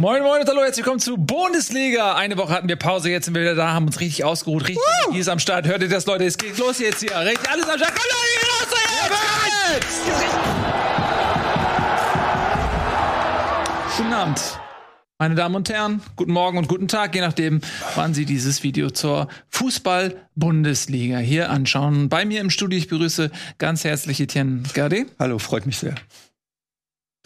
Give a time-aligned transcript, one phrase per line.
[0.00, 2.14] Moin, moin und hallo, herzlich willkommen zu Bundesliga.
[2.14, 4.78] Eine Woche hatten wir Pause, jetzt sind wir wieder da, haben uns richtig ausgeruht, richtig
[5.10, 5.14] uh!
[5.14, 5.66] ist am Start.
[5.66, 6.24] Hört ihr das, Leute?
[6.24, 7.14] Es geht los jetzt hier.
[7.18, 7.92] Richtig, alles am Start.
[7.94, 8.70] Komm, los
[9.74, 9.88] jetzt!
[13.98, 14.40] Guten Abend.
[15.18, 17.60] Meine Damen und Herren, guten Morgen und guten Tag, je nachdem,
[17.94, 22.08] wann Sie dieses Video zur Fußball-Bundesliga hier anschauen.
[22.08, 25.04] Bei mir im Studio, ich begrüße ganz herzlich Etienne Garde.
[25.18, 25.94] Hallo, freut mich sehr.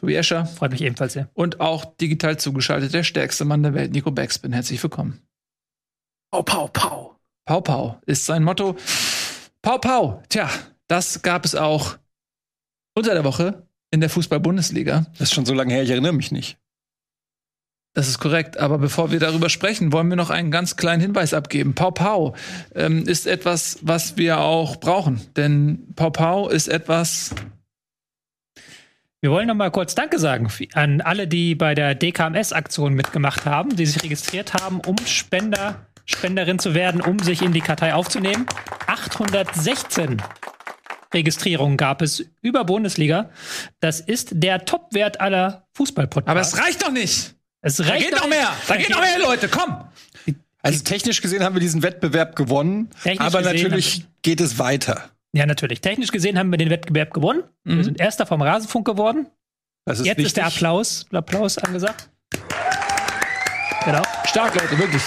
[0.04, 0.44] Tobi Escher.
[0.44, 1.30] Freut mich ebenfalls sehr.
[1.32, 4.52] Und auch digital zugeschaltet der stärkste Mann der Welt, Nico Backspin.
[4.52, 5.22] Herzlich willkommen.
[6.30, 7.16] Pau, pau, pau.
[7.46, 8.76] Pau, pau ist sein Motto.
[9.62, 10.22] Pau, pau.
[10.28, 10.50] Tja,
[10.88, 11.96] das gab es auch
[12.94, 15.06] unter der Woche in der Fußball-Bundesliga.
[15.12, 16.58] Das ist schon so lange her, ich erinnere mich nicht.
[17.94, 18.58] Das ist korrekt.
[18.58, 21.74] Aber bevor wir darüber sprechen, wollen wir noch einen ganz kleinen Hinweis abgeben.
[21.74, 22.34] Pau Pau
[22.74, 25.22] ähm, ist etwas, was wir auch brauchen.
[25.34, 27.34] Denn Pau Pau ist etwas.
[29.24, 33.74] Wir wollen noch mal kurz Danke sagen an alle, die bei der DKMS-Aktion mitgemacht haben,
[33.74, 38.44] die sich registriert haben, um Spender, Spenderin zu werden, um sich in die Kartei aufzunehmen.
[38.86, 40.20] 816
[41.14, 43.30] Registrierungen gab es über Bundesliga.
[43.80, 46.28] Das ist der Topwert aller Fußballpodcasts.
[46.30, 47.34] Aber es reicht doch nicht.
[47.62, 48.52] Es reicht da geht noch mehr.
[48.68, 49.48] Da geht noch mehr, Leute.
[49.48, 49.86] Komm.
[50.60, 55.13] Also technisch gesehen haben wir diesen Wettbewerb gewonnen, technisch aber natürlich geht es weiter.
[55.34, 55.80] Ja, natürlich.
[55.80, 57.42] Technisch gesehen haben wir den Wettbewerb gewonnen.
[57.64, 57.76] Mhm.
[57.76, 59.26] Wir sind erster vom Rasenfunk geworden.
[59.84, 60.26] Ist Jetzt wichtig.
[60.26, 62.08] ist der Applaus, Applaus angesagt.
[63.84, 64.02] Genau.
[64.26, 65.02] Stark, Leute, wirklich.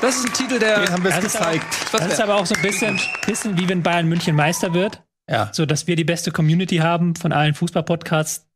[0.00, 0.80] Das ist ein Titel, der.
[0.80, 1.64] Den haben wir es gezeigt.
[1.92, 5.02] Aber, das ist aber auch so ein bisschen, bisschen wie wenn Bayern München Meister wird.
[5.30, 5.50] Ja.
[5.52, 8.46] So, dass wir die beste Community haben von allen Fußballpodcasts.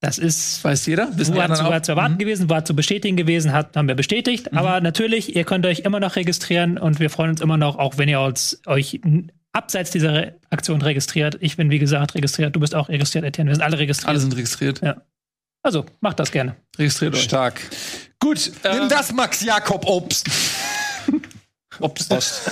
[0.00, 2.18] Das ist, weiß jeder, wissen war, zu, war zu erwarten mhm.
[2.18, 4.50] gewesen, war zu bestätigen gewesen, hat, haben wir bestätigt.
[4.50, 4.58] Mhm.
[4.58, 7.98] Aber natürlich, ihr könnt euch immer noch registrieren und wir freuen uns immer noch, auch
[7.98, 9.00] wenn ihr uns, euch
[9.52, 11.36] abseits dieser Aktion registriert.
[11.40, 12.54] Ich bin, wie gesagt, registriert.
[12.54, 13.50] Du bist auch registriert, Etienne.
[13.50, 14.08] Wir sind alle registriert.
[14.08, 14.80] Alle sind registriert.
[14.82, 15.02] Ja.
[15.62, 16.56] Also, macht das gerne.
[16.78, 17.22] Registriert euch.
[17.22, 17.60] Stark.
[18.18, 20.28] Gut, nimm ähm, das, Max Jakob Obst.
[21.80, 22.12] Obst.
[22.12, 22.50] Ost.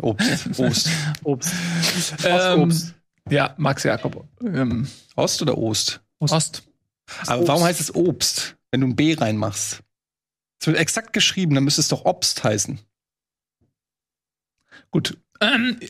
[0.00, 0.58] Obst.
[0.58, 0.88] Ost.
[1.24, 1.54] Obst.
[2.24, 2.94] Ähm, Obst.
[3.28, 4.26] Ja, Max Jakob.
[4.42, 6.00] Ähm, Ost oder Ost?
[6.18, 6.34] Ost.
[6.34, 6.62] Ost.
[7.26, 9.80] Aber warum heißt es Obst, wenn du ein B reinmachst?
[10.60, 12.78] Es wird exakt geschrieben, dann müsste es doch Obst heißen.
[14.90, 15.16] Gut,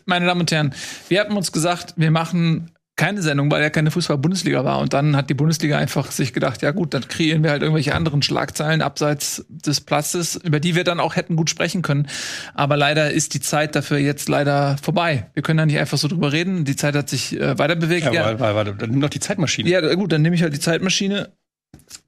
[0.06, 0.74] meine Damen und Herren,
[1.08, 4.78] wir hatten uns gesagt, wir machen keine Sendung, weil ja keine Fußball-Bundesliga war.
[4.78, 7.94] Und dann hat die Bundesliga einfach sich gedacht, ja gut, dann kreieren wir halt irgendwelche
[7.94, 12.08] anderen Schlagzeilen abseits des Platzes, über die wir dann auch hätten gut sprechen können.
[12.52, 15.30] Aber leider ist die Zeit dafür jetzt leider vorbei.
[15.32, 16.66] Wir können da nicht einfach so drüber reden.
[16.66, 18.04] Die Zeit hat sich äh, weiter bewegt.
[18.04, 18.38] Ja, ja.
[18.38, 19.70] Warte, warte, dann nimm doch die Zeitmaschine.
[19.70, 21.30] Ja, gut, dann nehme ich halt die Zeitmaschine.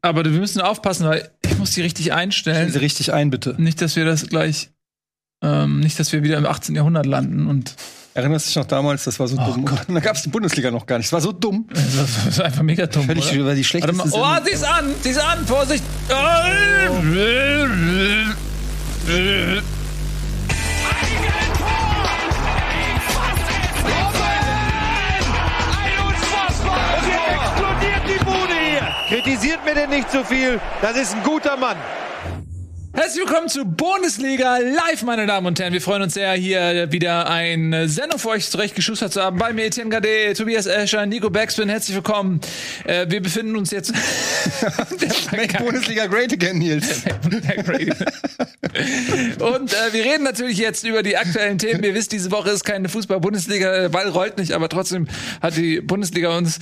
[0.03, 2.69] Aber wir müssen aufpassen, weil ich muss die richtig einstellen.
[2.69, 3.55] Stell sie richtig ein, bitte.
[3.57, 4.69] Nicht, dass wir das gleich,
[5.43, 6.75] ähm, nicht, dass wir wieder im 18.
[6.75, 7.75] Jahrhundert landen und
[8.15, 9.65] Erinnerst du dich noch damals, das war so oh dumm.
[9.65, 9.87] Gott.
[9.89, 11.07] Da gab es die Bundesliga noch gar nicht.
[11.07, 11.67] Es war so dumm.
[11.73, 13.07] Das ist einfach mega dumm.
[13.07, 13.37] Völlig oder?
[13.37, 14.95] über die schlechteste mal, Oh, sie ist an!
[15.01, 15.47] Sie ist an!
[15.47, 15.83] Vorsicht!
[16.11, 16.15] Oh.
[29.09, 30.61] Kritisiert mir denn nicht zu so viel.
[30.81, 31.77] Das ist ein guter Mann.
[32.95, 35.73] Herzlich willkommen zu Bundesliga Live, meine Damen und Herren.
[35.73, 39.39] Wir freuen uns sehr, hier wieder eine Sendung für euch zurechtgeschustert zu haben.
[39.39, 41.71] Bei mir Etienne Gade, Tobias Escher, Nico Backspin.
[41.71, 42.43] Herzlich willkommen.
[42.85, 43.95] Äh, wir befinden uns jetzt.
[45.33, 47.03] Make Bundesliga great again, Nils.
[49.39, 51.83] und äh, wir reden natürlich jetzt über die aktuellen Themen.
[51.85, 53.89] Ihr wisst, diese Woche ist keine Fußball-Bundesliga.
[53.89, 55.09] Ball rollt nicht, aber trotzdem
[55.41, 56.59] hat die Bundesliga uns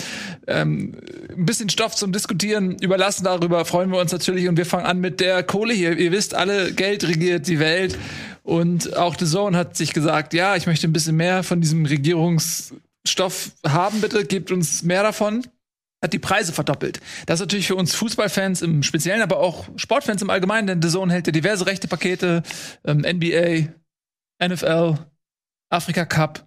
[0.47, 0.97] ähm,
[1.37, 3.25] ein bisschen Stoff zum Diskutieren überlassen.
[3.25, 4.49] Darüber freuen wir uns natürlich.
[4.49, 5.99] Und wir fangen an mit der Kohle hier.
[5.99, 7.97] Ihr wisst, wisst alle, Geld regiert die Welt.
[8.43, 11.87] Und auch The Zone hat sich gesagt, ja, ich möchte ein bisschen mehr von diesem
[11.87, 15.47] Regierungsstoff haben, bitte, gebt uns mehr davon.
[16.03, 17.01] Hat die Preise verdoppelt.
[17.25, 20.91] Das ist natürlich für uns Fußballfans im Speziellen, aber auch Sportfans im Allgemeinen, denn The
[20.91, 22.43] Zone hält ja diverse rechte Pakete,
[22.85, 23.69] ähm, NBA,
[24.47, 24.99] NFL,
[25.71, 26.47] Afrika Cup.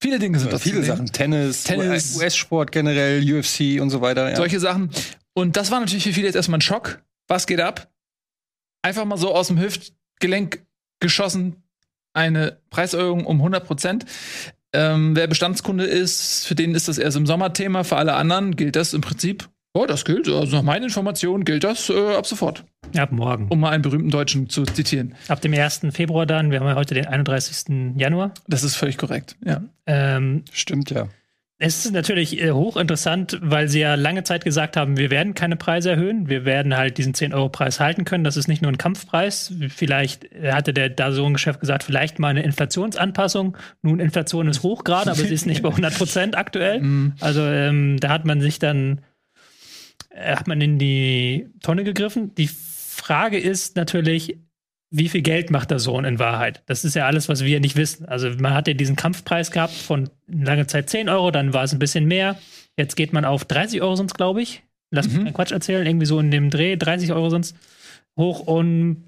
[0.00, 0.62] Viele Dinge sind ja, das.
[0.62, 1.06] Viele Sachen.
[1.06, 4.30] Tennis, Tennis US-Sport generell, UFC und so weiter.
[4.30, 4.36] Ja.
[4.36, 4.90] Solche Sachen.
[5.34, 7.02] Und das war natürlich für viele jetzt erstmal ein Schock.
[7.28, 7.91] Was geht ab?
[8.82, 10.64] Einfach mal so aus dem Hüftgelenk
[11.00, 11.62] geschossen
[12.14, 14.06] eine Preiserhöhung um 100 Prozent.
[14.74, 17.84] Ähm, wer Bestandskunde ist, für den ist das erst im Sommer Thema.
[17.84, 19.48] Für alle anderen gilt das im Prinzip.
[19.74, 20.28] Oh, das gilt.
[20.28, 22.64] Also nach meinen Informationen gilt das äh, ab sofort.
[22.94, 23.48] Ab morgen.
[23.48, 25.14] Um mal einen berühmten Deutschen zu zitieren.
[25.28, 25.86] Ab dem 1.
[25.92, 26.50] Februar dann.
[26.50, 27.96] Wir haben ja heute den 31.
[27.96, 28.32] Januar.
[28.46, 29.62] Das ist völlig korrekt, ja.
[29.86, 31.08] Ähm, Stimmt, ja.
[31.64, 35.54] Es ist natürlich äh, hochinteressant, weil sie ja lange Zeit gesagt haben, wir werden keine
[35.54, 38.24] Preise erhöhen, wir werden halt diesen 10-Euro-Preis halten können.
[38.24, 39.54] Das ist nicht nur ein Kampfpreis.
[39.68, 43.56] Vielleicht hatte der da so ein Geschäft gesagt, vielleicht mal eine Inflationsanpassung.
[43.80, 46.80] Nun, Inflation ist hoch gerade, aber sie ist nicht bei 100 Prozent aktuell.
[46.80, 47.12] Mhm.
[47.20, 49.00] Also ähm, da hat man sich dann,
[50.10, 52.34] äh, hat man in die Tonne gegriffen.
[52.34, 54.36] Die Frage ist natürlich,
[54.94, 56.62] wie viel Geld macht der Sohn in Wahrheit?
[56.66, 58.06] Das ist ja alles, was wir nicht wissen.
[58.06, 61.72] Also man hat ja diesen Kampfpreis gehabt von lange Zeit 10 Euro, dann war es
[61.72, 62.36] ein bisschen mehr.
[62.76, 64.62] Jetzt geht man auf 30 Euro sonst, glaube ich.
[64.90, 65.24] Lass mich Mhm.
[65.24, 67.56] keinen Quatsch erzählen, irgendwie so in dem Dreh, 30 Euro sonst
[68.18, 68.40] hoch.
[68.40, 69.04] Und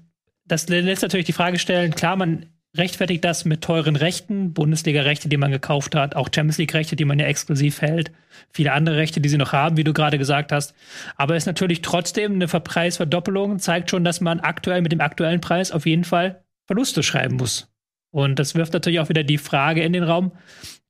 [0.47, 5.37] das lässt natürlich die Frage stellen, klar, man rechtfertigt das mit teuren Rechten, Bundesliga-Rechte, die
[5.37, 8.11] man gekauft hat, auch Champions League-Rechte, die man ja exklusiv hält,
[8.51, 10.73] viele andere Rechte, die sie noch haben, wie du gerade gesagt hast.
[11.15, 15.41] Aber es ist natürlich trotzdem eine Preisverdoppelung, zeigt schon, dass man aktuell mit dem aktuellen
[15.41, 17.71] Preis auf jeden Fall Verluste schreiben muss.
[18.11, 20.31] Und das wirft natürlich auch wieder die Frage in den Raum,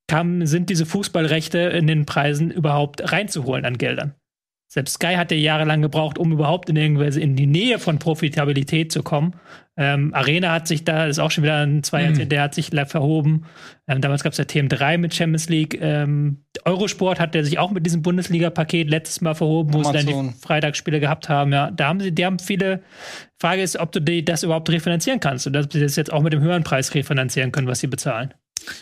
[0.07, 4.13] kam, sind diese Fußballrechte in den Preisen überhaupt reinzuholen an Geldern?
[4.75, 8.92] Selbst Sky hat ja jahrelang gebraucht, um überhaupt in irgendwelche in die Nähe von Profitabilität
[8.92, 9.33] zu kommen.
[9.77, 12.72] Ähm, Arena hat sich da, ist auch schon wieder ein zwei Jahrzehnt, der hat sich
[12.88, 13.45] verhoben.
[13.88, 15.80] Ähm, damals gab es ja TM3 mit Champions League.
[15.81, 20.10] Ähm, Eurosport hat der sich auch mit diesem Bundesliga-Paket letztes Mal verhoben, wo sie dann
[20.10, 20.33] Amazon.
[20.33, 21.54] die Freitagsspiele gehabt haben.
[21.54, 22.83] Ja, da haben sie, die haben viele.
[23.39, 26.22] Frage ist, ob du die, das überhaupt refinanzieren kannst und dass sie das jetzt auch
[26.22, 28.33] mit dem höheren Preis refinanzieren können, was sie bezahlen.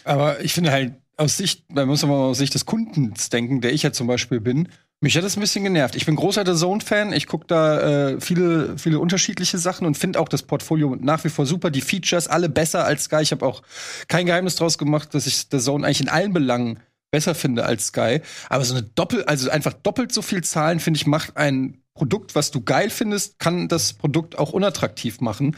[0.05, 3.73] Aber ich finde halt, aus Sicht, man muss aber aus Sicht des Kundens denken, der
[3.73, 4.69] ich ja zum Beispiel bin,
[5.03, 5.97] mich hat das ein bisschen genervt.
[5.97, 7.11] Ich bin großer The Zone-Fan.
[7.11, 11.29] Ich gucke da äh, viele, viele unterschiedliche Sachen und finde auch das Portfolio nach wie
[11.29, 11.71] vor super.
[11.71, 13.17] Die Features alle besser als Sky.
[13.21, 13.63] Ich habe auch
[14.07, 16.79] kein Geheimnis draus gemacht, dass ich The Zone eigentlich in allen Belangen
[17.11, 18.21] besser finde als Sky.
[18.47, 22.33] Aber so eine Doppel, also einfach doppelt so viel Zahlen, finde ich, macht ein Produkt,
[22.33, 25.55] was du geil findest, kann das Produkt auch unattraktiv machen.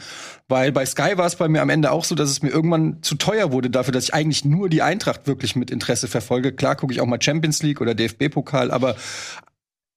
[0.48, 3.02] Weil bei Sky war es bei mir am Ende auch so, dass es mir irgendwann
[3.02, 6.52] zu teuer wurde dafür, dass ich eigentlich nur die Eintracht wirklich mit Interesse verfolge.
[6.52, 8.96] Klar gucke ich auch mal Champions League oder DFB-Pokal, aber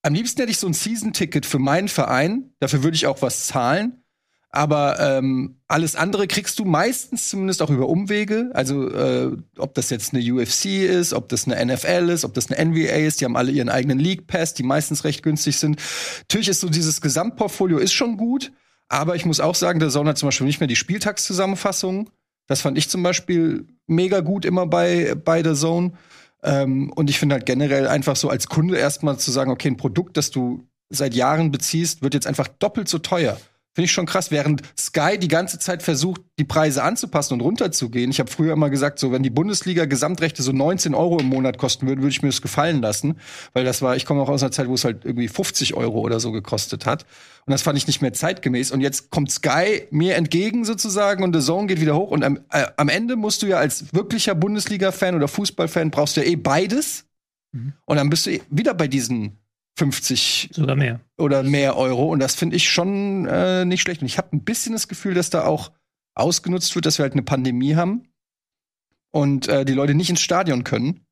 [0.02, 2.54] am liebsten hätte ich so ein Season-Ticket für meinen Verein.
[2.60, 4.02] Dafür würde ich auch was zahlen.
[4.52, 8.50] Aber ähm, alles andere kriegst du meistens zumindest auch über Umwege.
[8.54, 12.52] Also äh, ob das jetzt eine UFC ist, ob das eine NFL ist, ob das
[12.52, 15.80] eine NBA ist, die haben alle ihren eigenen League Pass, die meistens recht günstig sind.
[16.22, 18.52] Natürlich ist so dieses Gesamtportfolio ist schon gut,
[18.88, 22.10] aber ich muss auch sagen, der Zone hat zum Beispiel nicht mehr die Spieltagszusammenfassung.
[22.48, 25.92] Das fand ich zum Beispiel mega gut immer bei bei der Zone.
[26.42, 29.78] Ähm, und ich finde halt generell einfach so als Kunde erstmal zu sagen, okay, ein
[29.78, 33.38] Produkt, das du seit Jahren beziehst, wird jetzt einfach doppelt so teuer.
[33.74, 38.10] Finde ich schon krass, während Sky die ganze Zeit versucht, die Preise anzupassen und runterzugehen.
[38.10, 41.60] Ich habe früher immer gesagt, so wenn die Bundesliga Gesamtrechte so 19 Euro im Monat
[41.60, 43.20] kosten würde, würde ich mir das gefallen lassen,
[43.54, 46.00] weil das war, ich komme auch aus einer Zeit, wo es halt irgendwie 50 Euro
[46.00, 47.06] oder so gekostet hat.
[47.46, 48.72] Und das fand ich nicht mehr zeitgemäß.
[48.72, 52.10] Und jetzt kommt Sky mir entgegen sozusagen und The Zone geht wieder hoch.
[52.10, 56.22] Und am, äh, am Ende musst du ja als wirklicher Bundesliga-Fan oder Fußballfan brauchst du
[56.22, 57.06] ja eh beides.
[57.86, 59.38] Und dann bist du eh wieder bei diesen
[59.80, 61.00] 50 Sogar mehr.
[61.18, 62.12] oder mehr Euro.
[62.12, 64.02] Und das finde ich schon äh, nicht schlecht.
[64.02, 65.72] Und ich habe ein bisschen das Gefühl, dass da auch
[66.16, 68.10] ausgenutzt wird, dass wir halt eine Pandemie haben
[69.12, 71.06] und äh, die Leute nicht ins Stadion können.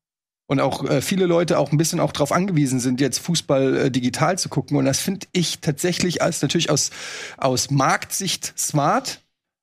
[0.50, 3.90] Und auch äh, viele Leute auch ein bisschen auch darauf angewiesen sind, jetzt Fußball äh,
[3.90, 4.76] digital zu gucken.
[4.76, 6.90] Und das finde ich tatsächlich als natürlich aus,
[7.38, 9.22] aus Marktsicht smart.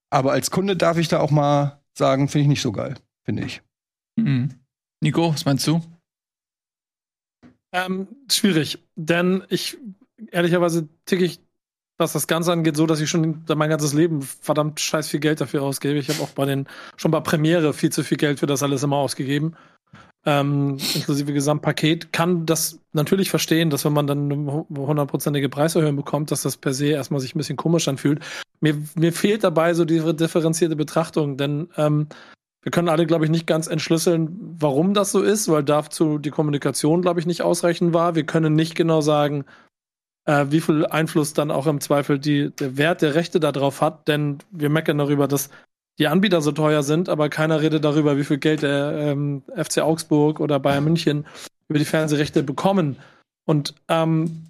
[0.10, 3.46] Aber als Kunde darf ich da auch mal sagen, finde ich nicht so geil, finde
[3.46, 3.62] ich.
[4.16, 4.50] Mhm.
[5.02, 5.82] Nico, was meinst du?
[7.76, 9.78] Ähm, schwierig, denn ich
[10.32, 11.42] ehrlicherweise ticke ich,
[11.98, 15.42] was das Ganze angeht, so, dass ich schon mein ganzes Leben verdammt scheiß viel Geld
[15.42, 16.00] dafür ausgebe.
[16.00, 18.84] Ich habe auch bei den schon bei Premiere viel zu viel Geld für das alles
[18.84, 19.58] immer ausgegeben.
[20.26, 26.32] Ähm, inklusive Gesamtpaket, kann das natürlich verstehen, dass wenn man dann eine hundertprozentige Preiserhöhung bekommt,
[26.32, 28.24] dass das per se erstmal sich ein bisschen komisch anfühlt.
[28.62, 32.08] Mir, mir fehlt dabei so die differenzierte Betrachtung, denn ähm,
[32.66, 36.32] wir können alle, glaube ich, nicht ganz entschlüsseln, warum das so ist, weil dazu die
[36.32, 38.16] Kommunikation, glaube ich, nicht ausreichend war.
[38.16, 39.46] Wir können nicht genau sagen,
[40.26, 44.08] äh, wie viel Einfluss dann auch im Zweifel die, der Wert der Rechte darauf hat,
[44.08, 45.52] denn wir meckern darüber, dass
[46.00, 49.78] die Anbieter so teuer sind, aber keiner redet darüber, wie viel Geld der ähm, FC
[49.82, 51.28] Augsburg oder Bayern München
[51.68, 52.98] über die Fernsehrechte bekommen.
[53.46, 54.45] Und ähm,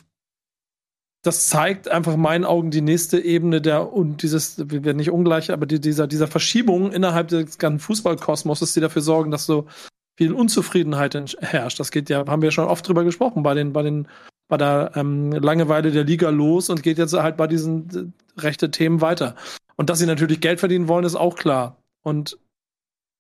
[1.25, 5.09] das zeigt einfach in meinen Augen die nächste Ebene der und dieses, wir werden nicht
[5.09, 9.65] ungleich, aber die, dieser, dieser Verschiebung innerhalb des ganzen Fußballkosmoses, die dafür sorgen, dass so
[10.15, 11.79] viel Unzufriedenheit herrscht.
[11.79, 14.07] Das geht ja, haben wir schon oft drüber gesprochen, bei den, bei den,
[14.47, 18.69] bei der ähm, Langeweile der Liga los und geht jetzt halt bei diesen äh, rechte
[18.69, 19.35] Themen weiter.
[19.77, 21.77] Und dass sie natürlich Geld verdienen wollen, ist auch klar.
[22.03, 22.37] Und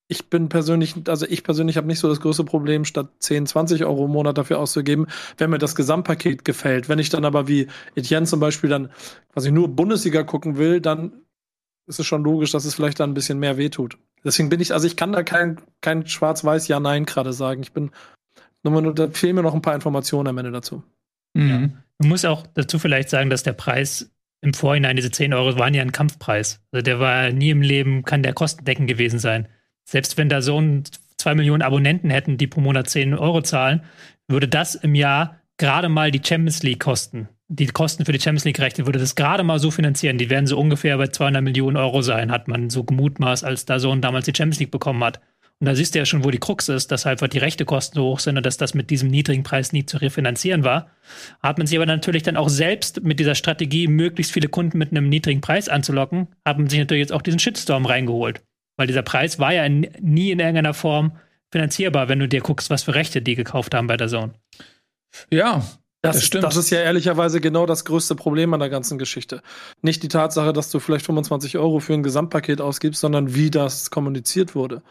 [0.07, 3.85] ich bin persönlich, also ich persönlich habe nicht so das größte Problem, statt 10, 20
[3.85, 5.07] Euro im Monat dafür auszugeben,
[5.37, 6.89] wenn mir das Gesamtpaket gefällt.
[6.89, 8.91] Wenn ich dann aber wie Etienne zum Beispiel dann
[9.33, 11.13] quasi nur Bundesliga gucken will, dann
[11.87, 13.97] ist es schon logisch, dass es vielleicht dann ein bisschen mehr wehtut.
[14.23, 17.61] Deswegen bin ich, also ich kann da kein, kein schwarz-weiß Ja-Nein gerade sagen.
[17.61, 17.91] Ich bin,
[18.63, 20.83] nur, nur, da fehlen mir noch ein paar Informationen am Ende dazu.
[21.33, 21.77] Mhm.
[21.99, 25.73] Man muss auch dazu vielleicht sagen, dass der Preis im Vorhinein, diese 10 Euro, waren
[25.73, 26.61] ja ein Kampfpreis.
[26.71, 29.47] Also der war nie im Leben, kann der kostendeckend gewesen sein.
[29.85, 30.83] Selbst wenn da so ein
[31.17, 33.81] zwei Millionen Abonnenten hätten, die pro Monat 10 Euro zahlen,
[34.27, 38.45] würde das im Jahr gerade mal die Champions League Kosten, die Kosten für die Champions
[38.45, 40.17] League Rechte, würde das gerade mal so finanzieren.
[40.17, 44.01] Die werden so ungefähr bei 200 Millionen Euro sein, hat man so gemutmaßt, als Dazone
[44.01, 45.21] damals die Champions League bekommen hat.
[45.59, 48.03] Und da siehst du ja schon, wo die Krux ist, dass halt die Rechtekosten so
[48.03, 50.91] hoch sind und dass das mit diesem niedrigen Preis nie zu refinanzieren war.
[51.41, 54.91] Hat man sich aber natürlich dann auch selbst mit dieser Strategie, möglichst viele Kunden mit
[54.91, 58.41] einem niedrigen Preis anzulocken, hat man sich natürlich jetzt auch diesen Shitstorm reingeholt.
[58.77, 61.17] Weil dieser Preis war ja nie in irgendeiner Form
[61.51, 64.33] finanzierbar, wenn du dir guckst, was für Rechte die gekauft haben bei der Zone.
[65.31, 65.63] Ja,
[66.01, 66.43] Das, Das stimmt.
[66.43, 69.41] das ist ja ehrlicherweise genau das größte Problem an der ganzen Geschichte.
[69.81, 73.89] Nicht die Tatsache, dass du vielleicht 25 Euro für ein Gesamtpaket ausgibst, sondern wie das
[73.89, 74.83] kommuniziert wurde.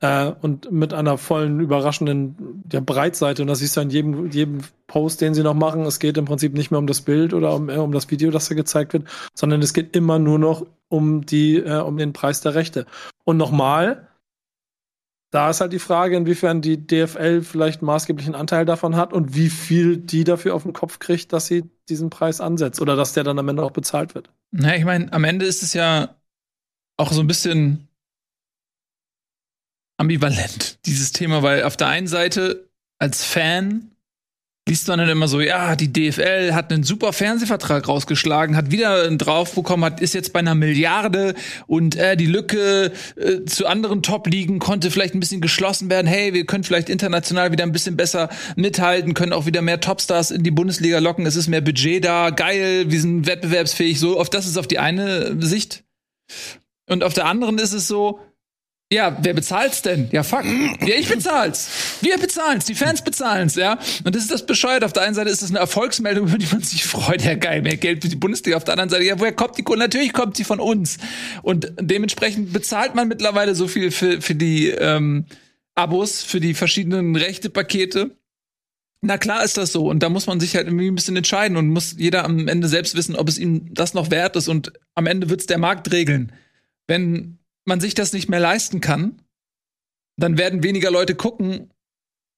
[0.00, 3.42] Äh, und mit einer vollen, überraschenden ja, Breitseite.
[3.42, 5.82] Und das siehst du an jedem, jedem Post, den sie noch machen.
[5.82, 8.30] Es geht im Prinzip nicht mehr um das Bild oder um, äh, um das Video,
[8.30, 9.04] das da gezeigt wird,
[9.34, 12.86] sondern es geht immer nur noch um die, äh, um den Preis der Rechte.
[13.24, 14.08] Und nochmal,
[15.30, 19.50] da ist halt die Frage, inwiefern die DFL vielleicht maßgeblichen Anteil davon hat und wie
[19.50, 23.24] viel die dafür auf den Kopf kriegt, dass sie diesen Preis ansetzt oder dass der
[23.24, 24.30] dann am Ende auch bezahlt wird.
[24.50, 26.16] Na, ich meine, am Ende ist es ja
[26.96, 27.89] auch so ein bisschen
[30.00, 33.90] ambivalent, dieses Thema, weil auf der einen Seite als Fan
[34.66, 39.02] liest man dann immer so, ja, die DFL hat einen super Fernsehvertrag rausgeschlagen, hat wieder
[39.02, 41.34] einen drauf bekommen, hat, ist jetzt bei einer Milliarde
[41.66, 46.06] und äh, die Lücke äh, zu anderen Top-Ligen konnte vielleicht ein bisschen geschlossen werden.
[46.06, 50.30] Hey, wir können vielleicht international wieder ein bisschen besser mithalten, können auch wieder mehr Topstars
[50.30, 54.30] in die Bundesliga locken, es ist mehr Budget da, geil, wir sind wettbewerbsfähig, so, auf
[54.30, 55.84] das ist auf die eine Sicht.
[56.88, 58.20] Und auf der anderen ist es so,
[58.92, 60.08] ja, wer bezahlt's denn?
[60.10, 60.44] Ja, fuck.
[60.44, 61.68] Ja, ich bezahl's.
[62.00, 62.64] Wir bezahlen's.
[62.64, 63.78] Die Fans bezahlen's, ja.
[64.04, 64.82] Und das ist das bescheuert.
[64.82, 67.22] Auf der einen Seite ist es eine Erfolgsmeldung, über die man sich freut.
[67.24, 68.56] Ja, geil, mehr Geld für die Bundesliga.
[68.56, 69.78] Auf der anderen Seite, ja, woher kommt die Kohle?
[69.78, 70.98] Natürlich kommt sie von uns.
[71.42, 75.26] Und dementsprechend bezahlt man mittlerweile so viel für, für die ähm,
[75.76, 78.16] Abos, für die verschiedenen Rechtepakete.
[79.02, 79.88] Na klar ist das so.
[79.88, 82.66] Und da muss man sich halt irgendwie ein bisschen entscheiden und muss jeder am Ende
[82.66, 84.48] selbst wissen, ob es ihm das noch wert ist.
[84.48, 86.32] Und am Ende wird's der Markt regeln.
[86.88, 89.22] Wenn man sich das nicht mehr leisten kann,
[90.16, 91.70] dann werden weniger Leute gucken.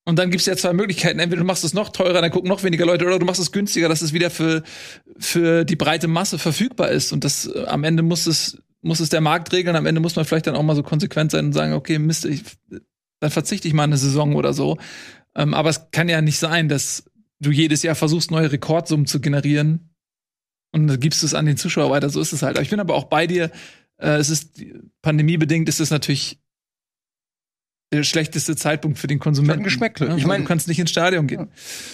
[0.04, 1.20] Und dann gibt's ja zwei Möglichkeiten.
[1.20, 3.52] Entweder du machst es noch teurer, dann gucken noch weniger Leute, oder du machst es
[3.52, 4.62] günstiger, dass es wieder für,
[5.18, 7.12] für die breite Masse verfügbar ist.
[7.12, 9.76] Und das äh, am Ende muss es, muss es der Markt regeln.
[9.76, 12.24] Am Ende muss man vielleicht dann auch mal so konsequent sein und sagen, okay, Mist,
[12.24, 12.42] ich,
[13.20, 14.76] dann verzichte ich mal eine Saison oder so.
[15.36, 17.04] Ähm, aber es kann ja nicht sein, dass
[17.38, 19.90] du jedes Jahr versuchst, neue Rekordsummen zu generieren.
[20.72, 22.10] Und dann gibst du es an den Zuschauer weiter.
[22.10, 22.56] So ist es halt.
[22.56, 23.50] Aber ich bin aber auch bei dir.
[24.02, 24.60] Äh, es ist
[25.02, 26.38] pandemiebedingt ist es natürlich
[27.92, 29.62] der schlechteste Zeitpunkt für den Konsumenten.
[29.64, 30.06] Geschmäckle.
[30.06, 31.48] Ja, Ich ich mein- meine, du kannst nicht ins Stadion gehen.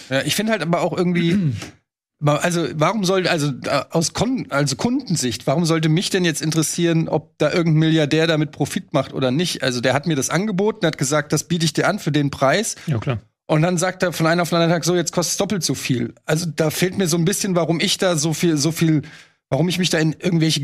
[0.09, 1.37] Ja, ich finde halt aber auch irgendwie,
[2.25, 7.09] also warum soll, also äh, aus Kon also Kundensicht, warum sollte mich denn jetzt interessieren,
[7.09, 9.61] ob da irgendein Milliardär damit Profit macht oder nicht?
[9.61, 12.29] Also der hat mir das angeboten, hat gesagt, das biete ich dir an für den
[12.31, 12.75] Preis.
[12.87, 13.19] Ja, klar.
[13.47, 15.63] Und dann sagt er von einem auf den anderen Tag so, jetzt kostet es doppelt
[15.63, 16.13] so viel.
[16.25, 19.01] Also da fehlt mir so ein bisschen, warum ich da so viel, so viel,
[19.49, 20.61] warum ich mich da in irgendwelche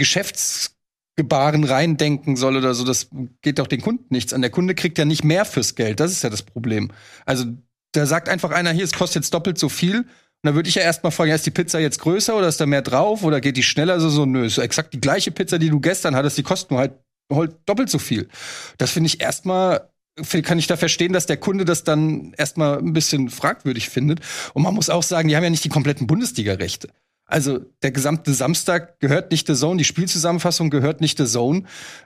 [1.15, 2.83] Geschäftsgebaren reindenken soll oder so.
[2.83, 3.09] Das
[3.41, 4.41] geht doch den Kunden nichts an.
[4.41, 5.99] Der Kunde kriegt ja nicht mehr fürs Geld.
[5.99, 6.91] Das ist ja das Problem.
[7.25, 7.45] Also
[7.93, 9.99] da sagt einfach einer hier, es kostet jetzt doppelt so viel.
[9.99, 10.07] Und
[10.43, 12.65] da würde ich ja erstmal fragen, ja, ist die Pizza jetzt größer oder ist da
[12.65, 13.99] mehr drauf oder geht die schneller?
[13.99, 16.71] So, so, nö, ist so exakt die gleiche Pizza, die du gestern hattest, die kostet
[16.71, 16.93] nur halt,
[17.31, 18.27] halt doppelt so viel.
[18.77, 19.89] Das finde ich erstmal
[20.43, 24.21] kann ich da verstehen, dass der Kunde das dann erstmal ein bisschen fragwürdig findet.
[24.53, 26.87] Und man muss auch sagen, die haben ja nicht die kompletten Bundesliga-Rechte.
[27.25, 31.63] Also der gesamte Samstag gehört nicht der Zone, die Spielzusammenfassung gehört nicht der Zone.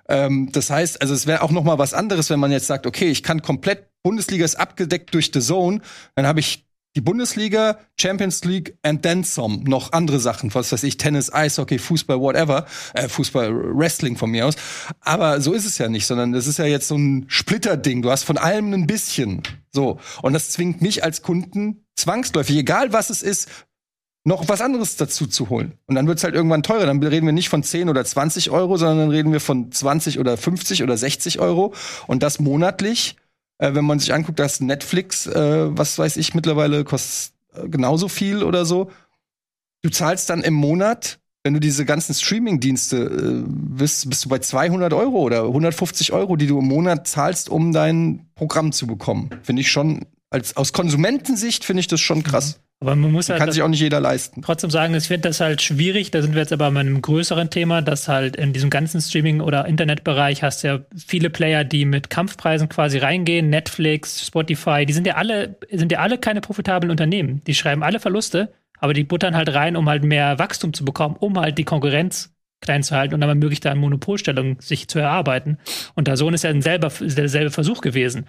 [0.07, 2.87] Ähm, das heißt, also es wäre auch noch mal was anderes, wenn man jetzt sagt,
[2.87, 5.81] okay, ich kann komplett Bundesliga ist abgedeckt durch The Zone,
[6.15, 9.63] dann habe ich die Bundesliga, Champions League and then some.
[9.65, 12.65] Noch andere Sachen, was weiß ich, Tennis, Eishockey, Fußball, whatever.
[12.93, 14.55] Äh, Fußball, Wrestling von mir aus.
[15.01, 18.01] Aber so ist es ja nicht, sondern das ist ja jetzt so ein Splitterding.
[18.01, 19.43] Du hast von allem ein bisschen.
[19.71, 19.99] So.
[20.23, 23.49] Und das zwingt mich als Kunden zwangsläufig, egal was es ist,
[24.23, 25.73] noch was anderes dazu zu holen.
[25.85, 26.85] Und dann wird's halt irgendwann teurer.
[26.85, 30.19] Dann reden wir nicht von 10 oder 20 Euro, sondern dann reden wir von 20
[30.19, 31.73] oder 50 oder 60 Euro.
[32.07, 33.15] Und das monatlich
[33.59, 38.07] äh, wenn man sich anguckt, dass Netflix, äh, was weiß ich, mittlerweile kostet äh, genauso
[38.07, 38.89] viel oder so.
[39.81, 44.39] Du zahlst dann im Monat, wenn du diese ganzen Streaming-Dienste äh, bist, bist du bei
[44.39, 49.29] 200 Euro oder 150 Euro, die du im Monat zahlst, um dein Programm zu bekommen.
[49.43, 52.59] Finde ich schon, als, aus Konsumentensicht finde ich das schon krass.
[52.81, 54.41] Aber man muss halt Kann sich auch nicht jeder leisten.
[54.41, 56.11] trotzdem sagen, ich finde das halt schwierig.
[56.11, 59.41] Da sind wir jetzt aber bei einem größeren Thema, dass halt in diesem ganzen Streaming-
[59.41, 63.49] oder Internetbereich hast du ja viele Player, die mit Kampfpreisen quasi reingehen.
[63.49, 67.41] Netflix, Spotify, die sind ja alle, sind ja alle keine profitablen Unternehmen.
[67.47, 71.17] Die schreiben alle Verluste, aber die buttern halt rein, um halt mehr Wachstum zu bekommen,
[71.19, 74.99] um halt die Konkurrenz klein zu halten und dann möglichst da eine Monopolstellung sich zu
[74.99, 75.57] erarbeiten.
[75.95, 78.25] Und der Sohn ist ja ein selber, derselbe Versuch gewesen.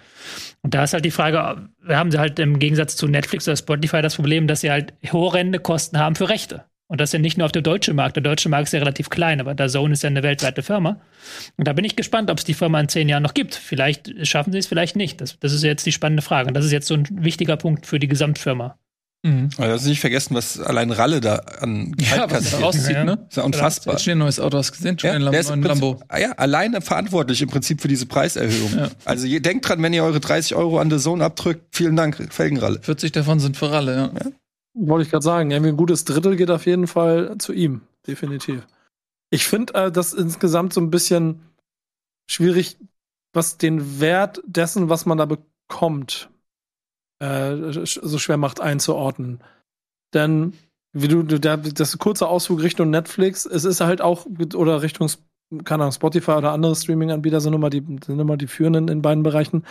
[0.61, 4.01] Und da ist halt die Frage, haben sie halt im Gegensatz zu Netflix oder Spotify
[4.01, 6.65] das Problem, dass sie halt horrende Kosten haben für Rechte.
[6.91, 8.17] Und das ist ja nicht nur auf der deutschen Markt.
[8.17, 10.99] Der deutsche Markt ist ja relativ klein, aber der Zone ist ja eine weltweite Firma.
[11.55, 13.55] Und da bin ich gespannt, ob es die Firma in zehn Jahren noch gibt.
[13.55, 15.21] Vielleicht schaffen sie es, vielleicht nicht.
[15.21, 16.49] Das, das ist jetzt die spannende Frage.
[16.49, 18.77] Und das ist jetzt so ein wichtiger Punkt für die Gesamtfirma.
[19.23, 19.49] Mhm.
[19.57, 23.03] Aber das nicht vergessen, was allein Ralle da an ja, was da rauszieht, ja.
[23.03, 23.27] ne?
[23.29, 23.95] Ist ja unfassbar.
[23.95, 25.99] Jetzt ein neues Auto hast gesehen, schon ja, ein im Prinzip, Lambo.
[26.07, 28.75] ah ja, alleine verantwortlich im Prinzip für diese Preiserhöhung.
[28.75, 28.89] Ja.
[29.05, 32.33] Also ihr denkt dran, wenn ihr eure 30 Euro an der Zone abdrückt, vielen Dank,
[32.33, 32.79] Felgenralle.
[32.81, 34.11] 40 davon sind für Ralle, ja.
[34.23, 34.31] ja.
[34.73, 38.65] Wollte ich gerade sagen, irgendwie ein gutes Drittel geht auf jeden Fall zu ihm, definitiv.
[39.29, 41.41] Ich finde äh, das insgesamt so ein bisschen
[42.27, 42.77] schwierig,
[43.33, 46.30] was den Wert dessen, was man da bekommt,
[47.21, 49.39] äh, so schwer macht einzuordnen.
[50.13, 50.53] Denn
[50.93, 54.25] wie du, der, das kurze Ausflug Richtung Netflix, es ist halt auch,
[54.55, 55.09] oder Richtung,
[55.63, 59.23] keine Ahnung, Spotify oder andere Streaming-Anbieter sind immer die, sind immer die führenden in beiden
[59.23, 59.63] Bereichen.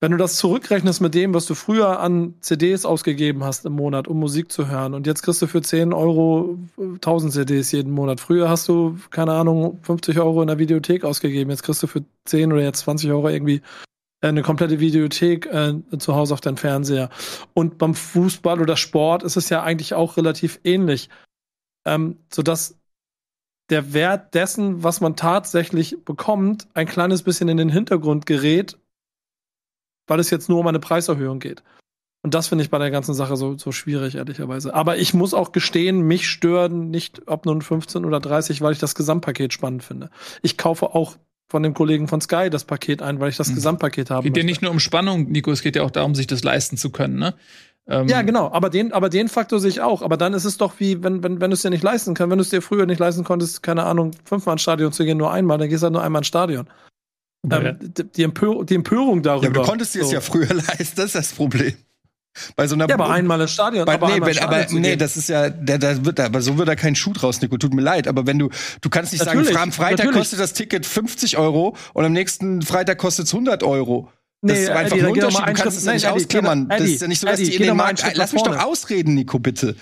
[0.00, 4.08] Wenn du das zurückrechnest mit dem, was du früher an CDs ausgegeben hast im Monat,
[4.08, 8.20] um Musik zu hören, und jetzt kriegst du für 10 Euro 1000 CDs jeden Monat.
[8.20, 11.50] Früher hast du, keine Ahnung, 50 Euro in der Videothek ausgegeben.
[11.50, 13.62] Jetzt kriegst du für 10 oder jetzt 20 Euro irgendwie
[14.20, 17.10] eine komplette Videothek äh, zu Hause auf deinen Fernseher.
[17.54, 21.08] Und beim Fußball oder Sport ist es ja eigentlich auch relativ ähnlich.
[21.84, 22.78] Ähm, sodass
[23.70, 28.78] der Wert dessen, was man tatsächlich bekommt, ein kleines bisschen in den Hintergrund gerät,
[30.06, 31.62] weil es jetzt nur um eine Preiserhöhung geht.
[32.22, 34.74] Und das finde ich bei der ganzen Sache so, so schwierig, ehrlicherweise.
[34.74, 38.80] Aber ich muss auch gestehen, mich stören nicht, ob nun 15 oder 30, weil ich
[38.80, 40.10] das Gesamtpaket spannend finde.
[40.42, 41.16] Ich kaufe auch
[41.48, 43.54] von dem Kollegen von Sky das Paket ein, weil ich das mhm.
[43.56, 44.24] Gesamtpaket habe.
[44.24, 46.76] Geht ja nicht nur um Spannung, Nico, es geht ja auch darum, sich das leisten
[46.76, 47.34] zu können, ne?
[47.88, 50.02] Ähm ja, genau, aber den, aber den Faktor sehe ich auch.
[50.02, 52.30] Aber dann ist es doch wie, wenn, wenn, wenn du es dir nicht leisten kannst,
[52.30, 55.18] wenn du es dir früher nicht leisten konntest, keine Ahnung, fünfmal ins Stadion zu gehen,
[55.18, 56.68] nur einmal, dann gehst du halt nur einmal ins Stadion.
[57.48, 57.78] Ähm,
[58.16, 59.46] die, Empör die, Empörung darüber.
[59.46, 61.74] Ja, du konntest dir es ja früher leisten, das ist das Problem.
[62.54, 63.84] Bei so einer ja, aber einmal ins Stadion.
[63.84, 66.68] Bei, aber nee, wenn, aber nee, das ist ja, da, da wird, aber so wird
[66.68, 67.56] da kein Schuh draus, Nico.
[67.56, 68.50] Tut mir leid, aber wenn du,
[68.80, 70.18] du kannst nicht natürlich, sagen, am Freitag natürlich.
[70.18, 74.10] kostet das Ticket 50 Euro und am nächsten Freitag kostet es 100 Euro.
[74.42, 75.48] Das nee, ist einfach Eddie, ein Unterschied.
[75.48, 76.68] Du kannst es ja nicht ausklammern.
[76.68, 78.04] das ist ja nicht so, dass Eddie, die in den Markt.
[78.14, 79.76] Lass mich doch ausreden, Nico, bitte.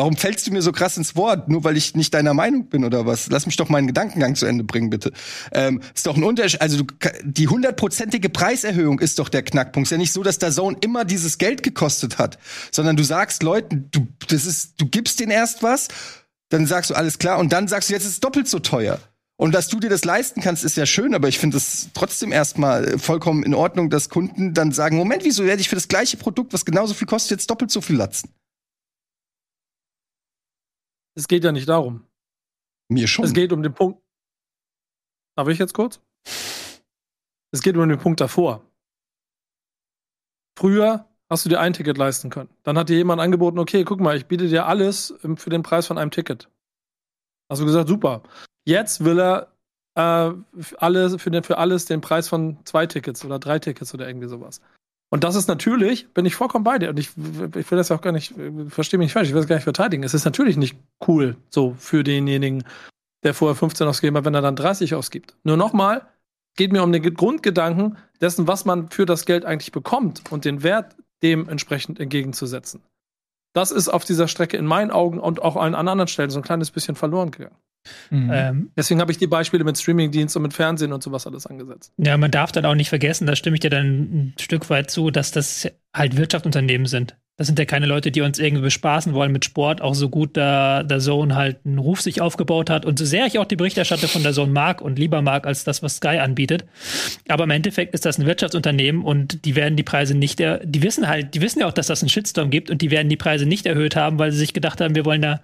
[0.00, 1.50] Warum fällst du mir so krass ins Wort?
[1.50, 3.28] Nur weil ich nicht deiner Meinung bin oder was?
[3.28, 5.12] Lass mich doch meinen Gedankengang zu Ende bringen, bitte.
[5.52, 6.62] Ähm, ist doch ein Unterschied.
[6.62, 9.88] Also du, die hundertprozentige Preiserhöhung ist doch der Knackpunkt.
[9.88, 12.38] Ist ja nicht so, dass der Zone immer dieses Geld gekostet hat,
[12.72, 15.88] sondern du sagst Leuten, du, das ist, du gibst denen erst was,
[16.48, 19.00] dann sagst du alles klar und dann sagst du, jetzt ist es doppelt so teuer.
[19.36, 22.32] Und dass du dir das leisten kannst, ist ja schön, aber ich finde es trotzdem
[22.32, 26.16] erstmal vollkommen in Ordnung, dass Kunden dann sagen, Moment, wieso werde ich für das gleiche
[26.16, 28.30] Produkt, was genauso viel kostet, jetzt doppelt so viel latzen?
[31.20, 32.06] Es geht ja nicht darum.
[32.88, 33.26] Mir schon.
[33.26, 34.02] Es geht um den Punkt.
[35.36, 36.00] Darf ich jetzt kurz?
[37.52, 38.64] Es geht um den Punkt davor.
[40.58, 42.48] Früher hast du dir ein Ticket leisten können.
[42.62, 45.86] Dann hat dir jemand angeboten, okay, guck mal, ich biete dir alles für den Preis
[45.86, 46.48] von einem Ticket.
[47.50, 48.22] Hast du gesagt, super.
[48.64, 49.52] Jetzt will er
[49.96, 50.32] äh,
[50.78, 54.28] alle, für, den, für alles den Preis von zwei Tickets oder drei Tickets oder irgendwie
[54.28, 54.62] sowas.
[55.12, 56.90] Und das ist natürlich, bin ich vollkommen bei dir.
[56.90, 57.10] Und ich,
[57.56, 58.32] ich will das ja auch gar nicht,
[58.68, 60.04] verstehe mich nicht falsch, ich will das gar nicht verteidigen.
[60.04, 62.64] Es ist natürlich nicht cool, so für denjenigen,
[63.24, 65.34] der vorher 15 ausgegeben hat, wenn er dann 30 ausgibt.
[65.42, 66.06] Nur nochmal,
[66.56, 70.62] geht mir um den Grundgedanken dessen, was man für das Geld eigentlich bekommt und den
[70.62, 72.82] Wert dementsprechend entgegenzusetzen.
[73.52, 76.44] Das ist auf dieser Strecke in meinen Augen und auch an anderen Stellen so ein
[76.44, 77.56] kleines bisschen verloren gegangen.
[78.10, 78.30] Mhm.
[78.32, 81.92] Ähm, Deswegen habe ich die Beispiele mit Streamingdienst und mit Fernsehen und sowas alles angesetzt.
[81.96, 84.90] Ja, man darf dann auch nicht vergessen, da stimme ich dir dann ein Stück weit
[84.90, 87.16] zu, dass das halt Wirtschaftsunternehmen sind.
[87.40, 90.36] Das sind ja keine Leute, die uns irgendwie bespaßen wollen mit Sport, auch so gut
[90.36, 92.84] da der Zone halt einen Ruf sich aufgebaut hat.
[92.84, 95.64] Und so sehr ich auch die Berichterstattung von der Zone mag und lieber mag als
[95.64, 96.66] das, was Sky anbietet.
[97.28, 100.82] Aber im Endeffekt ist das ein Wirtschaftsunternehmen und die werden die Preise nicht, er die
[100.82, 103.16] wissen halt, die wissen ja auch, dass das einen Shitstorm gibt und die werden die
[103.16, 105.40] Preise nicht erhöht haben, weil sie sich gedacht haben, wir wollen da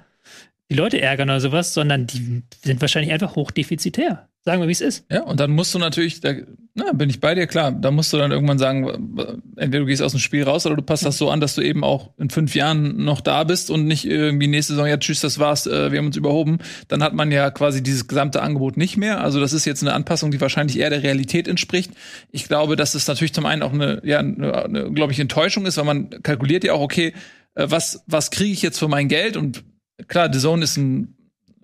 [0.70, 4.28] die Leute ärgern oder sowas, sondern die sind wahrscheinlich einfach hochdefizitär.
[4.44, 5.04] Sagen wir, wie es ist.
[5.10, 6.34] Ja, und dann musst du natürlich, da
[6.78, 9.16] na, bin ich bei dir, klar, da musst du dann irgendwann sagen,
[9.56, 11.62] entweder du gehst aus dem Spiel raus oder du passt das so an, dass du
[11.62, 15.20] eben auch in fünf Jahren noch da bist und nicht irgendwie nächste Saison, ja, tschüss,
[15.20, 16.58] das war's, äh, wir haben uns überhoben.
[16.86, 19.20] Dann hat man ja quasi dieses gesamte Angebot nicht mehr.
[19.20, 21.90] Also das ist jetzt eine Anpassung, die wahrscheinlich eher der Realität entspricht.
[22.30, 25.66] Ich glaube, dass es natürlich zum einen auch eine, ja, eine, eine glaube ich, Enttäuschung
[25.66, 27.14] ist, weil man kalkuliert ja auch, okay,
[27.54, 29.64] äh, was, was kriege ich jetzt für mein Geld und
[30.08, 31.16] klar, The Zone ist ein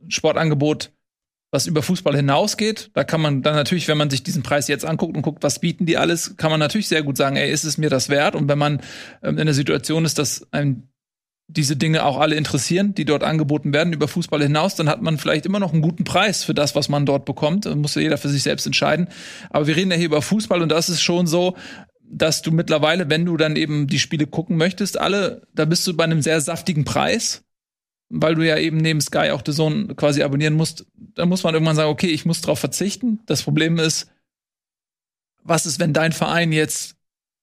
[0.09, 0.93] Sportangebot,
[1.51, 2.91] was über Fußball hinausgeht.
[2.95, 5.59] Da kann man dann natürlich, wenn man sich diesen Preis jetzt anguckt und guckt, was
[5.59, 8.35] bieten die alles, kann man natürlich sehr gut sagen, ey, ist es mir das wert?
[8.35, 8.81] Und wenn man
[9.23, 10.89] ähm, in der Situation ist, dass einem
[11.49, 15.19] diese Dinge auch alle interessieren, die dort angeboten werden über Fußball hinaus, dann hat man
[15.19, 17.67] vielleicht immer noch einen guten Preis für das, was man dort bekommt.
[17.67, 19.09] Das muss ja jeder für sich selbst entscheiden.
[19.51, 21.57] Aber wir reden ja hier über Fußball und das ist schon so,
[22.01, 25.95] dass du mittlerweile, wenn du dann eben die Spiele gucken möchtest, alle, da bist du
[25.95, 27.45] bei einem sehr saftigen Preis,
[28.15, 30.87] weil du ja eben neben Sky auch The Zone quasi abonnieren musst.
[31.15, 33.21] Da muss man irgendwann sagen, okay, ich muss drauf verzichten.
[33.27, 34.11] Das Problem ist,
[35.43, 36.97] was ist, wenn dein Verein jetzt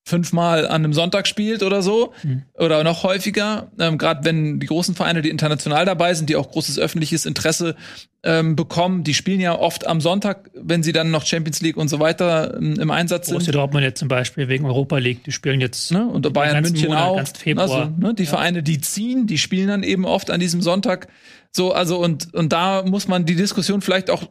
[0.05, 2.43] fünfmal an einem Sonntag spielt oder so mhm.
[2.55, 3.71] oder noch häufiger.
[3.79, 7.75] Ähm, Gerade wenn die großen Vereine, die international dabei sind, die auch großes öffentliches Interesse
[8.23, 11.87] ähm, bekommen, die spielen ja oft am Sonntag, wenn sie dann noch Champions League und
[11.87, 13.35] so weiter ähm, im Einsatz sind.
[13.35, 16.05] Borussia Dortmund jetzt zum Beispiel wegen Europa League, die spielen jetzt ne?
[16.05, 17.17] und Bayern München Monat, auch.
[17.17, 17.69] Ganz Februar.
[17.69, 18.13] Also, ne?
[18.13, 18.29] Die ja.
[18.29, 21.07] Vereine, die ziehen, die spielen dann eben oft an diesem Sonntag.
[21.51, 24.23] So, also und und da muss man die Diskussion vielleicht auch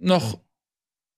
[0.00, 0.38] noch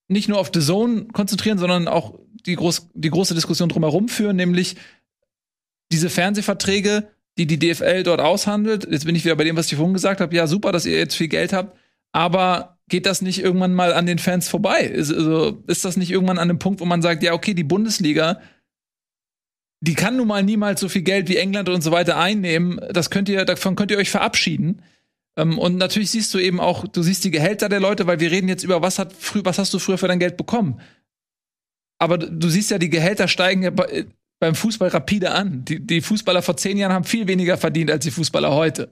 [0.08, 4.36] nicht nur auf The Zone konzentrieren, sondern auch die, groß, die große Diskussion drumherum führen,
[4.36, 4.76] nämlich
[5.92, 8.86] diese Fernsehverträge, die die DFL dort aushandelt.
[8.90, 10.34] Jetzt bin ich wieder bei dem, was ich vorhin gesagt habe.
[10.34, 11.76] Ja, super, dass ihr jetzt viel Geld habt,
[12.12, 14.80] aber geht das nicht irgendwann mal an den Fans vorbei?
[14.80, 17.64] Ist, also, ist das nicht irgendwann an dem Punkt, wo man sagt, ja, okay, die
[17.64, 18.40] Bundesliga,
[19.80, 22.80] die kann nun mal niemals so viel Geld wie England und so weiter einnehmen.
[22.92, 24.82] Das könnt ihr, davon könnt ihr euch verabschieden.
[25.36, 28.30] Ähm, und natürlich siehst du eben auch, du siehst die Gehälter der Leute, weil wir
[28.30, 30.80] reden jetzt über, was hat was hast du früher für dein Geld bekommen?
[31.98, 34.06] Aber du siehst ja, die Gehälter steigen ja bei,
[34.38, 35.64] beim Fußball rapide an.
[35.64, 38.90] Die, die Fußballer vor zehn Jahren haben viel weniger verdient als die Fußballer heute.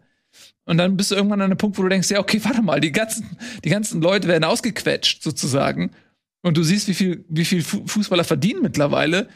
[0.64, 2.80] Und dann bist du irgendwann an einem Punkt, wo du denkst, ja, okay, warte mal,
[2.80, 5.90] die ganzen, die ganzen Leute werden ausgequetscht, sozusagen.
[6.42, 9.28] Und du siehst, wie viel, wie viel Fußballer verdienen mittlerweile.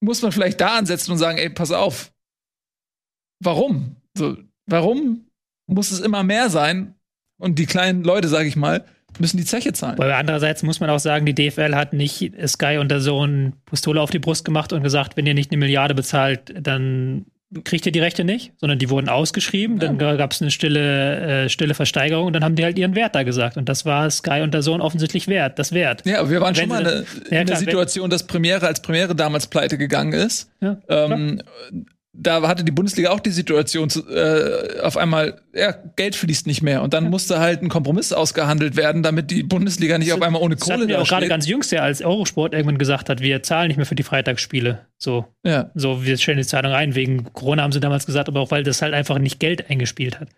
[0.00, 2.12] Muss man vielleicht da ansetzen und sagen, ey, pass auf.
[3.40, 3.96] Warum?
[4.16, 5.26] So, warum
[5.66, 6.94] muss es immer mehr sein?
[7.38, 8.84] Und die kleinen Leute, sag ich mal,
[9.18, 9.98] müssen die Zeche zahlen.
[9.98, 14.00] Aber andererseits muss man auch sagen, die DFL hat nicht Sky und der Sohn Pistole
[14.00, 17.26] auf die Brust gemacht und gesagt, wenn ihr nicht eine Milliarde bezahlt, dann
[17.64, 19.88] kriegt ihr die Rechte nicht, sondern die wurden ausgeschrieben, ja.
[19.88, 23.14] dann gab es eine stille, äh, stille Versteigerung und dann haben die halt ihren Wert
[23.14, 23.56] da gesagt.
[23.56, 26.02] Und das war Sky und der Sohn offensichtlich wert, das Wert.
[26.06, 29.46] Ja, wir waren schon mal eine, ja, in der Situation, dass Premiere als Premiere damals
[29.48, 30.50] pleite gegangen ist.
[30.60, 31.42] Ja, ähm,
[32.14, 36.82] da hatte die Bundesliga auch die Situation, äh, auf einmal, ja, Geld fließt nicht mehr.
[36.82, 37.10] Und dann ja.
[37.10, 40.74] musste halt ein Kompromiss ausgehandelt werden, damit die Bundesliga nicht das, auf einmal ohne Kohle
[40.74, 43.68] das hatten wir auch gerade ganz jüngst ja, als Eurosport irgendwann gesagt hat, wir zahlen
[43.68, 44.80] nicht mehr für die Freitagsspiele.
[44.98, 45.70] So, ja.
[45.74, 46.94] so wir stellen die Zahlung ein.
[46.94, 50.20] Wegen Corona haben sie damals gesagt, aber auch weil das halt einfach nicht Geld eingespielt
[50.20, 50.28] hat.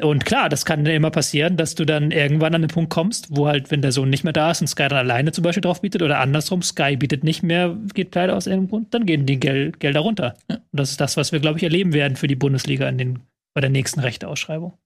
[0.00, 3.48] Und klar, das kann immer passieren, dass du dann irgendwann an den Punkt kommst, wo
[3.48, 5.80] halt, wenn der Sohn nicht mehr da ist und Sky dann alleine zum Beispiel drauf
[5.80, 9.40] bietet oder andersrum, Sky bietet nicht mehr, geht pleite aus irgendeinem Grund, dann gehen die
[9.40, 10.36] Gel Gelder runter.
[10.48, 10.56] Ja.
[10.56, 13.20] Und das ist das, was wir, glaube ich, erleben werden für die Bundesliga in den,
[13.54, 14.76] bei der nächsten Rechteausschreibung.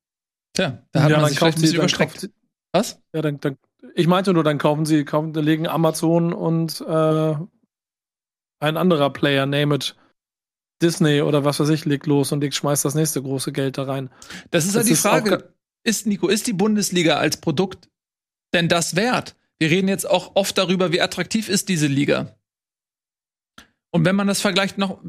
[0.54, 2.30] Tja, da hat ja, man sich vielleicht ein bisschen überstreckt.
[2.72, 3.00] Was?
[3.14, 3.56] Ja, dann, dann,
[3.94, 7.34] ich meinte nur, dann kaufen sie, kaufen, legen Amazon und äh,
[8.60, 9.96] ein anderer Player, name it,
[10.82, 13.84] Disney oder was weiß ich, legt los und legt, schmeißt das nächste große Geld da
[13.84, 14.10] rein.
[14.50, 15.54] Das ist halt die Frage.
[15.84, 17.88] Ist, Nico, ist die Bundesliga als Produkt
[18.54, 19.36] denn das wert?
[19.58, 22.36] Wir reden jetzt auch oft darüber, wie attraktiv ist diese Liga.
[23.90, 25.02] Und wenn man das vergleicht noch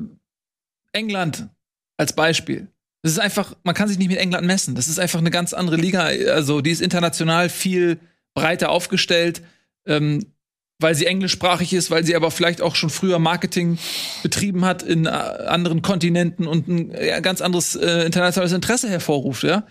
[0.93, 1.49] England
[1.97, 2.67] als Beispiel.
[3.01, 4.75] Das ist einfach, man kann sich nicht mit England messen.
[4.75, 6.03] Das ist einfach eine ganz andere Liga.
[6.03, 7.99] Also, die ist international viel
[8.33, 9.41] breiter aufgestellt.
[9.85, 10.33] Ähm,
[10.79, 13.79] weil sie englischsprachig ist, weil sie aber vielleicht auch schon früher Marketing
[14.21, 19.43] betrieben hat in äh, anderen Kontinenten und ein ja, ganz anderes äh, internationales Interesse hervorruft,
[19.43, 19.65] ja.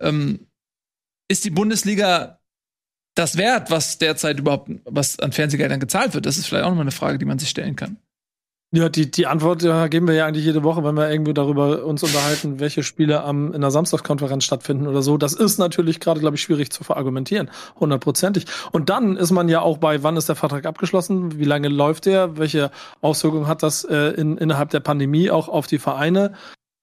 [0.00, 0.46] Ähm,
[1.28, 2.40] ist die Bundesliga
[3.14, 6.26] das wert, was derzeit überhaupt, was an Fernsehgeldern gezahlt wird?
[6.26, 7.96] Das ist vielleicht auch nochmal eine Frage, die man sich stellen kann.
[8.76, 11.82] Ja, die, die Antwort ja, geben wir ja eigentlich jede Woche, wenn wir irgendwie darüber
[11.86, 15.16] uns unterhalten, welche Spiele am, in der Samstagskonferenz stattfinden oder so.
[15.16, 17.50] Das ist natürlich gerade, glaube ich, schwierig zu verargumentieren.
[17.80, 18.44] Hundertprozentig.
[18.72, 21.38] Und dann ist man ja auch bei, wann ist der Vertrag abgeschlossen?
[21.38, 22.36] Wie lange läuft der?
[22.36, 26.34] Welche Auswirkungen hat das äh, in, innerhalb der Pandemie auch auf die Vereine?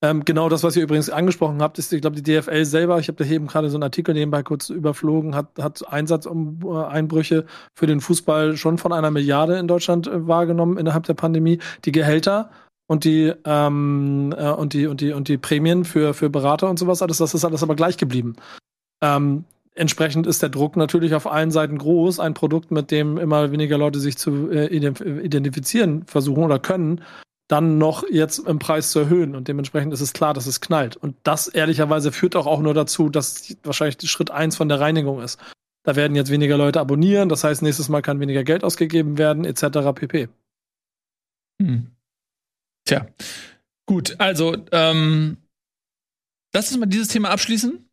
[0.03, 3.07] Ähm, genau das, was ihr übrigens angesprochen habt, ist, ich glaube, die DFL selber, ich
[3.07, 8.01] habe da eben gerade so einen Artikel nebenbei kurz überflogen, hat, hat Einsatzeinbrüche für den
[8.01, 11.59] Fußball schon von einer Milliarde in Deutschland äh, wahrgenommen innerhalb der Pandemie.
[11.85, 12.51] Die Gehälter
[12.85, 16.77] und die ähm, äh, und die und die und die Prämien für für Berater und
[16.77, 18.35] sowas alles das ist alles aber gleich geblieben
[19.01, 23.53] ähm, entsprechend ist der Druck natürlich auf allen Seiten groß ein Produkt mit dem immer
[23.53, 27.01] weniger Leute sich zu äh, identifizieren versuchen oder können
[27.53, 29.35] dann noch jetzt im Preis zu erhöhen.
[29.35, 30.95] Und dementsprechend ist es klar, dass es knallt.
[30.97, 35.21] Und das ehrlicherweise führt auch, auch nur dazu, dass wahrscheinlich Schritt eins von der Reinigung
[35.21, 35.39] ist.
[35.83, 39.45] Da werden jetzt weniger Leute abonnieren, das heißt, nächstes Mal kann weniger Geld ausgegeben werden,
[39.45, 39.93] etc.
[39.93, 40.29] pp.
[41.61, 41.91] Hm.
[42.85, 43.05] Tja.
[43.85, 45.37] Gut, also, ähm,
[46.55, 47.87] lass uns mal dieses Thema abschließen.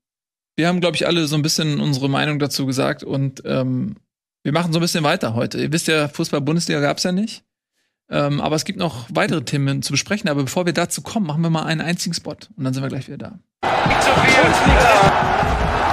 [0.56, 3.96] Wir haben, glaube ich, alle so ein bisschen unsere Meinung dazu gesagt und ähm,
[4.42, 5.60] wir machen so ein bisschen weiter heute.
[5.60, 7.44] Ihr wisst ja, Fußball-Bundesliga gab es ja nicht.
[8.10, 10.28] Ähm, aber es gibt noch weitere Themen zu besprechen.
[10.28, 12.36] Aber bevor wir dazu kommen, machen wir mal einen einzigen Spot.
[12.56, 13.38] Und dann sind wir gleich wieder da.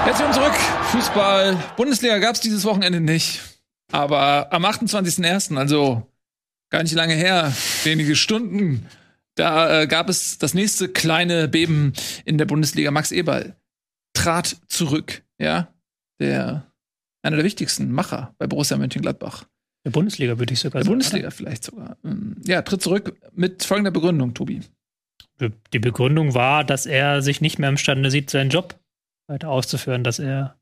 [0.07, 0.55] Herzlich willkommen zurück.
[0.91, 1.57] Fußball.
[1.75, 3.41] Bundesliga gab es dieses Wochenende nicht.
[3.91, 6.07] Aber am 28.01., also
[6.69, 7.53] gar nicht lange her,
[7.83, 8.87] wenige Stunden,
[9.35, 11.93] da äh, gab es das nächste kleine Beben
[12.25, 12.91] in der Bundesliga.
[12.91, 13.55] Max Eberl
[14.13, 15.67] trat zurück, ja,
[16.19, 16.71] der
[17.21, 19.45] einer der wichtigsten Macher bei Borussia Mönchengladbach.
[19.87, 20.91] Der Bundesliga würde ich sogar Der sagen.
[20.93, 21.95] Bundesliga vielleicht sogar.
[22.03, 24.61] Ähm, Ja, tritt zurück mit folgender Begründung, Tobi.
[25.39, 25.51] oder?
[25.71, 28.77] Die Begründung war, dass er sich nicht mehr imstande sieht, seinen Job
[29.27, 30.57] weiter auszuführen, dass er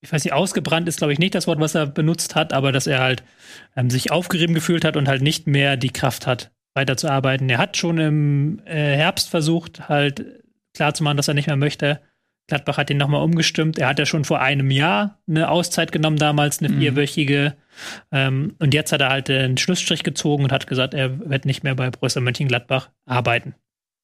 [0.00, 2.70] ich weiß nicht, ausgebrannt ist, glaube ich, nicht das Wort, was er benutzt hat, aber
[2.70, 3.24] dass er halt
[3.76, 7.50] ähm, sich aufgerieben gefühlt hat und halt nicht mehr die Kraft hat, weiterzuarbeiten.
[7.50, 10.24] Er hat schon im äh, Herbst versucht, halt
[10.74, 12.00] klarzumachen, dass er nicht mehr möchte.
[12.46, 13.76] Gladbach hat ihn nochmal umgestimmt.
[13.78, 16.78] Er hat ja schon vor einem Jahr eine Auszeit genommen, damals eine Mhm.
[16.78, 17.56] vierwöchige.
[18.10, 21.62] Ähm, und jetzt hat er halt einen Schlussstrich gezogen und hat gesagt, er wird nicht
[21.64, 23.54] mehr bei Borussia Mönchengladbach arbeiten.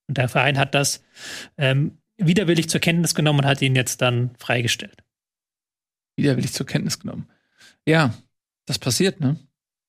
[0.09, 1.03] Und der Verein hat das
[1.57, 5.03] ähm, widerwillig zur Kenntnis genommen und hat ihn jetzt dann freigestellt.
[6.17, 7.29] Widerwillig zur Kenntnis genommen.
[7.87, 8.15] Ja,
[8.67, 9.37] das passiert, ne?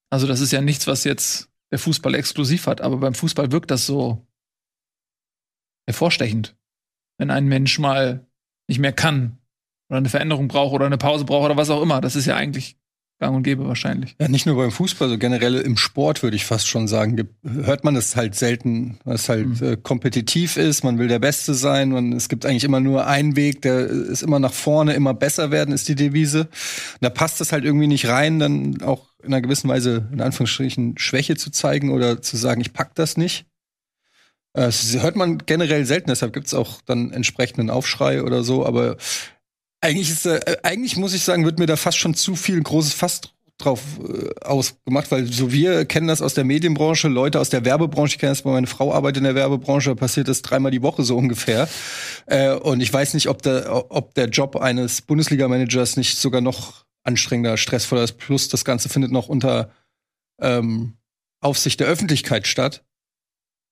[0.10, 3.71] Also, das ist ja nichts, was jetzt der Fußball exklusiv hat, aber beim Fußball wirkt
[3.71, 4.26] das so
[5.88, 6.56] hervorstechend.
[7.17, 8.26] Wenn ein Mensch mal
[8.67, 9.38] nicht mehr kann
[9.89, 12.02] oder eine Veränderung braucht oder eine Pause braucht oder was auch immer.
[12.02, 12.78] Das ist ja eigentlich
[13.19, 14.15] gang und gäbe wahrscheinlich.
[14.19, 17.34] Ja, nicht nur beim Fußball, so generell im Sport würde ich fast schon sagen, gibt,
[17.43, 19.67] hört man es halt selten, was halt Mhm.
[19.67, 23.36] äh, kompetitiv ist, man will der Beste sein und es gibt eigentlich immer nur einen
[23.36, 26.41] Weg, der ist immer nach vorne, immer besser werden, ist die Devise.
[26.41, 26.49] Und
[27.01, 30.97] da passt das halt irgendwie nicht rein, dann auch in einer gewissen Weise, in Anführungsstrichen,
[30.97, 33.45] Schwäche zu zeigen oder zu sagen, ich pack das nicht.
[34.54, 38.97] Äh, Das hört man generell selten, deshalb gibt's auch dann entsprechenden Aufschrei oder so, aber
[39.81, 42.63] eigentlich ist, äh, eigentlich muss ich sagen, wird mir da fast schon zu viel ein
[42.63, 43.21] großes Fass
[43.57, 48.15] drauf äh, ausgemacht, weil so wir kennen das aus der Medienbranche, Leute aus der Werbebranche,
[48.15, 51.03] ich kenne das, weil meine Frau arbeitet in der Werbebranche, passiert das dreimal die Woche
[51.03, 51.69] so ungefähr.
[52.25, 56.85] Äh, und ich weiß nicht, ob der, ob der Job eines Bundesliga-Managers nicht sogar noch
[57.03, 58.17] anstrengender, stressvoller ist.
[58.17, 59.71] Plus das Ganze findet noch unter
[60.41, 60.97] ähm,
[61.39, 62.83] Aufsicht der Öffentlichkeit statt.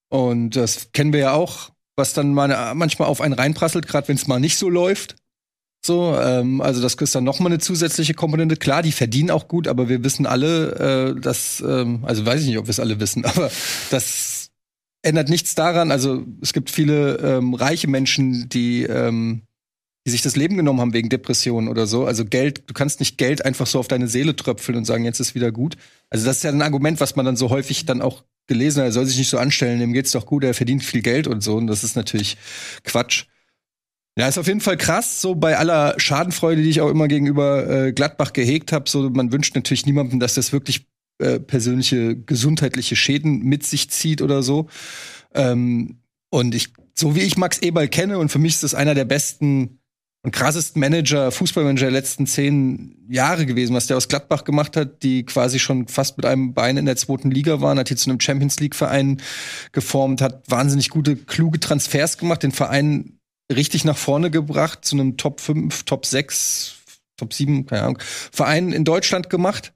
[0.10, 4.16] Und das kennen wir ja auch, was dann mal, manchmal auf einen reinprasselt, gerade wenn
[4.16, 5.16] es mal nicht so läuft.
[5.86, 8.56] So, ähm, also das ist dann noch mal eine zusätzliche Komponente.
[8.56, 12.48] Klar, die verdienen auch gut, aber wir wissen alle, äh, dass, ähm, also weiß ich
[12.48, 13.52] nicht, ob wir es alle wissen, aber
[13.90, 14.50] das
[15.02, 15.92] ändert nichts daran.
[15.92, 19.42] Also es gibt viele ähm, reiche Menschen, die ähm,
[20.06, 22.06] die sich das Leben genommen haben wegen Depressionen oder so.
[22.06, 25.20] Also Geld, du kannst nicht Geld einfach so auf deine Seele tröpfeln und sagen, jetzt
[25.20, 25.78] ist wieder gut.
[26.10, 28.90] Also das ist ja ein Argument, was man dann so häufig dann auch gelesen hat.
[28.90, 31.42] Er soll sich nicht so anstellen, dem geht's doch gut, er verdient viel Geld und
[31.42, 31.56] so.
[31.56, 32.38] Und das ist natürlich
[32.84, 33.28] Quatsch.
[34.18, 37.68] Ja, ist auf jeden Fall krass, so bei aller Schadenfreude, die ich auch immer gegenüber
[37.68, 38.88] äh, Gladbach gehegt habe.
[38.88, 40.86] So, man wünscht natürlich niemandem, dass das wirklich
[41.20, 44.68] äh, persönliche gesundheitliche Schäden mit sich zieht oder so.
[45.34, 46.00] Ähm,
[46.30, 49.06] und ich, so wie ich Max Eberl kenne, und für mich ist das einer der
[49.06, 49.80] besten
[50.24, 55.04] und krassesten Manager, Fußballmanager der letzten zehn Jahre gewesen, was der aus Gladbach gemacht hat,
[55.04, 58.10] die quasi schon fast mit einem Bein in der zweiten Liga waren, hat hier zu
[58.10, 59.22] einem Champions League Verein
[59.74, 63.13] geformt, hat wahnsinnig gute, kluge Transfers gemacht, den Verein
[63.52, 66.76] richtig nach vorne gebracht, zu einem Top 5, Top 6,
[67.18, 68.00] Top 7, keine Ahnung,
[68.32, 69.74] Verein in Deutschland gemacht.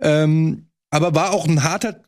[0.00, 2.02] Ähm, aber war auch ein harter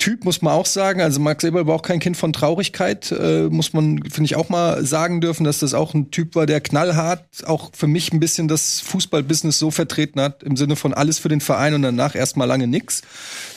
[0.00, 1.02] Typ, muss man auch sagen.
[1.02, 4.48] Also Max Eberl war auch kein Kind von Traurigkeit, äh, muss man, finde ich, auch
[4.48, 8.18] mal sagen dürfen, dass das auch ein Typ war, der knallhart auch für mich ein
[8.18, 12.14] bisschen das Fußballbusiness so vertreten hat, im Sinne von alles für den Verein und danach
[12.14, 13.02] erstmal lange nix.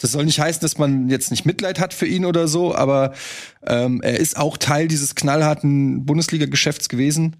[0.02, 3.14] Das soll nicht heißen, dass man jetzt nicht Mitleid hat für ihn oder so, aber
[3.66, 7.38] ähm, er ist auch Teil dieses knallharten Bundesliga-Geschäfts gewesen.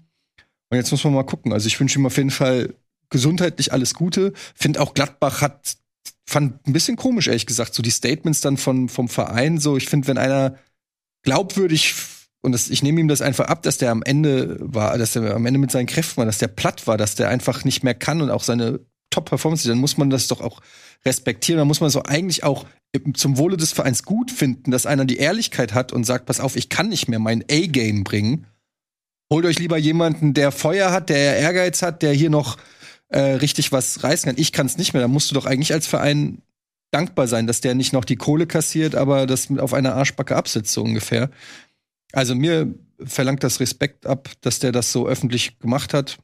[0.70, 1.52] Und jetzt muss man mal gucken.
[1.52, 2.74] Also ich wünsche ihm auf jeden Fall
[3.10, 4.32] gesundheitlich alles Gute.
[4.54, 5.76] Finde auch Gladbach hat
[6.26, 9.58] fand ein bisschen komisch, ehrlich gesagt, so die Statements dann von, vom Verein.
[9.58, 10.56] So, ich finde, wenn einer
[11.22, 11.94] glaubwürdig
[12.42, 15.34] und das, ich nehme ihm das einfach ab, dass der am Ende war, dass er
[15.34, 17.94] am Ende mit seinen Kräften war, dass der platt war, dass der einfach nicht mehr
[17.94, 20.60] kann und auch seine Top-Performance, dann muss man das doch auch
[21.06, 21.58] respektieren.
[21.58, 22.66] Dann muss man so eigentlich auch
[23.14, 26.54] zum Wohle des Vereins gut finden, dass einer die Ehrlichkeit hat und sagt, pass auf,
[26.56, 28.46] ich kann nicht mehr mein A-Game bringen.
[29.32, 32.58] Holt euch lieber jemanden, der Feuer hat, der Ehrgeiz hat, der hier noch
[33.14, 34.40] äh, richtig was reißen kann.
[34.40, 35.00] Ich kann es nicht mehr.
[35.00, 36.42] Da musst du doch eigentlich als Verein
[36.90, 40.72] dankbar sein, dass der nicht noch die Kohle kassiert, aber das auf einer Arschbacke absitzt,
[40.72, 41.30] so ungefähr.
[42.12, 42.74] Also mir
[43.04, 46.18] verlangt das Respekt ab, dass der das so öffentlich gemacht hat.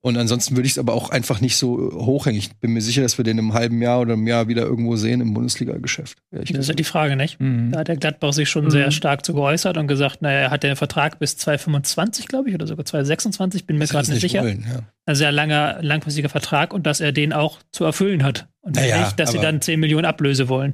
[0.00, 2.38] Und ansonsten würde ich es aber auch einfach nicht so hochhängen.
[2.38, 4.94] Ich bin mir sicher, dass wir den im halben Jahr oder im Jahr wieder irgendwo
[4.94, 6.16] sehen im Bundesliga-Geschäft.
[6.30, 7.40] Ja, das ist ja die Frage, nicht?
[7.40, 7.72] Mhm.
[7.72, 8.70] Da hat der Gladbach sich schon Mhm.
[8.70, 12.54] sehr stark zu geäußert und gesagt, naja, er hat den Vertrag bis 2025, glaube ich,
[12.54, 14.42] oder sogar 2026, bin mir dass gerade nicht sicher.
[14.42, 14.80] wollen, ja.
[15.06, 18.46] Ein sehr langer, langfristiger Vertrag und dass er den auch zu erfüllen hat.
[18.60, 20.72] Und Naja, nicht, dass sie dann 10 Millionen Ablöse wollen.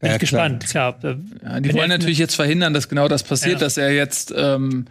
[0.00, 0.66] Bin Ja, ich gespannt.
[0.68, 3.66] Tja, äh, Ja, die wollen natürlich jetzt verhindern, dass genau das passiert, Ja.
[3.66, 4.86] dass er jetzt ähm,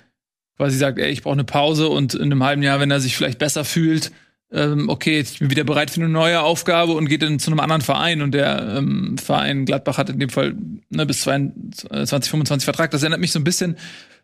[0.58, 3.16] quasi sagt, ey, ich brauche eine Pause und in einem halben Jahr, wenn er sich
[3.16, 4.12] vielleicht besser fühlt,
[4.54, 7.60] ähm, okay, ich bin wieder bereit für eine neue Aufgabe und geht dann zu einem
[7.60, 8.22] anderen Verein.
[8.22, 10.56] Und der ähm, Verein Gladbach hat in dem Fall
[10.90, 12.92] ne, bis 2025 Vertrag.
[12.92, 13.78] Das erinnert mich so ein bisschen,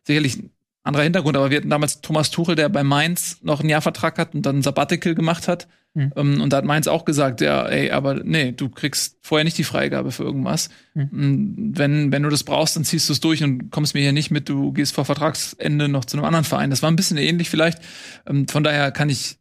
[0.04, 0.38] sicherlich
[0.84, 4.34] anderer Hintergrund, aber wir hatten damals Thomas Tuchel, der bei Mainz noch einen Jahrvertrag hat
[4.34, 5.68] und dann ein Sabbatical gemacht hat.
[5.94, 6.12] Mhm.
[6.42, 9.64] Und da hat Mainz auch gesagt, ja, ey, aber nee, du kriegst vorher nicht die
[9.64, 10.70] Freigabe für irgendwas.
[10.94, 14.14] Mm, Wenn, wenn du das brauchst, dann ziehst du es durch und kommst mir hier
[14.14, 16.70] nicht mit, du gehst vor Vertragsende noch zu einem anderen Verein.
[16.70, 17.80] Das war ein bisschen ähnlich vielleicht.
[18.28, 19.38] Ähm, Von daher kann ich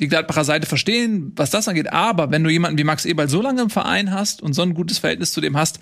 [0.00, 1.92] die Gladbacher Seite verstehen, was das angeht.
[1.92, 4.74] Aber wenn du jemanden wie Max Eberl so lange im Verein hast und so ein
[4.74, 5.80] gutes Verhältnis zu dem hast,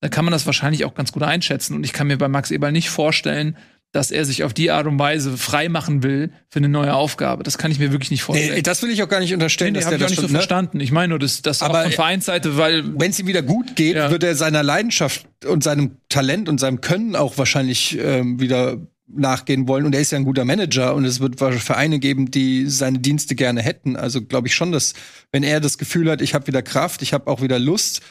[0.00, 1.74] dann kann man das wahrscheinlich auch ganz gut einschätzen.
[1.74, 3.56] Und ich kann mir bei Max Eberl nicht vorstellen,
[3.96, 7.42] dass er sich auf die Art und Weise frei machen will für eine neue Aufgabe.
[7.42, 8.54] Das kann ich mir wirklich nicht vorstellen.
[8.54, 10.10] Nee, das will ich auch gar nicht unterstellen, Nee, dass hab der ich auch das
[10.18, 10.38] nicht so ne?
[10.38, 10.80] verstanden.
[10.80, 13.96] Ich meine nur, das, das Aber- von Vereinsseite, weil Wenn es ihm wieder gut geht,
[13.96, 14.10] Ja.
[14.10, 18.76] wird er seiner Leidenschaft und seinem Talent und seinem Können auch wahrscheinlich ähm, wieder
[19.08, 19.86] nachgehen wollen.
[19.86, 22.98] Und er ist ja ein guter Manager und es wird wahrscheinlich Vereine geben, die seine
[22.98, 23.96] Dienste gerne hätten.
[23.96, 24.92] Also glaube ich schon, dass
[25.32, 28.02] wenn er das Gefühl hat, ich habe wieder Kraft, ich habe auch wieder Lust,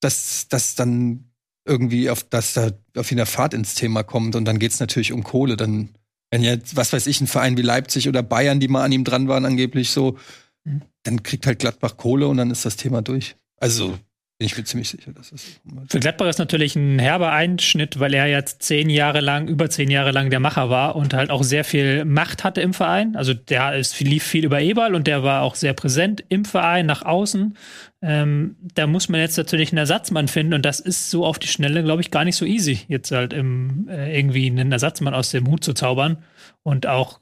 [0.00, 1.24] dass das dann
[1.68, 5.12] irgendwie auf dass da auf ihn der Fahrt ins Thema kommt und dann geht's natürlich
[5.12, 5.56] um Kohle.
[5.56, 5.90] Dann
[6.30, 9.04] wenn jetzt was weiß ich ein Verein wie Leipzig oder Bayern, die mal an ihm
[9.04, 10.16] dran waren angeblich so,
[10.64, 10.82] Mhm.
[11.04, 13.36] dann kriegt halt Gladbach Kohle und dann ist das Thema durch.
[13.58, 13.98] Also
[14.46, 18.26] ich mir ziemlich sicher, dass das Für Gladbach ist natürlich ein herber Einschnitt, weil er
[18.26, 21.64] jetzt zehn Jahre lang, über zehn Jahre lang der Macher war und halt auch sehr
[21.64, 23.16] viel Macht hatte im Verein.
[23.16, 26.86] Also der ist, lief viel über Eberl und der war auch sehr präsent im Verein,
[26.86, 27.56] nach außen.
[28.00, 31.48] Ähm, da muss man jetzt natürlich einen Ersatzmann finden und das ist so auf die
[31.48, 35.32] Schnelle, glaube ich, gar nicht so easy, jetzt halt im, äh, irgendwie einen Ersatzmann aus
[35.32, 36.18] dem Hut zu zaubern
[36.62, 37.18] und auch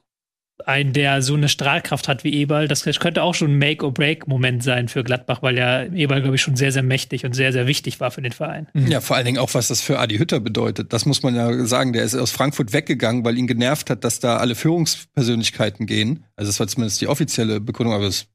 [0.64, 4.88] einen, der so eine Strahlkraft hat wie Eberl, das könnte auch schon ein Make-or-Break-Moment sein
[4.88, 8.00] für Gladbach, weil ja Eberl, glaube ich, schon sehr, sehr mächtig und sehr, sehr wichtig
[8.00, 8.66] war für den Verein.
[8.74, 10.92] Ja, vor allen Dingen auch, was das für Adi Hütter bedeutet.
[10.92, 11.92] Das muss man ja sagen.
[11.92, 16.24] Der ist aus Frankfurt weggegangen, weil ihn genervt hat, dass da alle Führungspersönlichkeiten gehen.
[16.36, 18.26] Also das war zumindest die offizielle Begründung, aber es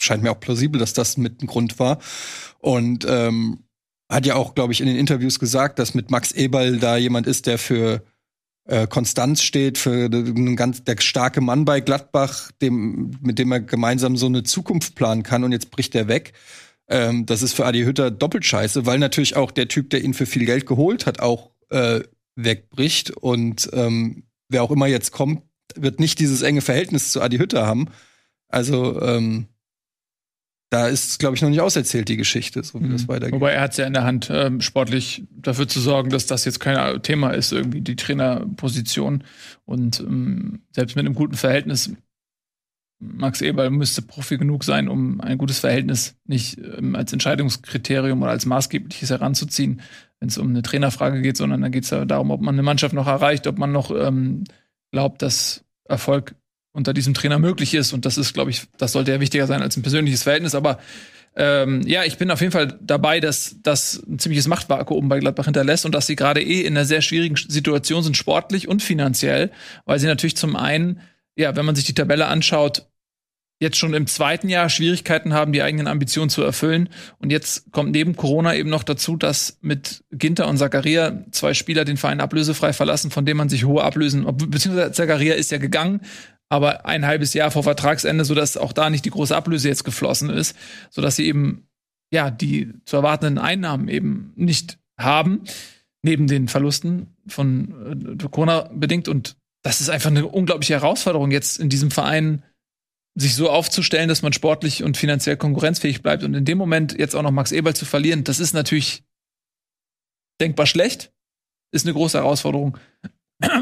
[0.00, 1.98] scheint mir auch plausibel, dass das mit ein Grund war.
[2.58, 3.64] Und ähm,
[4.10, 7.26] hat ja auch, glaube ich, in den Interviews gesagt, dass mit Max Eberl da jemand
[7.26, 8.02] ist, der für
[8.70, 13.60] äh, Konstanz steht, für einen ganz der starke Mann bei Gladbach, dem, mit dem er
[13.60, 15.44] gemeinsam so eine Zukunft planen kann.
[15.44, 16.32] Und jetzt bricht er weg.
[16.88, 20.14] Ähm, das ist für Adi Hütter doppelt scheiße, weil natürlich auch der Typ, der ihn
[20.14, 22.00] für viel Geld geholt hat, auch äh,
[22.36, 23.10] wegbricht.
[23.10, 25.42] Und ähm, wer auch immer jetzt kommt,
[25.74, 27.88] wird nicht dieses enge Verhältnis zu Adi Hütter haben.
[28.48, 29.46] Also ähm,
[30.70, 33.34] da ist, glaube ich, noch nicht auserzählt, die Geschichte, so wie das weitergeht.
[33.34, 36.44] Wobei er hat es ja in der Hand, ähm, sportlich dafür zu sorgen, dass das
[36.44, 39.24] jetzt kein Thema ist, irgendwie die Trainerposition.
[39.64, 41.92] Und ähm, selbst mit einem guten Verhältnis,
[43.00, 48.30] Max Eberl müsste Profi genug sein, um ein gutes Verhältnis nicht ähm, als Entscheidungskriterium oder
[48.30, 49.80] als maßgebliches heranzuziehen,
[50.20, 52.62] wenn es um eine Trainerfrage geht, sondern dann geht es ja darum, ob man eine
[52.62, 54.44] Mannschaft noch erreicht, ob man noch ähm,
[54.92, 56.36] glaubt, dass Erfolg
[56.72, 57.92] unter diesem Trainer möglich ist.
[57.92, 60.54] Und das ist, glaube ich, das sollte ja wichtiger sein als ein persönliches Verhältnis.
[60.54, 60.78] Aber
[61.36, 65.44] ähm, ja, ich bin auf jeden Fall dabei, dass das ein ziemliches Machtvakuum bei Gladbach
[65.44, 69.50] hinterlässt und dass sie gerade eh in einer sehr schwierigen Situation sind, sportlich und finanziell,
[69.84, 71.00] weil sie natürlich zum einen,
[71.36, 72.86] ja, wenn man sich die Tabelle anschaut,
[73.60, 76.88] jetzt schon im zweiten Jahr Schwierigkeiten haben, die eigenen Ambitionen zu erfüllen.
[77.18, 81.84] Und jetzt kommt neben Corona eben noch dazu, dass mit Ginter und Zakaria zwei Spieler
[81.84, 86.00] den Verein ablösefrei verlassen, von denen man sich hohe Ablösen, beziehungsweise Zakaria ist ja gegangen,
[86.50, 90.28] aber ein halbes Jahr vor Vertragsende, sodass auch da nicht die große Ablöse jetzt geflossen
[90.28, 90.56] ist,
[90.90, 91.68] sodass sie eben
[92.12, 95.44] ja die zu erwartenden Einnahmen eben nicht haben,
[96.02, 99.08] neben den Verlusten von äh, Corona bedingt.
[99.08, 102.42] Und das ist einfach eine unglaubliche Herausforderung, jetzt in diesem Verein
[103.14, 106.24] sich so aufzustellen, dass man sportlich und finanziell konkurrenzfähig bleibt.
[106.24, 109.04] Und in dem Moment jetzt auch noch Max Eberl zu verlieren, das ist natürlich
[110.40, 111.12] denkbar schlecht,
[111.72, 112.76] ist eine große Herausforderung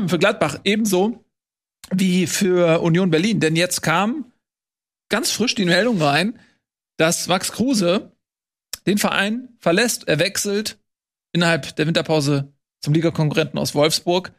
[0.07, 1.25] für Gladbach ebenso
[1.95, 3.41] wie für Union Berlin.
[3.41, 4.33] Denn jetzt kam
[5.09, 6.39] ganz frisch die Meldung rein,
[6.97, 8.13] dass Max Kruse
[8.87, 10.09] den Verein verlässt.
[10.09, 10.79] Er wechselt
[11.33, 14.33] innerhalb der Winterpause zum Ligakonkurrenten aus Wolfsburg.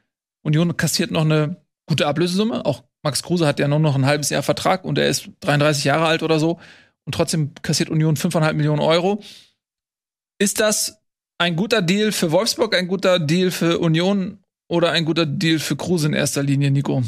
[0.44, 1.58] Union kassiert noch eine
[1.88, 2.66] gute Ablösesumme.
[2.66, 5.86] Auch Max Kruse hat ja nur noch ein halbes Jahr Vertrag und er ist 33
[5.86, 6.60] Jahre alt oder so.
[7.06, 9.22] Und trotzdem kassiert Union 5,5 Millionen Euro.
[10.38, 11.02] Ist das
[11.38, 15.76] ein guter Deal für Wolfsburg, ein guter Deal für Union oder ein guter Deal für
[15.76, 17.04] Kruse in erster Linie, Nico?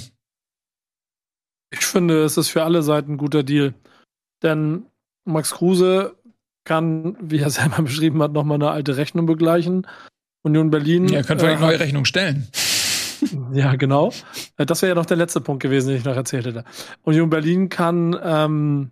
[1.72, 3.74] Ich finde, es ist für alle Seiten ein guter Deal.
[4.44, 4.86] Denn
[5.26, 6.16] Max Kruse
[6.64, 9.88] kann, wie er selber beschrieben hat, nochmal eine alte Rechnung begleichen.
[10.44, 11.08] Union Berlin.
[11.08, 12.48] Ja, könnt vielleicht äh, neue Rechnung stellen.
[13.54, 14.12] Ja, genau.
[14.58, 16.66] Äh, Das wäre ja noch der letzte Punkt gewesen, den ich noch erzählt hätte.
[17.04, 18.90] Union Berlin kann, ähm,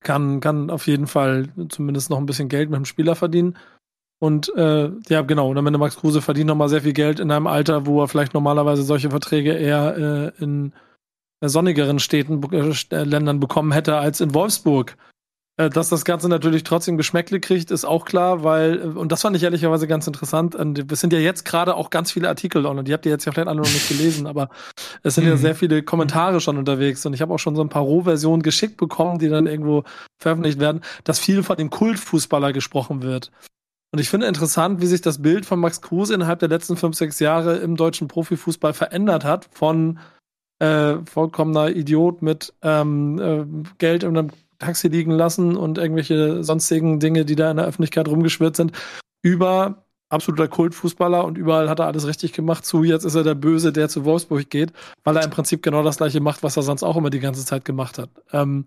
[0.00, 3.56] kann, kann auf jeden Fall zumindest noch ein bisschen Geld mit dem Spieler verdienen.
[4.18, 7.30] Und äh, ja, genau, und am Ende Max Kruse verdient nochmal sehr viel Geld in
[7.30, 10.74] einem Alter, wo er vielleicht normalerweise solche Verträge eher äh, in
[11.48, 14.96] sonnigeren Städten, äh, äh, Ländern bekommen hätte als in Wolfsburg.
[15.56, 19.22] Äh, Dass das Ganze natürlich trotzdem Geschmäckle kriegt, ist auch klar, weil, äh, und das
[19.22, 22.66] fand ich ehrlicherweise ganz interessant, und es sind ja jetzt gerade auch ganz viele Artikel
[22.66, 24.48] online, die habt ihr jetzt ja vielleicht alle noch nicht gelesen, aber
[25.04, 25.38] es sind ja Mhm.
[25.38, 28.76] sehr viele Kommentare schon unterwegs und ich habe auch schon so ein paar Rohversionen geschickt
[28.78, 29.84] bekommen, die dann irgendwo
[30.20, 33.30] veröffentlicht werden, dass viel von dem Kultfußballer gesprochen wird.
[33.92, 36.96] Und ich finde interessant, wie sich das Bild von Max Kruse innerhalb der letzten fünf,
[36.96, 40.00] sechs Jahre im deutschen Profifußball verändert hat, von
[40.64, 43.44] äh, vollkommener Idiot mit ähm, äh,
[43.78, 48.08] Geld in einem Taxi liegen lassen und irgendwelche sonstigen Dinge, die da in der Öffentlichkeit
[48.08, 48.72] rumgeschwirrt sind,
[49.22, 53.34] über absoluter Kultfußballer und überall hat er alles richtig gemacht zu, jetzt ist er der
[53.34, 56.62] Böse, der zu Wolfsburg geht, weil er im Prinzip genau das gleiche macht, was er
[56.62, 58.10] sonst auch immer die ganze Zeit gemacht hat.
[58.32, 58.64] Ähm,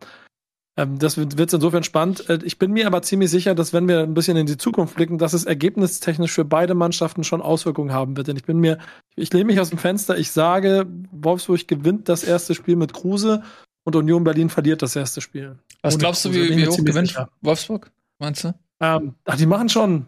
[0.86, 2.30] das wird wird's insofern spannend.
[2.30, 4.96] Äh, Ich bin mir aber ziemlich sicher, dass wenn wir ein bisschen in die Zukunft
[4.96, 8.28] blicken, dass es ergebnistechnisch für beide Mannschaften schon Auswirkungen haben wird.
[8.28, 8.78] Denn ich bin mir,
[9.16, 13.44] ich lehne mich aus dem Fenster, ich sage, Wolfsburg gewinnt das erste Spiel mit Kruse
[13.84, 15.58] und Union Berlin verliert das erste Spiel.
[15.82, 17.30] Was Ohne glaubst du, wie, wie hoch gewinnt sicher.
[17.42, 17.92] Wolfsburg?
[18.20, 18.54] Meinst du?
[18.80, 20.06] Ähm, ach, die machen schon.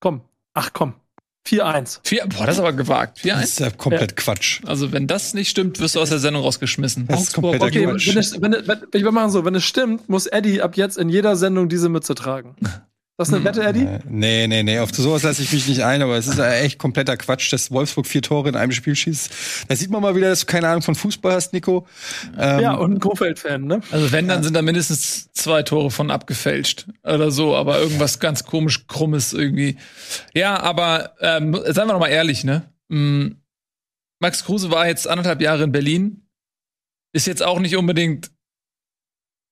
[0.00, 0.22] Komm.
[0.54, 0.94] Ach komm.
[1.46, 2.00] 4-1.
[2.04, 3.24] Vier, boah, das ist aber gewagt.
[3.24, 3.42] Das 4-1.
[3.42, 4.60] ist ja komplett Quatsch.
[4.66, 7.06] Also, wenn das nicht stimmt, wirst du aus der Sendung rausgeschmissen.
[7.06, 8.08] Das ist kompletter Okay, Quatsch.
[8.08, 11.08] wenn es, wenn, wenn, wir machen so, wenn es stimmt, muss Eddie ab jetzt in
[11.08, 12.56] jeder Sendung diese Mütze tragen.
[13.20, 13.44] Ist eine Hm.
[13.44, 13.84] Wette, Eddie?
[13.84, 16.78] Äh, Nee, nee, nee, auf sowas lasse ich mich nicht ein, aber es ist echt
[16.78, 19.66] kompletter Quatsch, dass Wolfsburg vier Tore in einem Spiel schießt.
[19.68, 21.86] Da sieht man mal wieder, dass du keine Ahnung von Fußball hast, Nico.
[22.38, 23.80] Ähm, Ja, und ein Kofeld-Fan, ne?
[23.90, 28.44] Also wenn, dann sind da mindestens zwei Tore von abgefälscht oder so, aber irgendwas ganz
[28.44, 29.76] komisch krummes irgendwie.
[30.34, 32.72] Ja, aber ähm, seien wir noch mal ehrlich, ne?
[32.88, 33.32] Mm,
[34.20, 36.26] Max Kruse war jetzt anderthalb Jahre in Berlin,
[37.12, 38.30] ist jetzt auch nicht unbedingt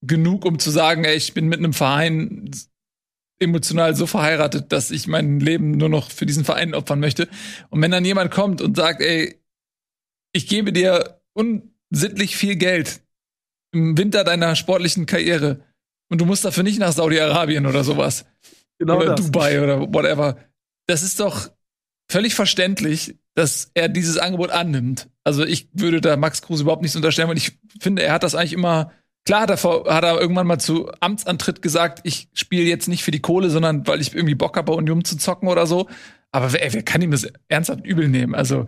[0.02, 2.50] genug, um zu sagen, ey, ich bin mit einem Verein
[3.38, 7.28] emotional so verheiratet, dass ich mein Leben nur noch für diesen Verein opfern möchte.
[7.70, 9.40] Und wenn dann jemand kommt und sagt, ey,
[10.32, 13.00] ich gebe dir unsittlich viel Geld
[13.72, 15.60] im Winter deiner sportlichen Karriere
[16.10, 18.24] und du musst dafür nicht nach Saudi-Arabien oder sowas
[18.78, 19.26] Genau oder das.
[19.26, 20.36] Dubai oder whatever.
[20.86, 21.50] Das ist doch
[22.10, 25.08] völlig verständlich, dass er dieses Angebot annimmt.
[25.24, 28.34] Also ich würde da Max Kruse überhaupt nichts unterstellen, weil ich finde, er hat das
[28.34, 28.92] eigentlich immer
[29.28, 33.10] Klar hat er, hat er irgendwann mal zu Amtsantritt gesagt, ich spiele jetzt nicht für
[33.10, 35.86] die Kohle, sondern weil ich irgendwie Bock habe, bei Union zu zocken oder so.
[36.32, 38.34] Aber wer, wer kann ihm das ernsthaft übel nehmen?
[38.34, 38.64] Also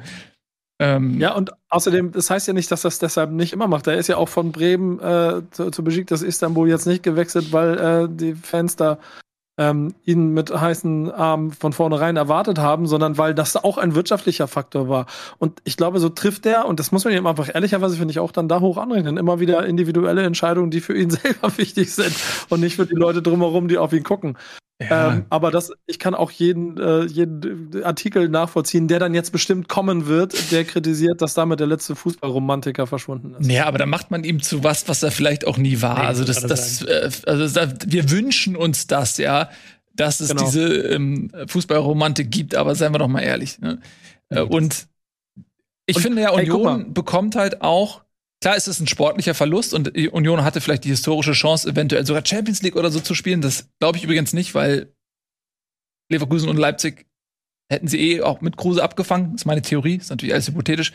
[0.78, 3.86] ähm, Ja, und außerdem, das heißt ja nicht, dass das deshalb nicht immer macht.
[3.86, 7.78] Er ist ja auch von Bremen äh, zu, zu Besiktas Istanbul jetzt nicht gewechselt, weil
[7.78, 8.98] äh, die Fans da
[9.60, 14.48] ähm, ihn mit heißen Armen von vornherein erwartet haben, sondern weil das auch ein wirtschaftlicher
[14.48, 15.04] Faktor war.
[15.36, 18.20] Und ich glaube, so trifft er, und das muss man ihm einfach ehrlicherweise, finde ich,
[18.20, 22.14] auch dann da hoch anrechnen, immer wieder individuelle Entscheidungen, die für ihn selber wichtig sind
[22.48, 24.38] und nicht für die Leute drumherum, die auf ihn gucken.
[24.80, 25.12] Ja.
[25.12, 29.68] Ähm, aber das, ich kann auch jeden, äh, jeden Artikel nachvollziehen, der dann jetzt bestimmt
[29.68, 33.50] kommen wird, der kritisiert, dass damit der letzte Fußballromantiker verschwunden ist.
[33.50, 35.98] Ja, aber da macht man ihm zu was, was er vielleicht auch nie war.
[36.00, 39.50] Nee, also das, das, äh, also da, wir wünschen uns das, ja,
[39.94, 40.44] dass es Genau.
[40.44, 43.58] diese ähm, Fußballromantik gibt, aber seien wir doch mal ehrlich.
[43.58, 43.80] Ne?
[44.30, 44.86] Äh, und
[45.86, 48.02] ich Und, finde ja, Union bekommt halt auch,
[48.40, 52.06] klar ist es ein sportlicher Verlust und die Union hatte vielleicht die historische Chance, eventuell
[52.06, 53.40] sogar Champions League oder so zu spielen.
[53.40, 54.92] Das glaube ich übrigens nicht, weil
[56.10, 57.06] Leverkusen und Leipzig
[57.70, 59.32] hätten sie eh auch mit Kruse abgefangen.
[59.32, 60.92] Das ist meine Theorie, ist natürlich alles hypothetisch.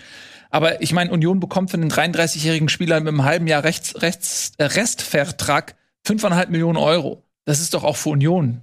[0.50, 4.52] Aber ich meine, Union bekommt für einen 33-jährigen Spieler mit einem halben Jahr Rechts, Rechts,
[4.58, 5.76] äh, Restvertrag
[6.06, 7.24] 5,5 Millionen Euro.
[7.46, 8.62] Das ist doch auch für Union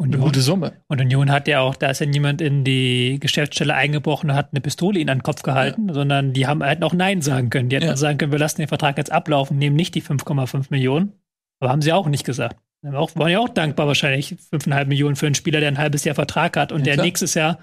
[0.00, 0.72] eine Union, gute Summe.
[0.88, 4.50] und Union hat ja auch, da ist ja niemand in die Geschäftsstelle eingebrochen und hat
[4.52, 7.68] eine Pistole ihnen an den Kopf gehalten, sondern die haben halt auch Nein sagen können.
[7.68, 7.96] Die hätten Ja.
[7.96, 11.12] sagen können, wir lassen den Vertrag jetzt ablaufen, nehmen nicht die 5,5 Millionen.
[11.60, 12.56] Aber haben sie auch nicht gesagt.
[12.82, 16.04] Wir auch, waren ja auch dankbar wahrscheinlich 5,5 Millionen für einen Spieler, der ein halbes
[16.04, 17.06] Jahr Vertrag hat und Ja, der klar.
[17.06, 17.58] nächstes Jahr,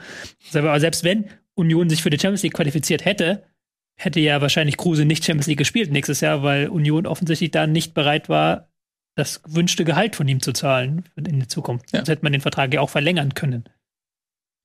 [0.52, 3.44] selbst wenn Union sich für die Champions League qualifiziert hätte,
[3.98, 7.94] hätte ja wahrscheinlich Kruse nicht Champions League gespielt nächstes Jahr, weil Union offensichtlich da nicht
[7.94, 8.68] bereit war,
[9.16, 11.92] das gewünschte Gehalt von ihm zu zahlen in der Zukunft.
[11.92, 12.00] Ja.
[12.00, 13.66] Sonst hätte man den Vertrag ja auch verlängern können.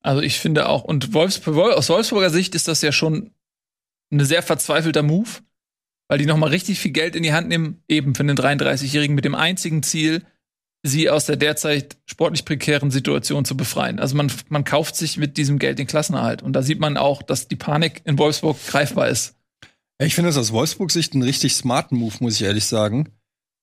[0.02, 3.30] Also ich finde auch, und Wolfsburg, aus Wolfsburger Sicht ist das ja schon
[4.10, 5.28] ein sehr verzweifelter Move,
[6.08, 9.24] weil die nochmal richtig viel Geld in die Hand nehmen, eben für den 33-Jährigen mit
[9.24, 10.24] dem einzigen Ziel,
[10.82, 14.00] sie aus der derzeit sportlich prekären Situation zu befreien.
[14.00, 16.42] Also man, man kauft sich mit diesem Geld den Klassenerhalt.
[16.42, 19.36] Und da sieht man auch, dass die Panik in Wolfsburg greifbar ist.
[19.98, 23.10] Ich finde das aus Wolfsburg-Sicht einen richtig smarten Move, muss ich ehrlich sagen.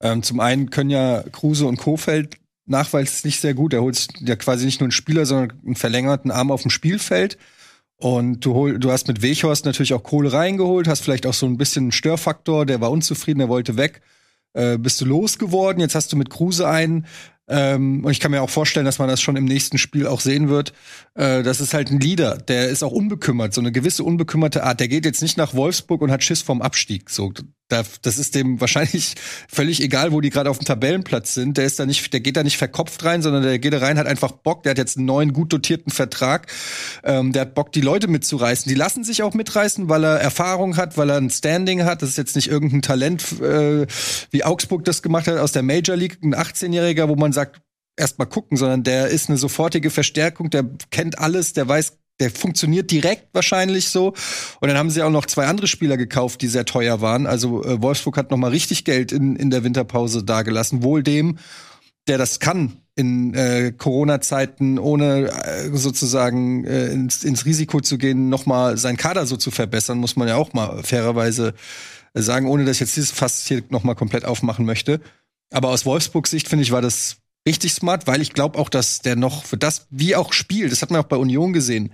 [0.01, 3.73] Ähm, zum einen können ja Kruse und Kofeld nachweislich nicht sehr gut.
[3.73, 7.37] Er holt ja quasi nicht nur einen Spieler, sondern einen verlängerten Arm auf dem Spielfeld.
[7.95, 11.47] Und du, hol, du hast mit Weghorst natürlich auch Kohle reingeholt, hast vielleicht auch so
[11.47, 14.01] ein bisschen einen Störfaktor, der war unzufrieden, der wollte weg.
[14.53, 15.81] Äh, bist du losgeworden.
[15.81, 17.07] Jetzt hast du mit Kruse einen,
[17.47, 20.19] ähm, und ich kann mir auch vorstellen, dass man das schon im nächsten Spiel auch
[20.19, 20.73] sehen wird.
[21.15, 24.79] Äh, das ist halt ein Leader, der ist auch unbekümmert, so eine gewisse unbekümmerte Art.
[24.79, 27.09] Der geht jetzt nicht nach Wolfsburg und hat Schiss vom Abstieg.
[27.09, 27.31] So,
[27.69, 29.15] das ist dem wahrscheinlich
[29.49, 31.57] völlig egal, wo die gerade auf dem Tabellenplatz sind.
[31.57, 33.97] Der ist da nicht, der geht da nicht verkopft rein, sondern der geht da rein,
[33.97, 34.63] hat einfach Bock.
[34.63, 36.47] Der hat jetzt einen neuen, gut dotierten Vertrag.
[37.03, 38.69] Ähm, der hat Bock, die Leute mitzureißen.
[38.69, 42.01] Die lassen sich auch mitreißen, weil er Erfahrung hat, weil er ein Standing hat.
[42.01, 43.85] Das ist jetzt nicht irgendein Talent, äh,
[44.31, 47.61] wie Augsburg das gemacht hat aus der Major League, ein 18-Jähriger, wo man sagt,
[47.97, 52.31] erst mal gucken, sondern der ist eine sofortige Verstärkung, der kennt alles, der weiß, der
[52.31, 54.13] funktioniert direkt wahrscheinlich so.
[54.59, 57.27] Und dann haben sie auch noch zwei andere Spieler gekauft, die sehr teuer waren.
[57.27, 60.83] Also äh, Wolfsburg hat noch mal richtig Geld in, in der Winterpause dagelassen.
[60.83, 61.37] Wohl dem,
[62.07, 68.29] der das kann in äh, Corona-Zeiten, ohne äh, sozusagen äh, ins, ins Risiko zu gehen,
[68.29, 71.53] noch mal sein Kader so zu verbessern, muss man ja auch mal fairerweise
[72.15, 74.99] sagen, ohne dass ich jetzt dieses Fass hier noch mal komplett aufmachen möchte.
[75.51, 78.99] Aber aus Wolfsburgs Sicht finde ich war das richtig smart, weil ich glaube auch, dass
[78.99, 81.93] der noch für das, wie auch spielt, das hat man auch bei Union gesehen,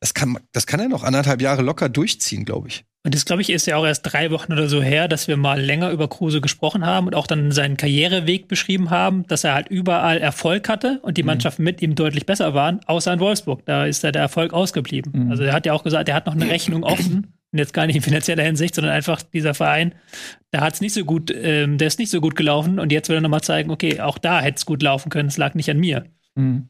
[0.00, 2.84] das kann, das kann er noch anderthalb Jahre locker durchziehen, glaube ich.
[3.02, 5.38] Und das, glaube ich, ist ja auch erst drei Wochen oder so her, dass wir
[5.38, 9.54] mal länger über Kruse gesprochen haben und auch dann seinen Karriereweg beschrieben haben, dass er
[9.54, 11.28] halt überall Erfolg hatte und die mhm.
[11.28, 13.64] Mannschaften mit ihm deutlich besser waren, außer in Wolfsburg.
[13.64, 15.12] Da ist ja der Erfolg ausgeblieben.
[15.14, 15.30] Mhm.
[15.30, 17.34] Also er hat ja auch gesagt, er hat noch eine Rechnung offen.
[17.52, 19.94] Und jetzt gar nicht in finanzieller Hinsicht, sondern einfach dieser Verein,
[20.52, 23.08] da hat es nicht so gut, ähm, der ist nicht so gut gelaufen und jetzt
[23.08, 25.68] will er nochmal zeigen, okay, auch da hätte es gut laufen können, es lag nicht
[25.68, 26.04] an mir.
[26.36, 26.68] Mhm.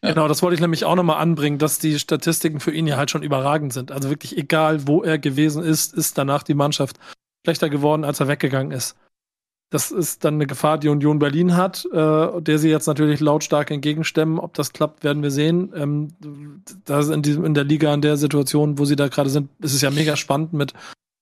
[0.00, 3.10] Genau, das wollte ich nämlich auch nochmal anbringen, dass die Statistiken für ihn ja halt
[3.10, 3.90] schon überragend sind.
[3.90, 6.98] Also wirklich egal, wo er gewesen ist, ist danach die Mannschaft
[7.44, 8.96] schlechter geworden, als er weggegangen ist.
[9.70, 13.70] Das ist dann eine Gefahr, die Union Berlin hat, äh, der sie jetzt natürlich lautstark
[13.70, 14.38] entgegenstemmen.
[14.38, 15.72] Ob das klappt, werden wir sehen.
[15.74, 16.08] Ähm,
[16.86, 19.82] da in, in der Liga, in der Situation, wo sie da gerade sind, ist es
[19.82, 20.72] ja mega spannend mit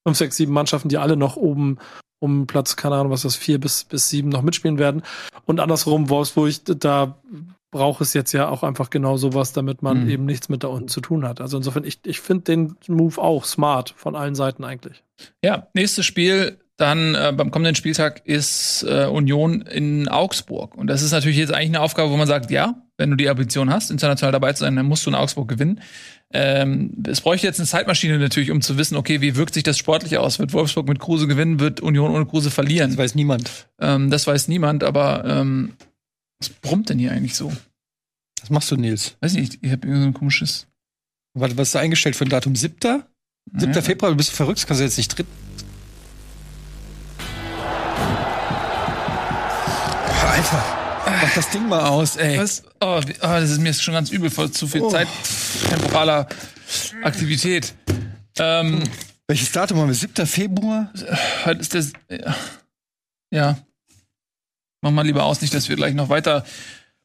[0.06, 1.78] fünf, sechs, sieben Mannschaften, die alle noch oben
[2.20, 5.02] um Platz, keine Ahnung, was das, vier bis, bis sieben noch mitspielen werden.
[5.44, 7.16] Und andersrum, Wolfsburg, da
[7.70, 10.10] braucht es jetzt ja auch einfach genau sowas, damit man mhm.
[10.10, 11.40] eben nichts mit da unten zu tun hat.
[11.40, 15.02] Also insofern, ich, ich finde den Move auch smart von allen Seiten eigentlich.
[15.42, 20.74] Ja, nächstes Spiel dann äh, beim kommenden Spieltag ist äh, Union in Augsburg.
[20.76, 23.28] Und das ist natürlich jetzt eigentlich eine Aufgabe, wo man sagt, ja, wenn du die
[23.28, 25.80] Ambition hast, international dabei zu sein, dann musst du in Augsburg gewinnen.
[26.32, 29.78] Ähm, es bräuchte jetzt eine Zeitmaschine natürlich, um zu wissen, okay, wie wirkt sich das
[29.78, 30.38] sportlich aus?
[30.38, 31.60] Wird Wolfsburg mit Kruse gewinnen?
[31.60, 32.90] Wird Union ohne Kruse verlieren?
[32.90, 33.68] Das weiß niemand.
[33.80, 35.72] Ähm, das weiß niemand, aber ähm,
[36.40, 37.52] was brummt denn hier eigentlich so?
[38.40, 39.16] Was machst du, Nils?
[39.20, 40.66] Weiß nicht, ich habe irgendwie so ein komisches.
[41.34, 42.54] Warte, was ist da eingestellt für ein Datum?
[42.54, 43.02] 7.
[43.54, 43.72] 7.
[43.72, 43.82] Ja.
[43.82, 45.26] Februar, du bist verrückt, kannst du jetzt nicht drin.
[50.26, 50.64] Alter,
[51.22, 52.38] mach das Ding mal aus, ey.
[52.38, 52.62] Was?
[52.80, 54.90] Oh, oh, das ist mir schon ganz übel, vor zu viel oh.
[54.90, 55.08] Zeit
[55.68, 56.28] temporaler
[57.02, 57.74] Aktivität.
[58.38, 58.82] Ähm,
[59.26, 59.94] Welches Datum haben wir?
[59.94, 60.26] 7.
[60.26, 60.92] Februar?
[61.44, 61.92] Heute ist das.
[63.30, 63.58] Ja.
[64.86, 66.44] Mach mal lieber aus, nicht, dass wir gleich noch weiter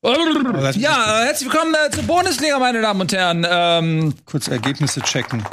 [0.04, 3.46] ja, herzlich willkommen äh, zur Bundesliga, meine Damen und Herren.
[3.50, 5.44] Ähm, kurz Ergebnisse checken.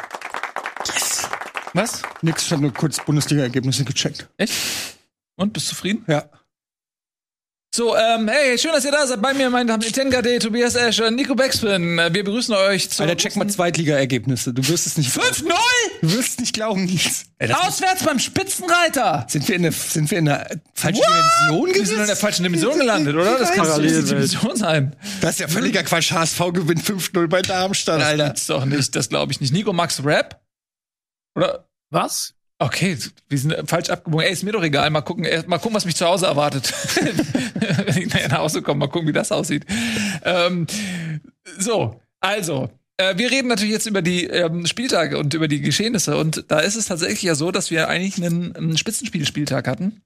[0.87, 1.27] Yes.
[1.73, 2.03] Was?
[2.21, 4.29] Nix, ich habe nur kurz Bundesliga-Ergebnisse gecheckt.
[4.37, 4.53] Echt?
[5.37, 6.05] Und, bist du zufrieden?
[6.07, 6.25] Ja.
[7.79, 9.23] So, ähm, hey, schön, dass ihr da seid.
[9.23, 11.97] Bei mir, meine Damen, Etienne Tobias Escher, Nico Backspin.
[12.01, 13.05] Äh, wir begrüßen euch zu.
[13.05, 14.53] Alter, check mal Zweitliga-Ergebnisse.
[14.53, 15.13] Du wirst es nicht.
[15.13, 15.53] 5-0?
[16.03, 17.27] Du wirst es nicht glauben, Nils.
[17.39, 19.27] Auswärts beim Spitzenreiter.
[19.29, 21.07] Sind wir in der, sind wir in der falschen What?
[21.07, 21.79] Dimension gewesen?
[21.79, 23.39] Wir sind in der falschen Dimension gelandet, oder?
[23.39, 24.97] Das kann doch nicht die Dimension sein.
[25.21, 26.11] Das ist ja völliger Quatsch.
[26.11, 28.31] HSV gewinnt 5-0 bei Darmstadt, das Alter.
[28.31, 28.97] Das doch nicht.
[28.97, 29.53] Das glaube ich nicht.
[29.53, 30.41] Nico, Max Rap?
[31.37, 31.69] Oder?
[31.91, 32.35] Was?
[32.61, 32.99] Okay,
[33.29, 34.27] wir sind falsch abgebogen.
[34.27, 34.91] Ey, ist mir doch egal.
[34.91, 36.73] Mal gucken, mal gucken, was mich zu Hause erwartet.
[37.87, 39.65] Wenn ich nachher nach Hause komme, mal gucken, wie das aussieht.
[40.25, 40.67] Ähm,
[41.59, 46.17] so, also, äh, wir reden natürlich jetzt über die ähm, Spieltage und über die Geschehnisse.
[46.17, 50.03] Und da ist es tatsächlich ja so, dass wir eigentlich einen, einen Spitzenspielspieltag hatten.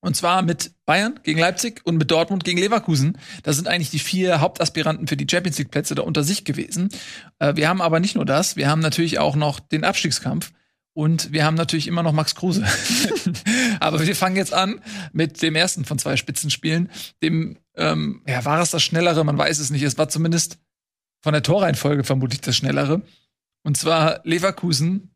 [0.00, 3.16] Und zwar mit Bayern gegen Leipzig und mit Dortmund gegen Leverkusen.
[3.42, 6.90] Das sind eigentlich die vier Hauptaspiranten für die Champions League Plätze da unter sich gewesen.
[7.38, 10.52] Äh, wir haben aber nicht nur das, wir haben natürlich auch noch den Abstiegskampf.
[10.96, 12.64] Und wir haben natürlich immer noch Max Kruse.
[13.80, 14.80] Aber wir fangen jetzt an
[15.12, 16.90] mit dem ersten von zwei Spitzenspielen.
[17.22, 19.22] Dem, ähm, ja, war es das Schnellere?
[19.22, 19.82] Man weiß es nicht.
[19.82, 20.56] Es war zumindest
[21.20, 23.02] von der Torreihenfolge vermutlich das Schnellere.
[23.62, 25.10] Und zwar Leverkusen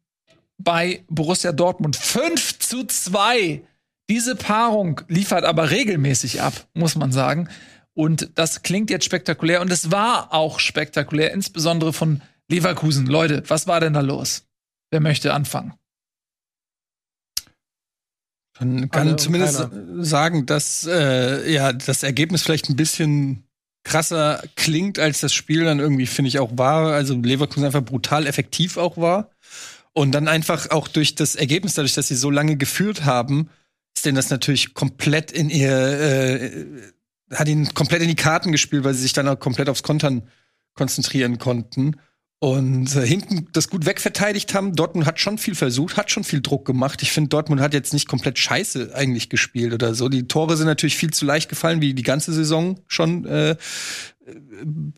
[0.59, 1.97] bei Borussia Dortmund.
[1.97, 3.62] 5 zu 2.
[4.11, 7.49] Diese Paarung liefert aber regelmäßig ab, muss man sagen.
[7.95, 9.62] Und das klingt jetzt spektakulär.
[9.62, 12.20] Und es war auch spektakulär, insbesondere von
[12.51, 13.07] Leverkusen.
[13.07, 14.45] Leute, was war denn da los?
[14.91, 15.74] Wer möchte anfangen?
[18.59, 20.05] Man kann Alle zumindest keiner.
[20.05, 23.45] sagen, dass äh, ja das Ergebnis vielleicht ein bisschen
[23.84, 26.93] krasser klingt, als das Spiel dann irgendwie, finde ich, auch war.
[26.93, 29.30] Also Leverkusen einfach brutal effektiv auch war.
[29.93, 33.49] Und dann einfach auch durch das Ergebnis, dadurch, dass sie so lange geführt haben,
[33.97, 36.66] ist denen das natürlich komplett in ihr, äh,
[37.32, 40.22] hat ihnen komplett in die Karten gespielt, weil sie sich dann auch komplett aufs Kontern
[40.74, 41.97] konzentrieren konnten.
[42.43, 44.74] Und äh, hinten das gut wegverteidigt haben.
[44.74, 47.03] Dortmund hat schon viel versucht, hat schon viel Druck gemacht.
[47.03, 50.09] Ich finde, Dortmund hat jetzt nicht komplett scheiße eigentlich gespielt oder so.
[50.09, 53.57] Die Tore sind natürlich viel zu leicht gefallen, wie die ganze Saison schon äh,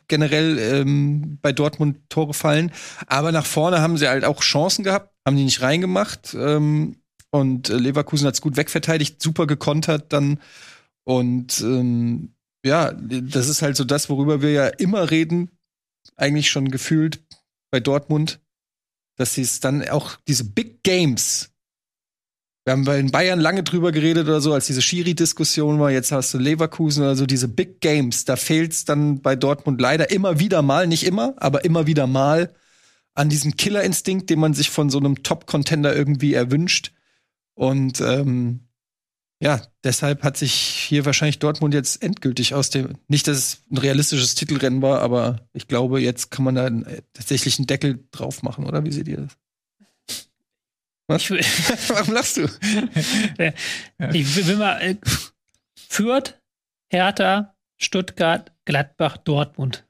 [0.07, 2.70] generell ähm, bei Dortmund Tore fallen.
[3.09, 6.34] Aber nach vorne haben sie halt auch Chancen gehabt, haben die nicht reingemacht.
[6.38, 6.99] Ähm,
[7.30, 10.38] und äh, Leverkusen hat es gut wegverteidigt, super gekontert dann.
[11.03, 12.34] Und ähm,
[12.64, 15.51] ja, das ist halt so das, worüber wir ja immer reden,
[16.16, 17.20] eigentlich schon gefühlt
[17.73, 18.41] bei Dortmund,
[19.16, 21.51] dass sie es dann auch diese Big Games.
[22.64, 25.91] Wir haben in Bayern lange drüber geredet oder so, als diese Schiri-Diskussion war.
[25.91, 28.25] Jetzt hast du Leverkusen oder so, diese Big Games.
[28.25, 32.07] Da fehlt es dann bei Dortmund leider immer wieder mal, nicht immer, aber immer wieder
[32.07, 32.55] mal
[33.14, 36.93] an diesem Killerinstinkt, den man sich von so einem Top-Contender irgendwie erwünscht.
[37.55, 38.68] Und ähm,
[39.43, 43.78] ja, deshalb hat sich hier wahrscheinlich Dortmund jetzt endgültig aus dem, nicht, dass es ein
[43.78, 48.45] realistisches Titelrennen war, aber ich glaube, jetzt kann man da äh, tatsächlich einen Deckel drauf
[48.45, 48.84] machen, oder?
[48.84, 49.36] Wie seht ihr das?
[51.09, 51.28] Was?
[51.88, 52.43] Warum lachst du?
[54.12, 54.97] Ich will, mal äh,
[55.76, 56.40] Fürth,
[56.88, 59.84] Hertha, Stuttgart, Gladbach, Dortmund.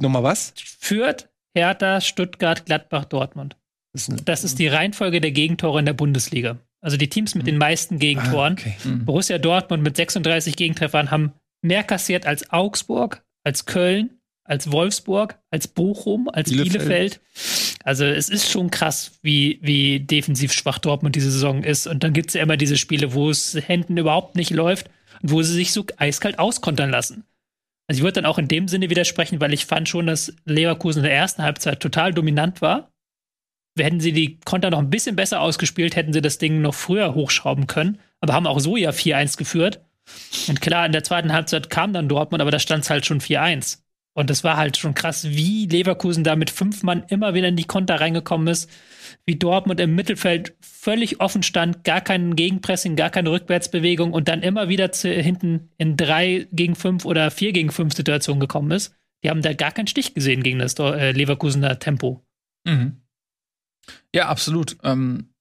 [0.00, 0.52] Nochmal was?
[0.56, 3.56] Fürth, Hertha, Stuttgart, Gladbach, Dortmund.
[3.92, 6.58] Das ist, Das ist die Reihenfolge der Gegentore in der Bundesliga.
[6.84, 8.56] Also die Teams mit den meisten Gegentoren.
[8.58, 8.76] Ah, okay.
[9.04, 11.32] Borussia Dortmund mit 36 Gegentreffern haben
[11.62, 14.10] mehr kassiert als Augsburg, als Köln,
[14.44, 16.72] als Wolfsburg, als Bochum, als Bielefeld.
[16.72, 17.20] Bielefeld.
[17.84, 21.86] Also es ist schon krass, wie, wie defensiv schwach Dortmund diese Saison ist.
[21.86, 24.90] Und dann gibt es ja immer diese Spiele, wo es Händen überhaupt nicht läuft
[25.22, 27.24] und wo sie sich so eiskalt auskontern lassen.
[27.86, 31.00] Also ich würde dann auch in dem Sinne widersprechen, weil ich fand schon, dass Leverkusen
[31.00, 32.90] in der ersten Halbzeit total dominant war.
[33.78, 37.14] Hätten sie die Konter noch ein bisschen besser ausgespielt, hätten sie das Ding noch früher
[37.14, 37.98] hochschrauben können.
[38.20, 39.80] Aber haben auch so ja 4-1 geführt.
[40.48, 43.20] Und klar, in der zweiten Halbzeit kam dann Dortmund, aber da stand es halt schon
[43.20, 43.78] 4-1.
[44.16, 47.56] Und das war halt schon krass, wie Leverkusen da mit fünf Mann immer wieder in
[47.56, 48.70] die Konter reingekommen ist.
[49.26, 54.42] Wie Dortmund im Mittelfeld völlig offen stand, gar kein Gegenpressing, gar keine Rückwärtsbewegung und dann
[54.42, 58.94] immer wieder zu, hinten in drei gegen fünf oder vier gegen fünf Situationen gekommen ist.
[59.24, 62.24] Die haben da gar keinen Stich gesehen gegen das äh, Leverkusener Tempo.
[62.64, 63.00] Mhm.
[64.14, 64.76] Ja, absolut.
[64.82, 65.34] Ähm,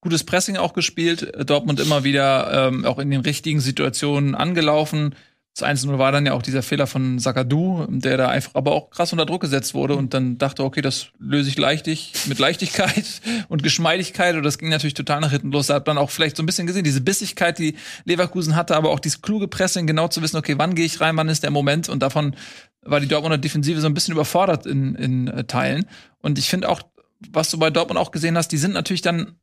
[0.00, 1.32] gutes Pressing auch gespielt.
[1.48, 5.14] Dortmund immer wieder ähm, auch in den richtigen Situationen angelaufen.
[5.56, 8.90] Das 1-0 war dann ja auch dieser Fehler von Sakadu, der da einfach aber auch
[8.90, 13.20] krass unter Druck gesetzt wurde und dann dachte, okay, das löse ich leichtig, mit Leichtigkeit
[13.48, 15.68] und Geschmeidigkeit und das ging natürlich total nach hinten los.
[15.68, 18.90] Da hat man auch vielleicht so ein bisschen gesehen, diese Bissigkeit, die Leverkusen hatte, aber
[18.90, 21.52] auch dieses kluge Pressing, genau zu wissen, okay, wann gehe ich rein, wann ist der
[21.52, 22.34] Moment und davon
[22.82, 25.86] war die Dortmunder Defensive so ein bisschen überfordert in, in äh, Teilen.
[26.20, 26.82] Und ich finde auch,
[27.30, 29.38] was du bei Dortmund auch gesehen hast, die sind natürlich dann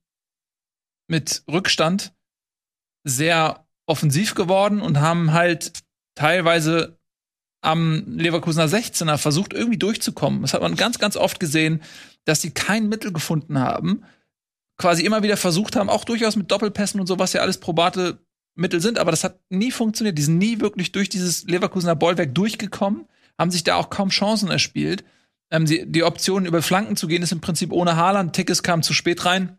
[1.07, 2.13] mit Rückstand
[3.03, 5.83] sehr offensiv geworden und haben halt
[6.15, 6.99] teilweise
[7.61, 10.41] am Leverkusener 16er versucht, irgendwie durchzukommen.
[10.41, 11.81] Das hat man ganz, ganz oft gesehen,
[12.25, 14.03] dass sie kein Mittel gefunden haben,
[14.77, 18.19] quasi immer wieder versucht haben, auch durchaus mit Doppelpässen und so, was ja alles probate
[18.55, 20.17] Mittel sind, aber das hat nie funktioniert.
[20.17, 23.07] Die sind nie wirklich durch dieses Leverkusener Bollwerk durchgekommen,
[23.37, 25.03] haben sich da auch kaum Chancen erspielt.
[25.51, 28.33] Ähm, die, die Option, über Flanken zu gehen, ist im Prinzip ohne Haaland.
[28.33, 29.57] Tickes kam zu spät rein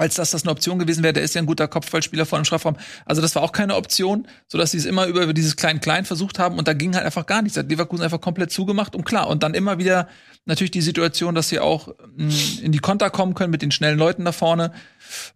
[0.00, 1.12] als dass das eine Option gewesen wäre.
[1.12, 2.76] Der ist ja ein guter Kopfballspieler vor dem Strafraum.
[3.04, 6.56] Also das war auch keine Option, sodass sie es immer über dieses Klein-Klein versucht haben
[6.56, 7.58] und da ging halt einfach gar nichts.
[7.58, 9.28] Hat Leverkusen einfach komplett zugemacht und klar.
[9.28, 10.08] Und dann immer wieder
[10.46, 13.98] natürlich die Situation, dass sie auch mh, in die Konter kommen können mit den schnellen
[13.98, 14.72] Leuten da vorne.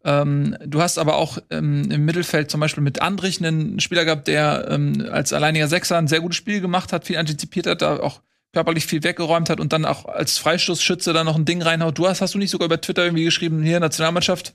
[0.03, 4.28] Ähm, du hast aber auch ähm, im Mittelfeld zum Beispiel mit Andrich einen Spieler gehabt,
[4.28, 7.99] der ähm, als alleiniger Sechser ein sehr gutes Spiel gemacht hat, viel antizipiert hat, da
[7.99, 8.22] auch
[8.55, 11.98] körperlich viel weggeräumt hat und dann auch als Freistoßschütze da noch ein Ding reinhaut.
[11.98, 14.55] Du hast, hast du nicht sogar über Twitter irgendwie geschrieben, hier Nationalmannschaft?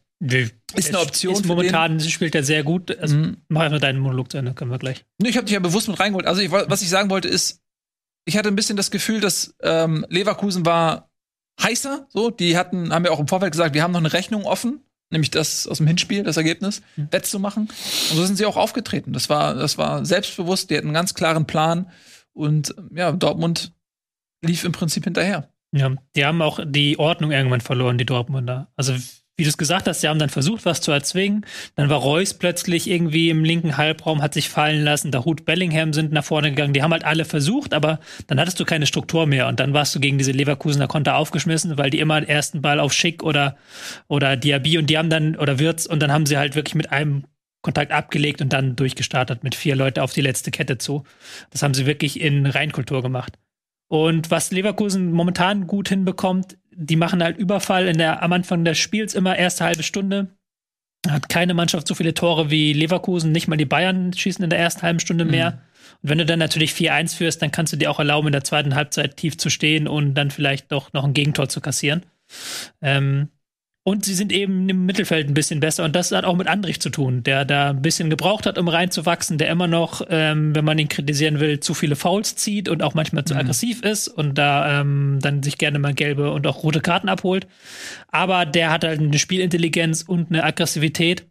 [0.76, 2.97] Ist eine Option Ist momentan spielt er sehr gut.
[2.97, 3.16] Also,
[3.47, 5.06] Mach einfach deinen Monolog zu Ende, können wir gleich.
[5.22, 6.26] Nee, ich habe dich ja bewusst mit reingeholt.
[6.26, 7.62] Also ich, was ich sagen wollte ist,
[8.26, 11.10] ich hatte ein bisschen das Gefühl, dass ähm, Leverkusen war
[11.62, 12.08] heißer.
[12.10, 14.82] So, die hatten, haben ja auch im Vorfeld gesagt, wir haben noch eine Rechnung offen,
[15.10, 17.70] nämlich das aus dem Hinspiel, das Ergebnis, wettzumachen.
[18.10, 19.14] Und so sind sie auch aufgetreten.
[19.14, 20.70] Das war, das war selbstbewusst.
[20.70, 21.89] Die hatten einen ganz klaren Plan
[22.34, 23.74] und ja, Dortmund
[24.42, 25.50] lief im Prinzip hinterher.
[25.72, 28.72] Ja, die haben auch die Ordnung irgendwann verloren, die Dortmunder.
[28.76, 28.96] Also
[29.40, 31.46] wie du es gesagt hast, sie haben dann versucht, was zu erzwingen.
[31.76, 35.12] Dann war Reus plötzlich irgendwie im linken Halbraum, hat sich fallen lassen.
[35.12, 36.74] Da Hut Bellingham sind nach vorne gegangen.
[36.74, 39.48] Die haben halt alle versucht, aber dann hattest du keine Struktur mehr.
[39.48, 42.82] Und dann warst du gegen diese Leverkusener Konter aufgeschmissen, weil die immer den ersten Ball
[42.82, 43.56] auf Schick oder,
[44.10, 46.92] oder Diaby und die haben dann, oder Wirtz, und dann haben sie halt wirklich mit
[46.92, 47.24] einem
[47.62, 51.06] Kontakt abgelegt und dann durchgestartet mit vier Leute auf die letzte Kette zu.
[51.52, 53.40] Das haben sie wirklich in Reinkultur gemacht.
[53.90, 58.78] Und was Leverkusen momentan gut hinbekommt, die machen halt Überfall in der, am Anfang des
[58.78, 60.28] Spiels immer erste halbe Stunde.
[61.08, 64.60] Hat keine Mannschaft so viele Tore wie Leverkusen, nicht mal die Bayern schießen in der
[64.60, 65.52] ersten halben Stunde mehr.
[65.52, 65.58] Mhm.
[66.02, 68.44] Und wenn du dann natürlich 4-1 führst, dann kannst du dir auch erlauben, in der
[68.44, 72.06] zweiten Halbzeit tief zu stehen und dann vielleicht doch noch ein Gegentor zu kassieren.
[72.82, 73.30] Ähm,
[73.90, 75.84] und sie sind eben im Mittelfeld ein bisschen besser.
[75.84, 78.68] Und das hat auch mit Andrich zu tun, der da ein bisschen gebraucht hat, um
[78.68, 82.84] reinzuwachsen, der immer noch, ähm, wenn man ihn kritisieren will, zu viele Fouls zieht und
[82.84, 83.40] auch manchmal zu mhm.
[83.40, 87.48] aggressiv ist und da ähm, dann sich gerne mal gelbe und auch rote Karten abholt.
[88.10, 91.26] Aber der hat halt eine Spielintelligenz und eine Aggressivität.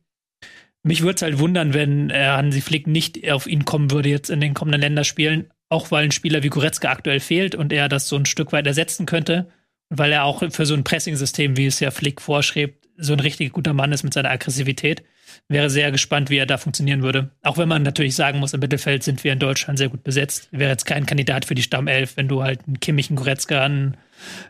[0.82, 4.30] Mich würde es halt wundern, wenn äh, Hansi Flick nicht auf ihn kommen würde jetzt
[4.30, 8.08] in den kommenden Länderspielen, auch weil ein Spieler wie Goretzka aktuell fehlt und er das
[8.08, 9.46] so ein Stück weit ersetzen könnte
[9.90, 13.52] weil er auch für so ein Pressing-System, wie es ja Flick vorschreibt, so ein richtig
[13.52, 15.04] guter Mann ist mit seiner Aggressivität.
[15.48, 17.30] Wäre sehr gespannt, wie er da funktionieren würde.
[17.42, 20.48] Auch wenn man natürlich sagen muss, im Mittelfeld sind wir in Deutschland sehr gut besetzt.
[20.50, 23.96] Wäre jetzt kein Kandidat für die Stammelf, wenn du halt einen Kimmich, einen Goretzka, einen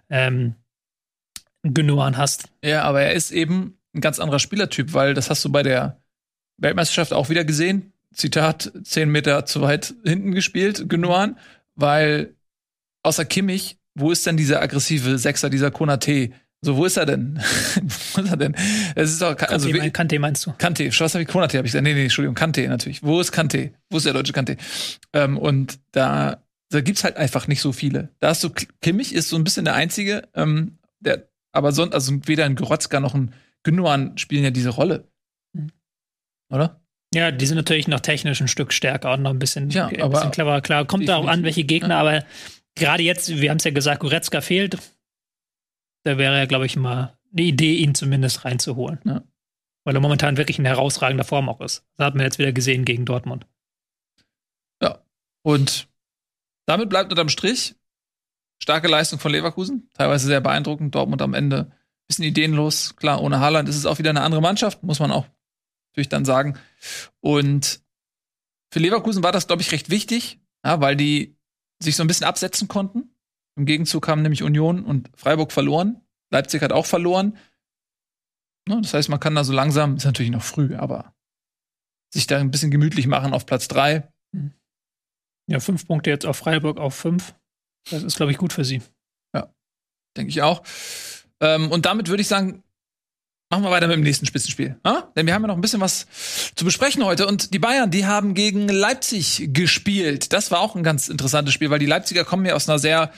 [0.08, 0.54] ähm,
[1.62, 2.48] Gündogan hast.
[2.64, 6.00] Ja, aber er ist eben ein ganz anderer Spielertyp, weil das hast du bei der
[6.56, 7.92] Weltmeisterschaft auch wieder gesehen.
[8.14, 11.38] Zitat, zehn Meter zu weit hinten gespielt, Gündogan,
[11.74, 12.34] weil
[13.02, 16.30] außer Kimmich wo ist denn dieser aggressive Sechser, dieser Konate?
[16.60, 17.38] So, wo ist er denn?
[18.14, 18.54] wo ist er denn?
[18.94, 20.52] Es ist doch, also, Kante, Kante meinst du?
[20.58, 21.84] Kante, was habe ich Konate, habe ich gesagt.
[21.84, 23.02] Nee, nee, Entschuldigung, Kante natürlich.
[23.02, 23.72] Wo ist Kante?
[23.90, 24.56] Wo ist der deutsche Kante?
[25.12, 28.08] Ähm, und da, da gibt's halt einfach nicht so viele.
[28.18, 32.12] Da hast du, Kimmich ist so ein bisschen der Einzige, ähm, der, aber sonst, also
[32.26, 35.08] weder ein Gerotzka noch ein Gündogan spielen ja diese Rolle.
[35.52, 35.70] Mhm.
[36.50, 36.80] Oder?
[37.14, 40.10] Ja, die sind natürlich noch technisch ein Stück stärker und noch ein bisschen, ja, ein
[40.10, 40.60] bisschen cleverer.
[40.60, 42.00] Klar, kommt da auch an, welche Gegner, ja.
[42.00, 42.24] aber
[42.78, 44.78] gerade jetzt, wir haben es ja gesagt, Goretzka fehlt.
[46.04, 49.00] Da wäre ja, glaube ich, mal eine Idee, ihn zumindest reinzuholen.
[49.04, 49.22] Ja.
[49.84, 51.84] Weil er momentan wirklich in herausragender Form auch ist.
[51.96, 53.46] Das hat man jetzt wieder gesehen gegen Dortmund.
[54.82, 55.02] Ja.
[55.42, 55.88] Und
[56.66, 57.74] damit bleibt unterm Strich
[58.62, 59.88] starke Leistung von Leverkusen.
[59.94, 60.94] Teilweise sehr beeindruckend.
[60.94, 61.72] Dortmund am Ende
[62.08, 62.96] bisschen ideenlos.
[62.96, 65.26] Klar, ohne Haaland ist es auch wieder eine andere Mannschaft, muss man auch
[65.92, 66.58] natürlich dann sagen.
[67.20, 67.80] Und
[68.72, 71.37] für Leverkusen war das, glaube ich, recht wichtig, ja, weil die
[71.82, 73.14] sich so ein bisschen absetzen konnten.
[73.56, 76.00] Im Gegenzug haben nämlich Union und Freiburg verloren.
[76.30, 77.36] Leipzig hat auch verloren.
[78.68, 81.14] Ne, das heißt, man kann da so langsam, ist natürlich noch früh, aber
[82.12, 84.12] sich da ein bisschen gemütlich machen auf Platz drei.
[85.48, 87.34] Ja, fünf Punkte jetzt auf Freiburg auf fünf.
[87.90, 88.82] Das ist, glaube ich, gut für sie.
[89.34, 89.52] Ja,
[90.16, 90.62] denke ich auch.
[91.40, 92.62] Ähm, und damit würde ich sagen,
[93.50, 94.76] Machen wir weiter mit dem nächsten Spitzenspiel.
[94.84, 95.10] Ja?
[95.16, 96.06] Denn wir haben ja noch ein bisschen was
[96.54, 97.26] zu besprechen heute.
[97.26, 100.34] Und die Bayern, die haben gegen Leipzig gespielt.
[100.34, 103.10] Das war auch ein ganz interessantes Spiel, weil die Leipziger kommen ja aus einer sehr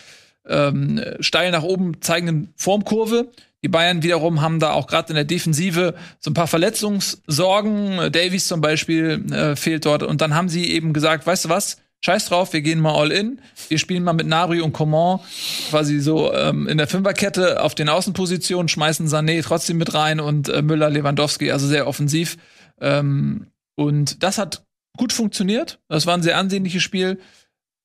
[0.46, 3.32] ähm, steil nach oben zeigenden Formkurve.
[3.64, 8.12] Die Bayern wiederum haben da auch gerade in der Defensive so ein paar Verletzungssorgen.
[8.12, 10.04] Davies zum Beispiel äh, fehlt dort.
[10.04, 11.78] Und dann haben sie eben gesagt, weißt du was?
[12.02, 13.42] Scheiß drauf, wir gehen mal all in.
[13.68, 15.20] Wir spielen mal mit Nari und Coman
[15.68, 20.48] quasi so ähm, in der Fünferkette auf den Außenpositionen, schmeißen Sané trotzdem mit rein und
[20.48, 22.38] äh, Müller, Lewandowski, also sehr offensiv.
[22.80, 24.64] Ähm, und das hat
[24.96, 25.78] gut funktioniert.
[25.88, 27.20] Das war ein sehr ansehnliches Spiel.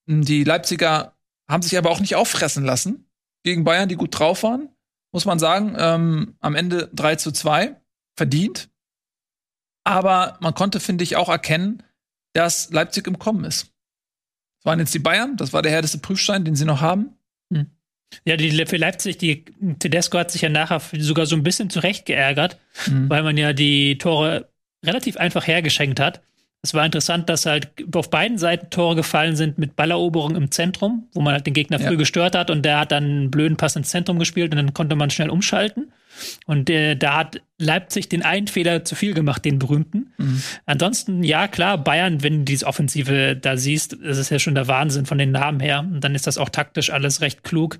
[0.07, 1.17] Die Leipziger
[1.49, 3.09] haben sich aber auch nicht auffressen lassen
[3.43, 4.69] gegen Bayern, die gut drauf waren,
[5.11, 5.75] muss man sagen.
[5.77, 7.75] Ähm, am Ende 3 zu 2,
[8.15, 8.69] verdient.
[9.83, 11.83] Aber man konnte, finde ich, auch erkennen,
[12.33, 13.74] dass Leipzig im Kommen ist
[14.65, 15.37] waren jetzt die Bayern.
[15.37, 17.11] Das war der härteste Prüfstein, den sie noch haben.
[17.53, 17.67] Hm.
[18.25, 19.45] Ja, die, für Leipzig, die
[19.79, 22.57] Tedesco hat sich ja nachher sogar so ein bisschen zurecht geärgert,
[22.87, 23.09] mhm.
[23.09, 24.49] weil man ja die Tore
[24.85, 26.21] relativ einfach hergeschenkt hat.
[26.61, 31.07] Es war interessant, dass halt auf beiden Seiten Tore gefallen sind mit Balleroberung im Zentrum,
[31.13, 31.95] wo man halt den Gegner früh ja.
[31.95, 34.95] gestört hat und der hat dann einen blöden Pass ins Zentrum gespielt und dann konnte
[34.95, 35.91] man schnell umschalten.
[36.45, 40.13] Und äh, da hat Leipzig den einen Fehler zu viel gemacht, den berühmten.
[40.17, 40.41] Mhm.
[40.65, 44.67] Ansonsten, ja, klar, Bayern, wenn du diese Offensive da siehst, das ist ja schon der
[44.67, 45.79] Wahnsinn von den Namen her.
[45.79, 47.79] Und dann ist das auch taktisch alles recht klug.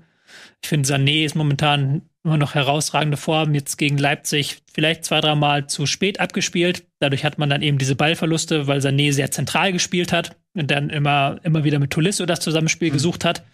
[0.62, 3.54] Ich finde, Sané ist momentan immer noch herausragende Form.
[3.54, 6.84] Jetzt gegen Leipzig vielleicht zwei, dreimal zu spät abgespielt.
[6.98, 10.90] Dadurch hat man dann eben diese Ballverluste, weil Sané sehr zentral gespielt hat und dann
[10.90, 12.94] immer, immer wieder mit Tolisso das Zusammenspiel mhm.
[12.94, 13.44] gesucht hat.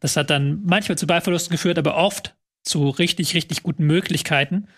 [0.00, 4.68] Das hat dann manchmal zu Ballverlusten geführt, aber oft zu richtig, richtig guten Möglichkeiten.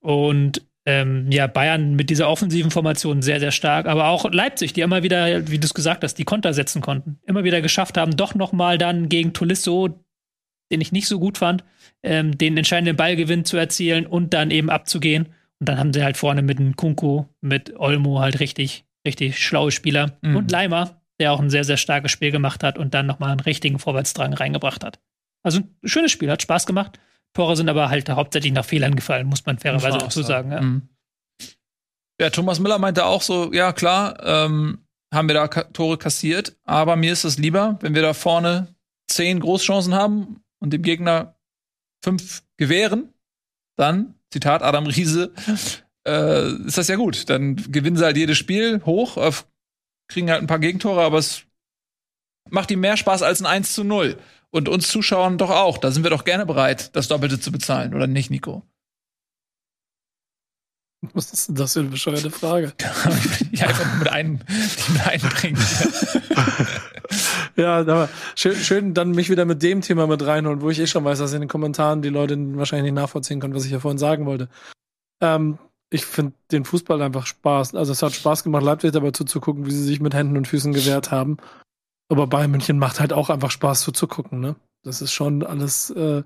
[0.00, 4.80] Und ähm, ja, Bayern mit dieser offensiven Formation sehr, sehr stark, aber auch Leipzig, die
[4.80, 7.20] immer wieder, wie du es gesagt hast, die Konter setzen konnten.
[7.24, 10.02] Immer wieder geschafft haben, doch noch mal dann gegen Tolisso
[10.72, 11.62] den ich nicht so gut fand,
[12.02, 15.26] ähm, den entscheidenden Ballgewinn zu erzielen und dann eben abzugehen.
[15.60, 19.70] Und dann haben sie halt vorne mit dem Kunku, mit Olmo halt richtig, richtig schlaue
[19.70, 20.18] Spieler.
[20.22, 20.36] Mhm.
[20.36, 23.40] Und Leimer, der auch ein sehr, sehr starkes Spiel gemacht hat und dann nochmal einen
[23.40, 24.98] richtigen Vorwärtsdrang reingebracht hat.
[25.44, 26.98] Also ein schönes Spiel, hat Spaß gemacht.
[27.34, 30.52] Tore sind aber halt hauptsächlich nach Fehlern gefallen, muss man fairerweise dazu sagen.
[30.52, 30.60] Ja.
[30.60, 30.88] Mhm.
[32.20, 36.56] Ja, Thomas Müller meinte auch so, ja klar, ähm, haben wir da ka Tore kassiert,
[36.64, 38.74] aber mir ist es lieber, wenn wir da vorne
[39.08, 41.36] zehn Großchancen haben und dem Gegner
[42.04, 43.12] fünf gewähren,
[43.76, 45.32] dann, Zitat Adam Riese,
[46.06, 47.28] äh, ist das ja gut.
[47.30, 49.32] Dann gewinnen sie halt jedes Spiel hoch, äh,
[50.08, 51.44] kriegen halt ein paar Gegentore, aber es
[52.50, 54.18] macht ihm mehr Spaß als ein 1 zu 0.
[54.52, 55.78] Und uns Zuschauern doch auch.
[55.78, 58.62] Da sind wir doch gerne bereit, das Doppelte zu bezahlen, oder nicht, Nico?
[61.14, 62.72] Was ist denn das für eine bescheuerte Frage?
[63.52, 65.60] ja, einfach nur mit, ein, die mit einbringen.
[67.56, 70.86] Ja, aber schön, schön dann mich wieder mit dem Thema mit reinholen, wo ich eh
[70.86, 73.80] schon weiß, dass in den Kommentaren die Leute wahrscheinlich nicht nachvollziehen können, was ich ja
[73.80, 74.48] vorhin sagen wollte.
[75.20, 75.58] Ähm,
[75.90, 77.74] ich finde den Fußball einfach Spaß.
[77.74, 80.72] Also es hat Spaß gemacht, Leipzig dabei zuzugucken, wie sie sich mit Händen und Füßen
[80.72, 81.36] gewehrt haben.
[82.12, 84.54] Aber Bayern München macht halt auch einfach Spaß zuzugucken, ne?
[84.82, 86.22] Das ist schon alles äh,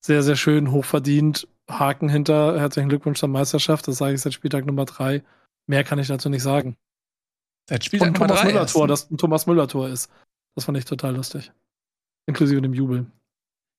[0.00, 1.46] sehr, sehr schön, hochverdient.
[1.70, 5.22] Haken hinter, herzlichen Glückwunsch zur Meisterschaft, das sage ich seit Spieltag Nummer drei.
[5.68, 6.76] Mehr kann ich dazu nicht sagen.
[7.68, 8.66] Seit Spieltag Nummer Thomas drei Müller.
[8.66, 10.10] Tor, das ein Thomas Müller Tor ist.
[10.56, 11.52] Das fand ich total lustig.
[12.26, 13.06] Inklusive dem Jubel.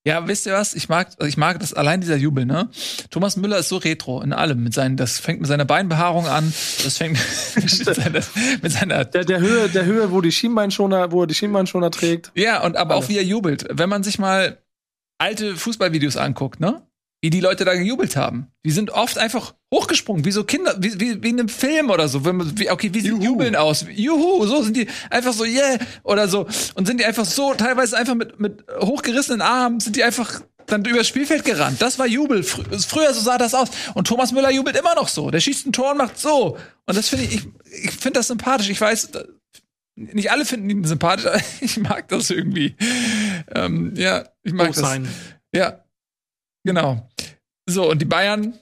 [0.06, 0.74] Ja, wisst ihr was?
[0.74, 2.70] Ich mag, ich mag das allein dieser Jubel, ne?
[3.10, 4.64] Thomas Müller ist so retro in allem.
[4.64, 6.54] Mit seinen, das fängt mit seiner Beinbehaarung an.
[6.84, 7.20] Das fängt
[7.56, 8.22] mit seiner,
[8.62, 12.32] mit seiner Der, der Höhe, der Höhe, wo die Schienbeinschoner, wo er die Schienbeinschoner trägt.
[12.36, 13.06] Ja, und aber Alles.
[13.06, 13.68] auch wie er jubelt.
[13.70, 14.58] Wenn man sich mal
[15.18, 16.82] alte Fußballvideos anguckt, ne?
[17.22, 18.48] Wie die Leute da gejubelt haben.
[18.66, 22.08] Die sind oft einfach hochgesprungen, wie so Kinder, wie, wie, wie in einem Film oder
[22.08, 22.24] so.
[22.24, 23.86] Wenn man, wie, okay, wie sieht Jubeln aus?
[23.92, 26.48] Juhu, so sind die einfach so, yeah, oder so.
[26.76, 30.86] Und sind die einfach so, teilweise einfach mit, mit hochgerissenen Armen, sind die einfach dann
[30.86, 31.82] übers Spielfeld gerannt.
[31.82, 32.44] Das war Jubel.
[32.44, 33.70] Fr früher so sah das aus.
[33.96, 35.30] Und Thomas Müller jubelt immer noch so.
[35.32, 36.58] Der schießt ein Tor und macht so.
[36.86, 37.48] Und das finde ich, ich,
[37.86, 38.70] ich finde das sympathisch.
[38.70, 39.10] Ich weiß,
[39.96, 42.76] nicht alle finden ihn sympathisch, aber ich mag das irgendwie.
[43.54, 44.80] Ähm, ja, ich mag Oh, das.
[44.80, 45.08] sein.
[45.54, 45.84] Ja,
[46.64, 47.09] genau.
[47.70, 48.54] So, und die Bayern,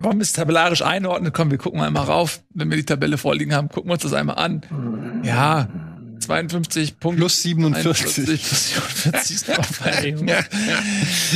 [0.00, 1.32] wollen wir es tabellarisch einordnen?
[1.32, 2.42] Komm, wir gucken mal einmal rauf.
[2.50, 5.22] Wenn wir die Tabelle vorliegen haben, gucken wir uns das einmal an.
[5.24, 5.68] Ja,
[6.20, 7.18] 52 Punkte.
[7.20, 8.06] Plus 47.
[8.06, 8.68] 41 plus
[9.04, 9.86] 47 ist noch
[10.28, 10.38] ja.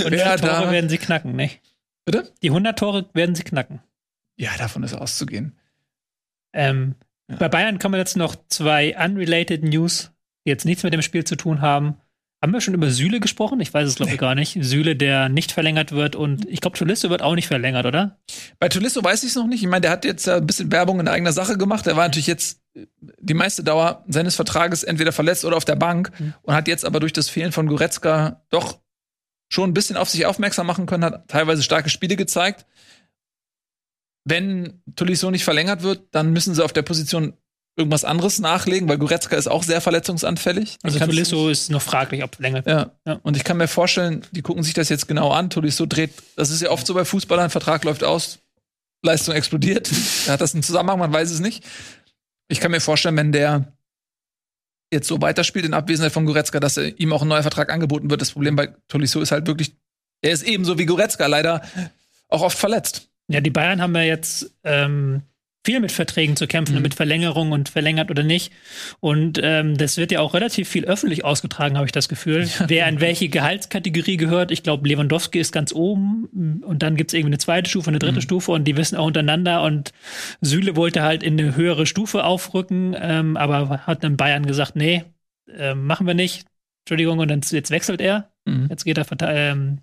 [0.05, 1.51] Und die Tore da- werden sie knacken, ne?
[2.05, 2.31] Bitte?
[2.43, 3.81] Die 100 Tore werden sie knacken.
[4.37, 5.57] ja, davon ist auszugehen.
[6.53, 6.95] Ähm,
[7.31, 7.37] Ja.
[7.37, 10.11] Bei Bayern kommen jetzt noch zwei unrelated News,
[10.45, 11.97] die jetzt nichts mit dem Spiel zu tun haben.
[12.45, 13.59] Haben wir schon über Süle gesprochen?
[13.61, 14.59] Ich weiß es, glaube ich, gar nicht.
[14.61, 18.19] Süle, der nicht verlängert wird und ich glaube, Tolisso wird auch nicht verlängert, oder?
[18.59, 19.63] Bei Tolisso weiß ich es noch nicht.
[19.63, 21.87] Ich meine, der hat jetzt ein bisschen Werbung in eigener Sache gemacht.
[21.87, 22.85] Der war natürlich jetzt äh,
[23.19, 26.35] die meiste Dauer seines Vertrages entweder verletzt oder auf der Bank Mhm.
[26.43, 28.79] und hat jetzt aber durch das Fehlen von Goretzka doch
[29.51, 32.67] schon ein bisschen auf sich aufmerksam machen können, hat teilweise starke Spiele gezeigt.
[34.27, 37.33] Wenn Tolisso nicht verlängert wird, dann müssen sie auf der Position
[37.77, 40.79] irgendwas anderes nachlegen, weil Goretzka ist auch sehr verletzungsanfällig.
[40.83, 42.67] Also Tolisso ist noch fraglich, ob wird.
[42.67, 42.93] ja.
[43.05, 43.21] Ja.
[43.23, 45.51] Und ich kann mir vorstellen, die gucken sich das jetzt genau an.
[45.51, 48.39] Tolisso dreht, das ist ja oft so bei Fußballern, Vertrag läuft aus,
[49.03, 49.91] Leistung explodiert.
[50.29, 51.65] Hat das einen Zusammenhang, man weiß es nicht.
[52.49, 53.73] Ich kann mir vorstellen, wenn der
[54.93, 58.11] jetzt so weiterspielt in Abwesenheit von Goretzka, dass er, ihm auch ein neuer Vertrag angeboten
[58.11, 58.21] wird.
[58.21, 59.75] Das Problem bei Tolisso ist halt wirklich,
[60.23, 61.63] er ist ebenso wie Goretzka leider
[62.29, 63.09] auch oft verletzt.
[63.29, 65.23] Ja, die Bayern haben ja jetzt ähm,
[65.65, 66.83] viel mit Verträgen zu kämpfen, Mhm.
[66.83, 68.53] mit Verlängerung und verlängert oder nicht.
[69.01, 72.49] Und ähm, das wird ja auch relativ viel öffentlich ausgetragen, habe ich das Gefühl.
[72.67, 74.51] Wer in welche Gehaltskategorie gehört.
[74.51, 78.21] Ich glaube, Lewandowski ist ganz oben und dann gibt's irgendwie eine zweite Stufe, eine dritte
[78.21, 79.63] Stufe und die wissen auch untereinander.
[79.63, 79.93] Und
[80.43, 85.05] Süle wollte halt in eine höhere Stufe aufrücken, ähm, aber hat dann Bayern gesagt, nee,
[85.57, 86.47] ähm, machen wir nicht.
[86.85, 88.31] Entschuldigung, und dann jetzt wechselt er.
[88.45, 88.67] Mhm.
[88.69, 89.79] Jetzt geht er ähm,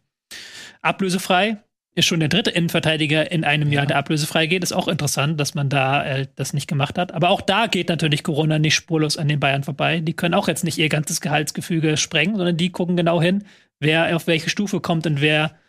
[0.81, 1.57] ablösefrei.
[1.93, 4.63] Ist schon der dritte Innenverteidiger in einem Jahr, der ablösefrei geht.
[4.63, 7.13] Ist auch interessant, dass man da äh, das nicht gemacht hat.
[7.13, 9.99] Aber auch da geht natürlich Corona nicht spurlos an den Bayern vorbei.
[9.99, 13.43] Die können auch jetzt nicht ihr ganzes Gehaltsgefüge sprengen, sondern die gucken genau hin,
[13.79, 15.59] wer auf welche Stufe kommt und wer,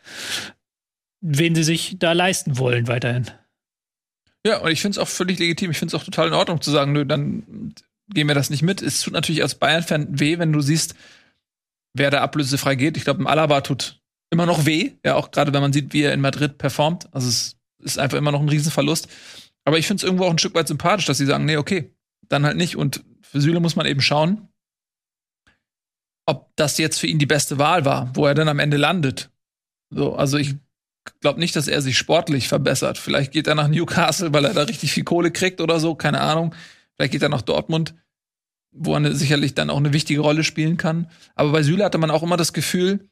[1.20, 3.26] wen sie sich da leisten wollen weiterhin.
[4.46, 5.72] Ja, und ich finde es auch völlig legitim.
[5.72, 7.74] Ich finde es auch total in Ordnung zu sagen, nö, dann
[8.08, 8.82] gehen wir das nicht mit.
[8.82, 10.94] Es tut natürlich als Bayern-Fan weh, wenn du siehst,
[11.94, 12.96] wer da ablösefrei geht.
[12.96, 14.01] Ich glaube, im Alaba tut
[14.32, 14.92] immer noch weh.
[15.04, 17.08] Ja, auch gerade wenn man sieht, wie er in Madrid performt.
[17.12, 19.06] Also es ist einfach immer noch ein Riesenverlust.
[19.64, 21.94] Aber ich finde es irgendwo auch ein Stück weit sympathisch, dass sie sagen, nee, okay,
[22.28, 22.76] dann halt nicht.
[22.76, 24.48] Und für Süle muss man eben schauen,
[26.26, 29.30] ob das jetzt für ihn die beste Wahl war, wo er dann am Ende landet.
[29.90, 30.54] So, also ich
[31.20, 32.96] glaube nicht, dass er sich sportlich verbessert.
[32.96, 36.20] Vielleicht geht er nach Newcastle, weil er da richtig viel Kohle kriegt oder so, keine
[36.20, 36.54] Ahnung.
[36.96, 37.94] Vielleicht geht er nach Dortmund,
[38.70, 41.10] wo er ne- sicherlich dann auch eine wichtige Rolle spielen kann.
[41.34, 43.10] Aber bei Süle hatte man auch immer das Gefühl,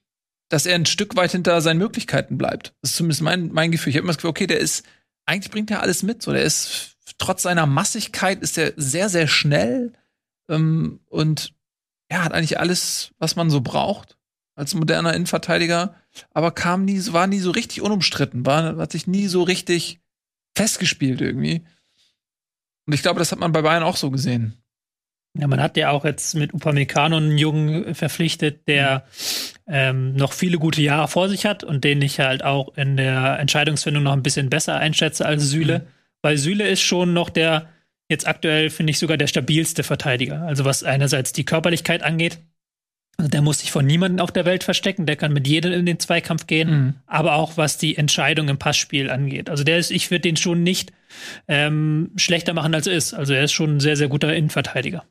[0.50, 2.74] dass er ein Stück weit hinter seinen Möglichkeiten bleibt.
[2.82, 3.90] Das ist zumindest mein, mein Gefühl.
[3.90, 4.84] Ich habe immer das Gefühl, okay, der ist,
[5.24, 6.22] eigentlich bringt er alles mit.
[6.22, 9.92] So, der ist, trotz seiner Massigkeit ist er sehr, sehr schnell
[10.48, 11.54] ähm, und
[12.08, 14.18] er hat eigentlich alles, was man so braucht
[14.56, 15.94] als moderner Innenverteidiger,
[16.32, 20.00] aber kam nie, war nie so richtig unumstritten, war, hat sich nie so richtig
[20.54, 21.64] festgespielt irgendwie.
[22.86, 24.60] Und ich glaube, das hat man bei Bayern auch so gesehen.
[25.38, 29.06] Ja, man hat ja auch jetzt mit Upamecano einen Jungen verpflichtet, der
[29.70, 33.38] ähm, noch viele gute Jahre vor sich hat und den ich halt auch in der
[33.38, 35.80] Entscheidungsfindung noch ein bisschen besser einschätze als Süle.
[35.80, 35.84] Mhm.
[36.22, 37.68] Weil Süle ist schon noch der,
[38.08, 40.42] jetzt aktuell finde ich sogar der stabilste Verteidiger.
[40.42, 42.38] Also was einerseits die Körperlichkeit angeht.
[43.16, 45.86] Also der muss sich von niemandem auf der Welt verstecken, der kann mit jedem in
[45.86, 46.94] den Zweikampf gehen, mhm.
[47.06, 49.50] aber auch was die Entscheidung im Passspiel angeht.
[49.50, 50.92] Also der ist, ich würde den schon nicht
[51.46, 53.14] ähm, schlechter machen, als er ist.
[53.14, 55.04] Also er ist schon ein sehr, sehr guter Innenverteidiger.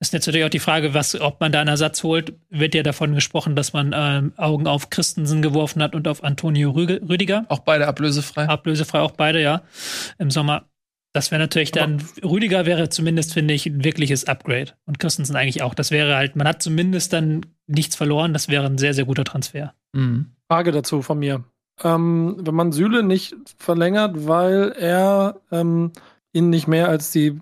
[0.00, 2.32] Ist jetzt natürlich auch die Frage, was, ob man da einen Ersatz holt.
[2.48, 6.70] Wird ja davon gesprochen, dass man ähm, Augen auf Christensen geworfen hat und auf Antonio
[6.70, 7.44] Rü Rüdiger.
[7.48, 8.48] Auch beide ablösefrei.
[8.48, 9.62] Ablösefrei, auch beide, ja.
[10.18, 10.64] Im Sommer.
[11.12, 14.72] Das wäre natürlich dann, Aber Rüdiger wäre zumindest, finde ich, ein wirkliches Upgrade.
[14.86, 15.74] Und Christensen eigentlich auch.
[15.74, 18.32] Das wäre halt, man hat zumindest dann nichts verloren.
[18.32, 19.74] Das wäre ein sehr, sehr guter Transfer.
[19.92, 20.32] Mhm.
[20.48, 21.44] Frage dazu von mir.
[21.82, 25.92] Ähm, wenn man Süle nicht verlängert, weil er ähm,
[26.32, 27.38] ihn nicht mehr als die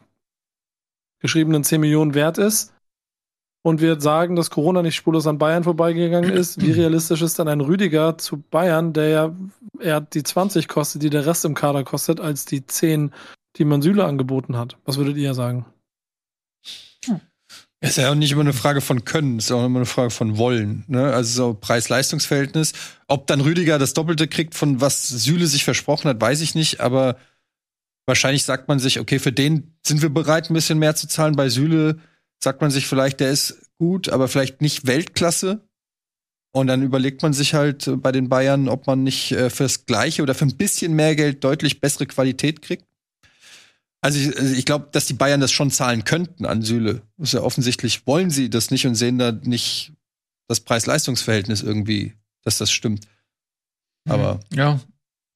[1.20, 2.72] geschriebenen 10 Millionen wert ist
[3.62, 7.48] und wir sagen, dass Corona nicht spurlos an Bayern vorbeigegangen ist, wie realistisch ist dann
[7.48, 9.36] ein Rüdiger zu Bayern, der ja
[9.80, 13.12] eher die 20 kostet, die der Rest im Kader kostet, als die 10,
[13.56, 14.76] die man Süle angeboten hat?
[14.84, 15.66] Was würdet ihr sagen?
[17.80, 19.86] Es ist ja auch nicht immer eine Frage von Können, es ist auch immer eine
[19.86, 20.84] Frage von Wollen.
[20.88, 21.12] Ne?
[21.12, 22.72] Also so Preis-Leistungs-Verhältnis.
[23.06, 26.80] Ob dann Rüdiger das Doppelte kriegt, von was Süle sich versprochen hat, weiß ich nicht,
[26.80, 27.16] aber
[28.08, 31.36] Wahrscheinlich sagt man sich, okay, für den sind wir bereit, ein bisschen mehr zu zahlen.
[31.36, 31.98] Bei Süle
[32.42, 35.68] sagt man sich vielleicht, der ist gut, aber vielleicht nicht Weltklasse.
[36.50, 40.22] Und dann überlegt man sich halt bei den Bayern, ob man nicht äh, fürs Gleiche
[40.22, 42.86] oder für ein bisschen mehr Geld deutlich bessere Qualität kriegt.
[44.00, 47.02] Also ich, also ich glaube, dass die Bayern das schon zahlen könnten an Süle.
[47.18, 49.92] Ist ja offensichtlich wollen sie das nicht und sehen da nicht
[50.48, 53.06] das Preis-Leistungs-Verhältnis irgendwie, dass das stimmt.
[54.08, 54.80] Aber ja,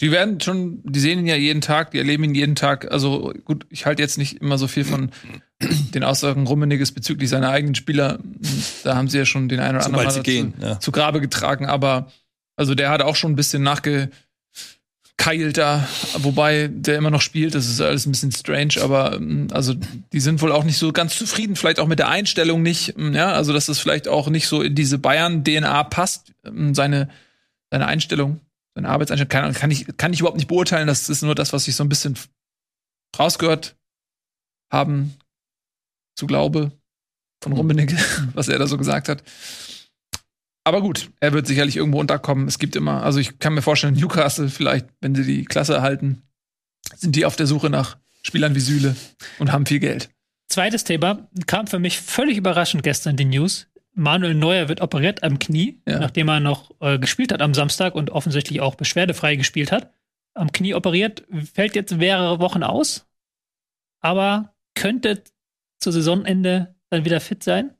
[0.02, 2.90] die werden schon, die sehen ihn ja jeden Tag, die erleben ihn jeden Tag.
[2.90, 5.12] Also gut, ich halte jetzt nicht immer so viel von
[5.94, 8.18] den Aussagen Rummeniges bezüglich seiner eigenen Spieler.
[8.82, 10.80] Da haben sie ja schon den einen oder anderen Mal gehen, zu, ja.
[10.80, 12.10] zu, Grabe getragen, aber
[12.56, 14.10] also der hat auch schon ein bisschen nachgekeilt
[15.54, 15.86] da,
[16.18, 17.54] wobei der immer noch spielt.
[17.54, 19.20] Das ist alles ein bisschen strange, aber
[19.52, 19.74] also
[20.12, 22.96] die sind wohl auch nicht so ganz zufrieden, vielleicht auch mit der Einstellung nicht.
[22.98, 26.32] Ja, also dass das vielleicht auch nicht so in diese Bayern-DNA passt,
[26.72, 27.08] seine,
[27.70, 28.40] seine Einstellung
[28.74, 30.86] seine Arbeitseinstellung, kann, kann, ich, kann ich überhaupt nicht beurteilen.
[30.86, 32.18] Das ist nur das, was ich so ein bisschen
[33.18, 33.76] rausgehört
[34.72, 35.14] haben
[36.16, 36.72] zu Glaube
[37.42, 37.96] von Rummenigge,
[38.34, 39.22] was er da so gesagt hat.
[40.64, 42.46] Aber gut, er wird sicherlich irgendwo unterkommen.
[42.46, 46.22] Es gibt immer, also ich kann mir vorstellen, Newcastle vielleicht, wenn sie die Klasse erhalten,
[46.96, 48.94] sind die auf der Suche nach Spielern wie Süle
[49.40, 50.10] und haben viel Geld.
[50.48, 53.66] Zweites Thema kam für mich völlig überraschend gestern die News.
[53.94, 55.98] Manuel Neuer wird operiert am Knie, ja.
[55.98, 59.92] nachdem er noch äh, gespielt hat am Samstag und offensichtlich auch beschwerdefrei gespielt hat.
[60.34, 63.06] Am Knie operiert, fällt jetzt mehrere Wochen aus,
[64.00, 65.22] aber könnte
[65.78, 67.74] zu Saisonende dann wieder fit sein.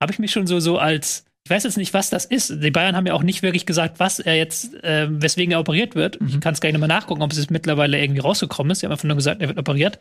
[0.00, 2.62] Habe ich mich schon so, so als, ich weiß jetzt nicht, was das ist.
[2.62, 5.94] Die Bayern haben ja auch nicht wirklich gesagt, was er jetzt, äh, weswegen er operiert
[5.94, 6.20] wird.
[6.20, 6.28] Mhm.
[6.28, 8.80] Ich kann es gleich nochmal nachgucken, ob es jetzt mittlerweile irgendwie rausgekommen ist.
[8.80, 9.98] Sie haben einfach nur gesagt, er wird operiert.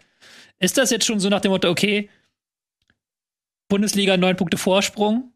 [0.60, 2.10] Ist das jetzt schon so nach dem Motto, okay,
[3.74, 5.34] Bundesliga neun Punkte Vorsprung.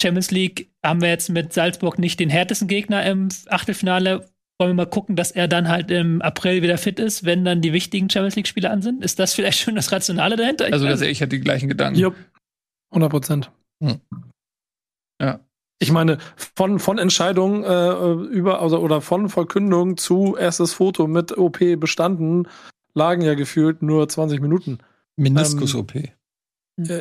[0.00, 4.30] Champions League haben wir jetzt mit Salzburg nicht den härtesten Gegner im Achtelfinale.
[4.58, 7.60] Wollen wir mal gucken, dass er dann halt im April wieder fit ist, wenn dann
[7.60, 9.04] die wichtigen Champions League-Spiele an sind?
[9.04, 10.72] Ist das vielleicht schon das Rationale dahinter?
[10.72, 12.00] Also, also ich hatte die gleichen Gedanken.
[12.00, 12.12] Ja,
[12.92, 13.50] 100 Prozent.
[13.84, 14.00] Hm.
[15.20, 15.40] Ja.
[15.80, 16.16] Ich meine,
[16.56, 22.48] von, von Entscheidung äh, über, also, oder von Verkündung zu erstes Foto mit OP bestanden,
[22.94, 24.78] lagen ja gefühlt nur 20 Minuten.
[25.16, 25.94] Meniskus-OP.
[25.94, 26.08] Ähm,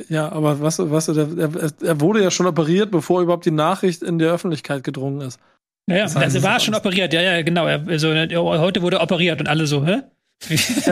[0.10, 4.20] ja, aber was, was er, er, wurde ja schon operiert, bevor überhaupt die Nachricht in
[4.20, 5.40] die Öffentlichkeit gedrungen ist.
[5.88, 7.66] Ja, ja, das heißt, also er war schon operiert, ja, ja, genau.
[7.66, 10.02] Er, also, heute wurde er operiert und alle so, hä?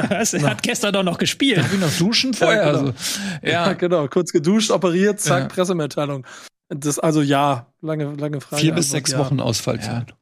[0.09, 0.33] Was?
[0.33, 1.59] Er hat gestern doch noch gespielt.
[1.59, 2.65] Darf ich noch duschen vorher?
[2.65, 2.79] Ja, genau.
[2.79, 2.93] Also,
[3.43, 3.49] ja.
[3.67, 3.73] ja.
[3.73, 4.07] genau.
[4.07, 5.47] Kurz geduscht, operiert, zack, ja.
[5.47, 6.25] Pressemitteilung.
[6.69, 8.61] Das, also ja, lange, lange Frage.
[8.61, 10.13] Vier bis sechs Wochen Ausfallzeit.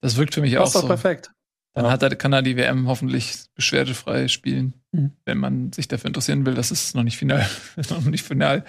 [0.00, 0.80] Das wirkt für mich auch so.
[0.80, 1.30] doch perfekt.
[1.74, 5.10] Dann hat er, kann er die WM hoffentlich beschwerdefrei spielen, mhm.
[5.24, 6.54] wenn man sich dafür interessieren will.
[6.54, 7.48] Das ist noch nicht final,
[7.90, 8.64] noch nicht final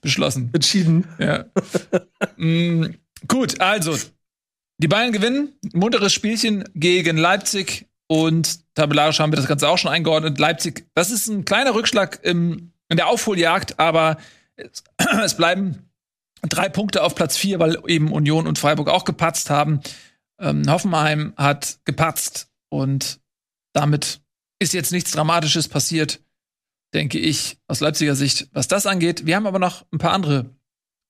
[0.00, 0.50] beschlossen.
[0.52, 1.06] Entschieden.
[1.18, 1.44] Ja.
[2.36, 2.96] mhm.
[3.28, 3.96] Gut, also
[4.78, 5.52] die Bayern gewinnen.
[5.72, 10.38] Munteres Spielchen gegen Leipzig und tabellarisch haben wir das Ganze auch schon eingeordnet.
[10.38, 14.18] Leipzig, das ist ein kleiner Rückschlag im, in der Aufholjagd, aber
[14.56, 14.82] es,
[15.22, 15.90] es bleiben
[16.42, 19.80] drei Punkte auf Platz vier, weil eben Union und Freiburg auch gepatzt haben.
[20.40, 23.20] Ähm, Hoffenheim hat gepatzt und
[23.74, 24.20] damit
[24.60, 26.20] ist jetzt nichts Dramatisches passiert,
[26.94, 29.26] denke ich, aus Leipziger Sicht, was das angeht.
[29.26, 30.50] Wir haben aber noch ein paar andere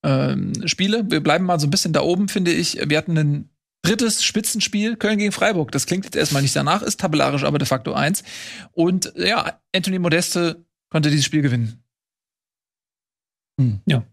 [0.05, 1.11] ähm, Spiele.
[1.11, 2.79] Wir bleiben mal so ein bisschen da oben, finde ich.
[2.89, 3.51] Wir hatten ein
[3.83, 5.73] drittes Spitzenspiel, Köln gegen Freiburg.
[5.73, 8.23] Das klingt jetzt erstmal nicht danach, ist tabellarisch aber de facto eins.
[8.73, 11.83] Und ja, Anthony Modeste konnte dieses Spiel gewinnen.
[13.61, 13.81] Hm.
[13.87, 14.05] Ja.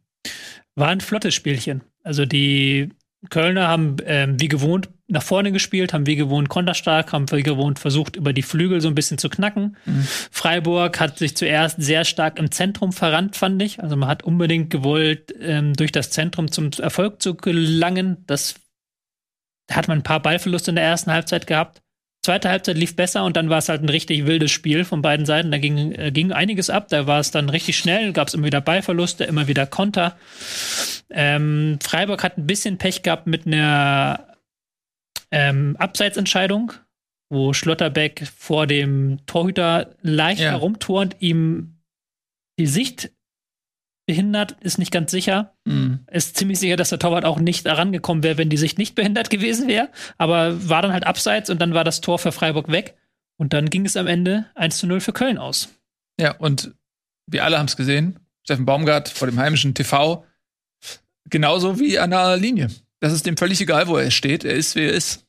[0.76, 1.82] War ein flottes Spielchen.
[2.04, 2.90] Also die
[3.30, 7.78] Kölner haben ähm, wie gewohnt nach vorne gespielt, haben wie gewohnt konterstark, haben wie gewohnt
[7.78, 9.78] versucht, über die Flügel so ein bisschen zu knacken.
[9.86, 10.08] Mhm.
[10.32, 13.84] Freiburg hat sich zuerst sehr stark im Zentrum verrannt, fand ich.
[13.84, 18.24] Also man hat unbedingt gewollt, ähm, durch das Zentrum zum Erfolg zu gelangen.
[18.26, 18.56] Das
[19.70, 21.82] hat man ein paar Ballverluste in der ersten Halbzeit gehabt.
[22.26, 25.28] Zweite Halbzeit lief besser und dann war es halt ein richtig wildes Spiel von beiden
[25.28, 25.52] Seiten.
[25.52, 26.88] Da ging, äh, ging einiges ab.
[26.90, 30.18] Da war es dann richtig schnell, gab es immer wieder Ballverluste, immer wieder Konter.
[31.12, 34.36] Ähm, Freiburg hat ein bisschen Pech gehabt mit einer
[35.30, 36.74] ähm, Abseitsentscheidung,
[37.30, 40.50] wo Schlotterbeck vor dem Torhüter leicht ja.
[40.50, 41.78] herumturnt, ihm
[42.58, 43.12] die Sicht
[44.06, 45.54] behindert, ist nicht ganz sicher.
[45.66, 46.00] Mhm.
[46.12, 49.30] Ist ziemlich sicher, dass der Torwart auch nicht herangekommen wäre, wenn die Sicht nicht behindert
[49.30, 49.90] gewesen wäre.
[50.18, 52.96] Aber war dann halt abseits und dann war das Tor für Freiburg weg.
[53.38, 55.70] Und dann ging es am Ende 1 zu 0 für Köln aus.
[56.20, 56.74] Ja, und
[57.28, 58.20] wir alle haben es gesehen.
[58.44, 60.24] Steffen Baumgart vor dem heimischen TV.
[61.30, 62.70] Genauso wie an der Linie.
[63.00, 64.46] Das ist dem völlig egal, wo er steht.
[64.46, 65.26] Er ist, wie er ist.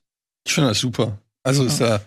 [0.47, 1.19] Ich finde das super.
[1.43, 1.69] Also ja.
[1.69, 2.05] ist er.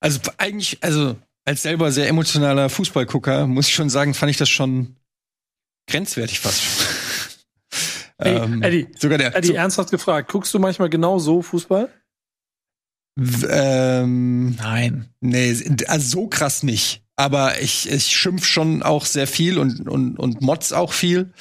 [0.00, 4.48] Also eigentlich, also als selber sehr emotionaler Fußballgucker, muss ich schon sagen, fand ich das
[4.48, 4.96] schon
[5.86, 6.62] grenzwertig fast.
[8.22, 11.88] Hey, ähm, Eddie, sogar der, Eddie, so, ernsthaft gefragt, guckst du manchmal genau so Fußball?
[13.18, 15.08] Ähm, Nein.
[15.20, 15.56] Nee,
[15.86, 17.02] also so krass nicht.
[17.16, 21.32] Aber ich, ich schimpf schon auch sehr viel und, und, und Mods auch viel.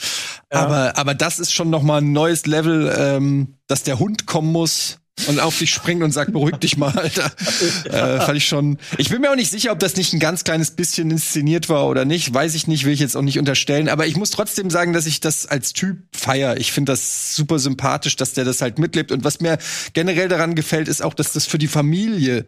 [0.52, 0.60] Ja.
[0.60, 4.52] Aber, aber das ist schon noch mal ein neues Level, ähm, dass der Hund kommen
[4.52, 7.32] muss und auf dich springt und sagt, beruhig dich mal, Alter.
[7.86, 8.78] äh, fand ich schon.
[8.98, 11.88] Ich bin mir auch nicht sicher, ob das nicht ein ganz kleines bisschen inszeniert war
[11.88, 12.34] oder nicht.
[12.34, 13.90] Weiß ich nicht, will ich jetzt auch nicht unterstellen.
[13.90, 16.58] Aber ich muss trotzdem sagen, dass ich das als Typ feier.
[16.58, 19.12] Ich finde das super sympathisch, dass der das halt mitlebt.
[19.12, 19.58] Und was mir
[19.94, 22.46] generell daran gefällt, ist auch, dass das für die Familie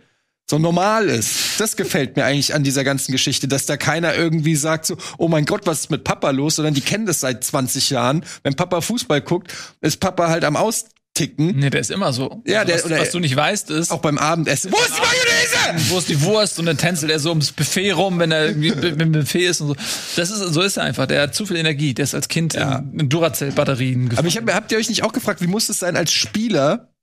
[0.51, 1.59] so normal ist.
[1.59, 5.30] Das gefällt mir eigentlich an dieser ganzen Geschichte, dass da keiner irgendwie sagt so, oh
[5.30, 8.26] mein Gott, was ist mit Papa los, sondern die kennen das seit 20 Jahren.
[8.43, 11.57] Wenn Papa Fußball guckt, ist Papa halt am Aus ticken.
[11.57, 12.41] Nee, der ist immer so.
[12.45, 13.91] Ja, der, was, oder, was du nicht weißt, ist.
[13.91, 14.72] Auch beim Abendessen.
[14.72, 15.91] Wo ist die Mayonnaise?
[15.91, 16.59] Wo ist die Wurst?
[16.59, 19.68] Und dann tänzelt er so ums Buffet rum, wenn er irgendwie im Buffet ist und
[19.70, 19.76] so.
[20.16, 21.05] Das ist, so ist er einfach.
[21.07, 21.93] Der hat zu viel Energie.
[21.93, 22.78] Der ist als Kind ja.
[22.78, 24.20] in, in Duracell-Batterien gefangen.
[24.20, 26.93] Aber ich hab, habt ihr euch nicht auch gefragt, wie muss es sein als Spieler,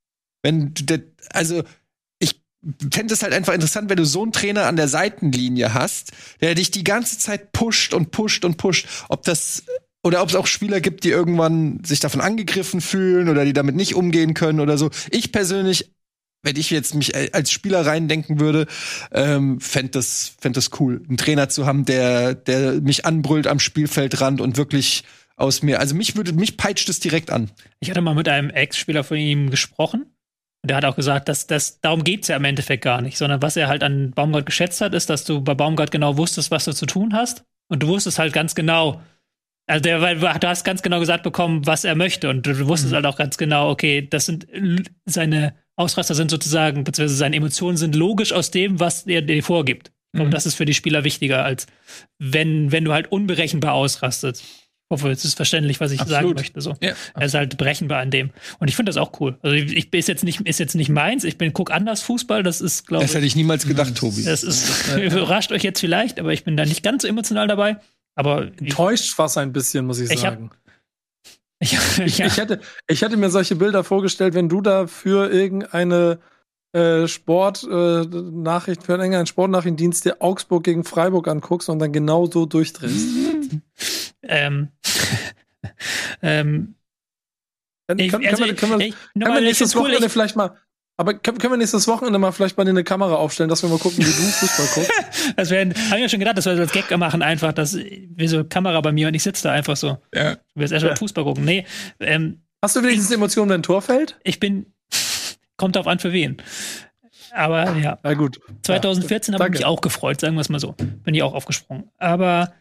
[0.43, 1.01] wenn du, der,
[1.31, 1.63] also,
[2.19, 2.41] ich
[2.93, 6.55] fände es halt einfach interessant, wenn du so einen Trainer an der Seitenlinie hast, der
[6.55, 9.65] dich die ganze Zeit pusht und pusht und pusht, ob das
[10.03, 13.75] oder ob es auch Spieler gibt, die irgendwann sich davon angegriffen fühlen oder die damit
[13.75, 14.91] nicht umgehen können oder so.
[15.11, 15.93] Ich persönlich,
[16.43, 18.67] wenn ich jetzt mich als Spieler reindenken würde,
[19.13, 23.61] ähm, fände das, fänd das cool, einen Trainer zu haben, der, der mich anbrüllt am
[23.61, 25.05] Spielfeldrand und wirklich
[25.37, 25.81] aus mir.
[25.81, 27.51] Also mich würde, mich peitscht es direkt an.
[27.81, 30.07] Ich hatte mal mit einem Ex-Spieler von ihm gesprochen.
[30.63, 33.43] Und der hat auch gesagt, dass das, darum geht's ja im Endeffekt gar nicht, sondern
[33.43, 36.65] was er halt an Baumgart geschätzt hat, ist, dass du bei Baumgart genau wusstest, was
[36.65, 37.45] du zu tun hast.
[37.69, 39.01] Und du wusstest halt ganz genau,
[39.69, 42.93] also der, weil du hast ganz genau gesagt bekommen, was er möchte und du wusstest
[42.93, 42.97] mhm.
[42.97, 44.47] halt auch ganz genau, okay, das sind
[45.05, 49.93] seine Ausraster sind sozusagen, beziehungsweise seine Emotionen sind logisch aus dem, was er dir vorgibt.
[50.13, 50.23] Mhm.
[50.23, 51.67] Und das ist für die Spieler wichtiger, als
[52.19, 54.43] wenn, wenn du halt unberechenbar ausrastest.
[54.43, 56.23] Ich hoffe, es ist verständlich, was ich absolut.
[56.23, 56.61] sagen möchte.
[56.63, 56.75] So.
[56.81, 58.31] Ja, er ist halt berechenbar an dem.
[58.59, 59.39] Und ich finde das auch cool.
[59.43, 61.25] Also ich, ich ist jetzt nicht, ist jetzt nicht meins.
[61.25, 62.43] Ich bin guck anders Fußball.
[62.43, 63.11] Das ist, glaube ich.
[63.11, 64.25] Das hätte ich niemals gedacht, Tobi.
[64.25, 67.77] Das ist, überrascht euch jetzt vielleicht, aber ich bin da nicht ganz so emotional dabei.
[68.19, 70.51] Aber enttäuscht fast ein bisschen, muss ich, ich sagen.
[70.51, 70.59] Hab,
[71.61, 71.73] ich,
[72.05, 76.19] ich, ich, hätte, ich hätte mir solche Bilder vorgestellt, wenn du da für irgendeine
[76.73, 82.45] äh, Sportnachricht, äh, für irgendeinen Sportnachrichtendienst der Augsburg gegen Freiburg anguckst und dann genau so
[82.45, 83.09] durchdrehst.
[84.23, 84.73] ähm,
[86.21, 86.75] ähm,
[87.87, 88.93] können, ich, also, können wir, können wir,
[89.23, 90.57] können wir nächstes Wochenende vielleicht mal
[90.99, 93.79] aber können, können wir nächstes Wochenende mal vielleicht mal eine Kamera aufstellen, dass wir mal
[93.79, 94.93] gucken, wie du Fußball guckst?
[95.37, 97.77] das wäre, habe ich ja schon gedacht, dass wir das als Gag machen, einfach, dass
[97.77, 99.99] wir so Kamera bei mir und ich sitze da einfach so.
[100.13, 100.35] Ja.
[100.35, 100.97] Du wirst erstmal ja.
[100.97, 101.45] Fußball gucken.
[101.45, 101.65] Nee.
[102.01, 104.19] Ähm, Hast du wenigstens Emotionen, wenn ein Tor fällt?
[104.25, 104.67] Ich bin,
[105.57, 106.43] kommt drauf an, für wen.
[107.31, 108.01] Aber ja.
[108.03, 108.41] Na gut.
[108.63, 110.73] 2014 ja, habe ich mich auch gefreut, sagen wir es mal so.
[111.05, 111.91] Bin ich auch aufgesprungen.
[111.99, 112.53] Aber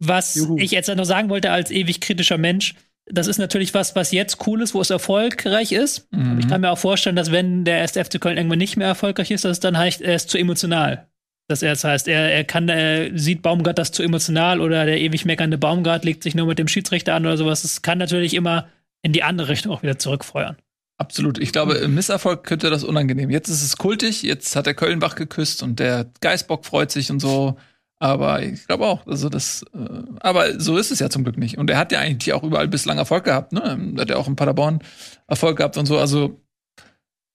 [0.00, 0.58] was Juhu.
[0.58, 2.74] ich jetzt noch sagen wollte als ewig kritischer Mensch,
[3.08, 6.08] das ist natürlich was, was jetzt cool ist, wo es erfolgreich ist.
[6.12, 6.40] Mhm.
[6.40, 9.30] Ich kann mir auch vorstellen, dass wenn der erste FC Köln irgendwann nicht mehr erfolgreich
[9.30, 11.06] ist, dass es dann heißt, er ist zu emotional.
[11.48, 15.00] Dass er das heißt, er, er kann, er sieht Baumgart das zu emotional oder der
[15.00, 17.62] ewig meckernde Baumgart legt sich nur mit dem Schiedsrichter an oder sowas.
[17.62, 18.66] Es kann natürlich immer
[19.02, 20.56] in die andere Richtung auch wieder zurückfeuern.
[20.98, 21.38] Absolut.
[21.38, 23.30] Ich glaube, im Misserfolg könnte das unangenehm.
[23.30, 27.20] Jetzt ist es kultig, jetzt hat der Kölnbach geküsst und der Geißbock freut sich und
[27.20, 27.56] so.
[27.98, 31.56] Aber ich glaube auch, also das, äh, aber so ist es ja zum Glück nicht.
[31.56, 33.94] Und er hat ja eigentlich auch überall bislang Erfolg gehabt, ne?
[33.96, 34.82] Er hat ja auch in Paderborn
[35.26, 35.98] Erfolg gehabt und so.
[35.98, 36.42] Also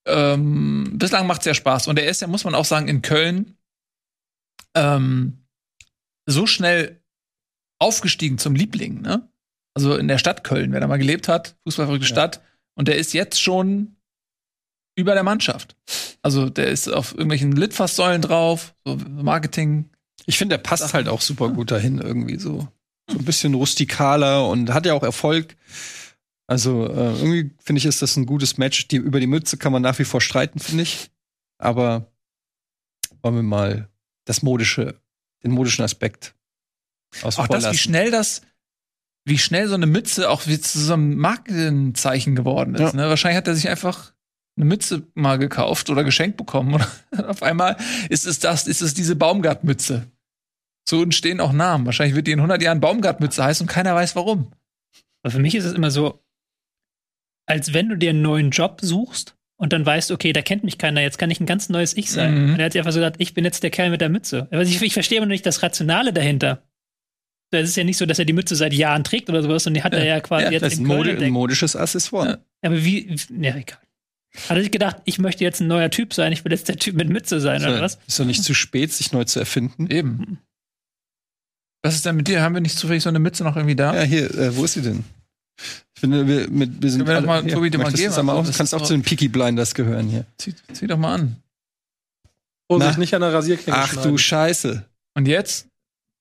[0.06, 1.88] ähm, bislang macht es ja Spaß.
[1.88, 3.56] Und er ist ja, muss man auch sagen, in Köln
[4.76, 5.44] ähm,
[6.26, 7.02] so schnell
[7.80, 9.28] aufgestiegen zum Liebling, ne?
[9.74, 12.12] Also in der Stadt Köln, wer da mal gelebt hat, fußballverrückte ja.
[12.14, 12.42] Stadt.
[12.74, 13.96] Und der ist jetzt schon
[14.96, 15.76] über der Mannschaft.
[16.22, 19.90] Also der ist auf irgendwelchen Litfaßsäulen drauf, so Marketing.
[20.26, 22.68] Ich finde, der passt halt auch super gut dahin irgendwie so.
[23.10, 25.56] So ein bisschen rustikaler und hat ja auch Erfolg.
[26.46, 28.88] Also äh, irgendwie finde ich, ist das ein gutes Match.
[28.88, 31.10] Die, über die Mütze kann man nach wie vor streiten, finde ich.
[31.58, 32.12] Aber
[33.22, 33.88] wollen wir mal
[34.24, 35.00] das modische,
[35.42, 36.34] den modischen Aspekt
[37.22, 38.42] auch das, wie schnell das,
[39.24, 42.80] wie schnell so eine Mütze auch wie zu so einem Markenzeichen geworden ist.
[42.80, 42.92] Ja.
[42.92, 43.08] Ne?
[43.08, 44.12] Wahrscheinlich hat er sich einfach
[44.56, 46.74] eine Mütze mal gekauft oder geschenkt bekommen.
[47.10, 47.76] Und auf einmal
[48.08, 50.10] ist es das, ist es diese Baumgartmütze.
[50.88, 51.86] So entstehen auch Namen.
[51.86, 54.52] Wahrscheinlich wird die in 100 Jahren Baumgartmütze heißen und keiner weiß warum.
[55.22, 56.22] Aber für mich ist es immer so,
[57.46, 60.78] als wenn du dir einen neuen Job suchst und dann weißt, okay, da kennt mich
[60.78, 62.34] keiner, jetzt kann ich ein ganz neues Ich sein.
[62.34, 62.52] Mhm.
[62.54, 64.48] Und er hat sich einfach so gedacht, ich bin jetzt der Kerl mit der Mütze.
[64.50, 66.62] Aber ich, ich verstehe immer noch nicht das Rationale dahinter.
[67.52, 69.74] Es ist ja nicht so, dass er die Mütze seit Jahren trägt oder sowas, und
[69.74, 69.98] die hat ja.
[69.98, 72.28] er ja quasi ja, jetzt das ist Mode, ein modisches Accessoire.
[72.28, 72.38] Ja.
[72.62, 73.78] Aber wie, ja, egal.
[74.48, 76.76] Hat er sich gedacht, ich möchte jetzt ein neuer Typ sein, ich will jetzt der
[76.76, 77.98] Typ mit Mütze sein, so, oder was?
[78.06, 79.90] Ist doch nicht zu spät, sich neu zu erfinden.
[79.90, 80.38] Eben.
[81.82, 82.42] Was ist denn mit dir?
[82.42, 83.94] Haben wir nicht zufällig so eine Mütze noch irgendwie da?
[83.94, 85.04] Ja, hier, äh, wo ist sie denn?
[85.94, 87.04] Ich finde, wir, mit, wir sind.
[87.04, 88.12] Können wir alle, mal, Tobi, dir mal geben?
[88.12, 90.24] Also, auch, du kannst auch zu den Peaky Blinders gehören hier.
[90.38, 91.36] Zieh, zieh doch mal an.
[92.70, 94.84] Vorsicht, nicht an der Rasierklinge Ach du Scheiße.
[95.14, 95.66] Und jetzt?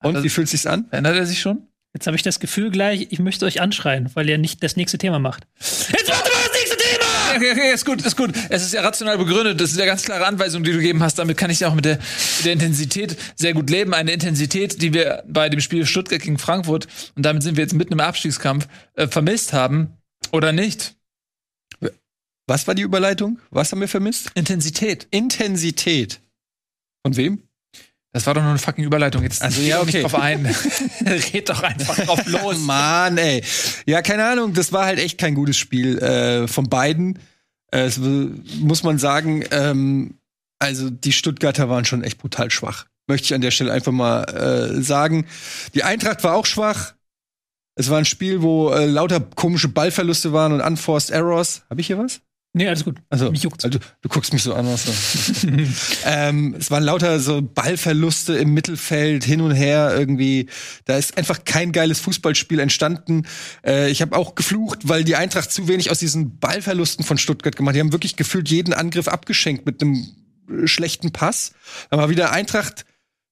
[0.04, 0.86] Und wie fühlt sich's an?
[0.92, 1.68] Ändert er sich schon?
[1.94, 4.98] Jetzt habe ich das Gefühl gleich, ich möchte euch anschreien, weil ihr nicht das nächste
[4.98, 5.46] Thema macht.
[5.60, 7.01] Jetzt warte mal das nächste Thema!
[7.36, 8.32] Okay, okay, ist gut, ist gut.
[8.50, 9.60] Es ist ja rational begründet.
[9.62, 11.18] Das ist ja ganz klare Anweisung, die du gegeben hast.
[11.18, 13.94] Damit kann ich ja auch mit der, mit der Intensität sehr gut leben.
[13.94, 17.74] Eine Intensität, die wir bei dem Spiel Stuttgart gegen Frankfurt, und damit sind wir jetzt
[17.74, 19.98] mitten im Abstiegskampf, äh, vermisst haben.
[20.32, 20.96] Oder nicht?
[22.48, 23.40] Was war die Überleitung?
[23.50, 24.32] Was haben wir vermisst?
[24.36, 25.08] Intensität.
[25.12, 26.20] Intensität.
[27.06, 27.44] Von wem?
[28.14, 29.24] Das war doch nur eine fucking Überleitung.
[29.24, 30.02] Jetzt also ja, okay.
[30.02, 30.46] drauf ein.
[31.06, 32.60] Red doch einfach drauf los.
[32.60, 33.42] Mann, ey.
[33.86, 34.54] Ja, keine Ahnung.
[34.54, 37.20] Das war halt echt kein gutes Spiel äh, von beiden.
[37.72, 39.46] Äh, es, muss man sagen.
[39.52, 40.16] Ähm,
[40.60, 42.86] also die Stuttgarter waren schon echt brutal schwach.
[43.08, 45.26] Möchte ich an der Stelle einfach mal äh, sagen.
[45.74, 46.94] Die Eintracht war auch schwach.
[47.76, 51.64] Es war ein Spiel, wo äh, lauter komische Ballverluste waren und unforced Errors.
[51.70, 52.22] Habe ich hier was?
[52.54, 52.98] Nee, alles gut.
[53.10, 53.64] Also, mich juckt's.
[53.64, 54.68] Also, du guckst mich so an.
[54.68, 55.48] Was so.
[56.06, 60.48] ähm, es waren lauter so Ballverluste im Mittelfeld, hin und her irgendwie.
[60.84, 63.26] Da ist einfach kein geiles Fußballspiel entstanden.
[63.66, 67.56] Äh, ich habe auch geflucht, weil die Eintracht zu wenig aus diesen Ballverlusten von Stuttgart
[67.56, 67.76] gemacht.
[67.76, 70.06] Die haben wirklich gefühlt jeden Angriff abgeschenkt mit einem
[70.66, 71.54] schlechten Pass.
[71.90, 72.86] Da war wieder Eintracht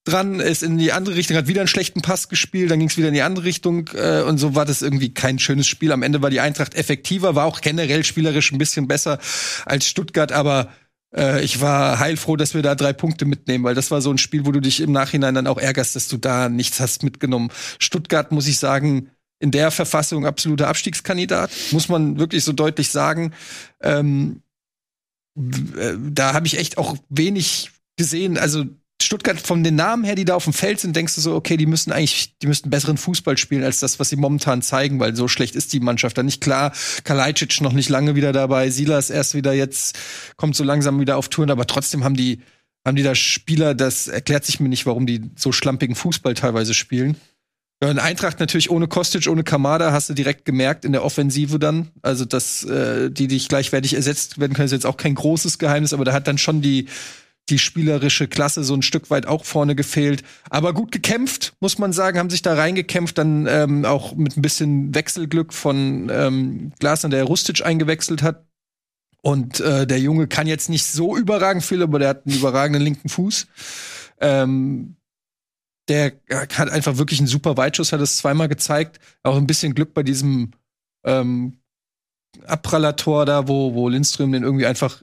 [0.04, 2.96] dran, ist in die andere Richtung, hat wieder einen schlechten Pass gespielt, dann ging es
[2.96, 5.92] wieder in die andere Richtung äh, und so war das irgendwie kein schönes Spiel.
[5.92, 9.18] Am Ende war die Eintracht effektiver, war auch generell spielerisch ein bisschen besser
[9.66, 10.72] als Stuttgart, aber
[11.14, 14.18] äh, ich war heilfroh, dass wir da drei Punkte mitnehmen, weil das war so ein
[14.18, 17.50] Spiel, wo du dich im Nachhinein dann auch ärgerst, dass du da nichts hast mitgenommen.
[17.78, 23.32] Stuttgart, muss ich sagen, in der Verfassung absoluter Abstiegskandidat, muss man wirklich so deutlich sagen.
[23.82, 24.42] Ähm,
[25.36, 28.38] äh, da habe ich echt auch wenig gesehen.
[28.38, 28.64] Also
[29.02, 31.56] Stuttgart von den Namen her, die da auf dem Feld sind, denkst du so, okay,
[31.56, 35.16] die müssen eigentlich, die müssten besseren Fußball spielen als das, was sie momentan zeigen, weil
[35.16, 36.72] so schlecht ist die Mannschaft da nicht klar.
[37.04, 39.98] Kalajdzic noch nicht lange wieder dabei, Silas erst wieder jetzt,
[40.36, 42.40] kommt so langsam wieder auf Touren, aber trotzdem haben die,
[42.86, 46.74] haben die da Spieler, das erklärt sich mir nicht, warum die so schlampigen Fußball teilweise
[46.74, 47.16] spielen.
[47.82, 51.58] Ja, in Eintracht natürlich ohne Kostic, ohne Kamada hast du direkt gemerkt in der Offensive
[51.58, 51.88] dann.
[52.02, 55.94] Also, dass äh, die dich gleichwertig ersetzt werden können, ist jetzt auch kein großes Geheimnis,
[55.94, 56.88] aber da hat dann schon die
[57.48, 60.22] die spielerische Klasse so ein Stück weit auch vorne gefehlt.
[60.50, 64.42] Aber gut gekämpft, muss man sagen, haben sich da reingekämpft, dann ähm, auch mit ein
[64.42, 68.46] bisschen Wechselglück von ähm, Glasner, der Rustic eingewechselt hat.
[69.22, 72.82] Und äh, der Junge kann jetzt nicht so überragend viel, aber der hat einen überragenden
[72.82, 73.48] linken Fuß.
[74.20, 74.96] Ähm,
[75.88, 79.00] der hat einfach wirklich einen super Weitschuss, hat es zweimal gezeigt.
[79.22, 80.52] Auch ein bisschen Glück bei diesem
[81.04, 81.58] ähm,
[82.46, 85.02] Abprallator da, wo, wo Lindström den irgendwie einfach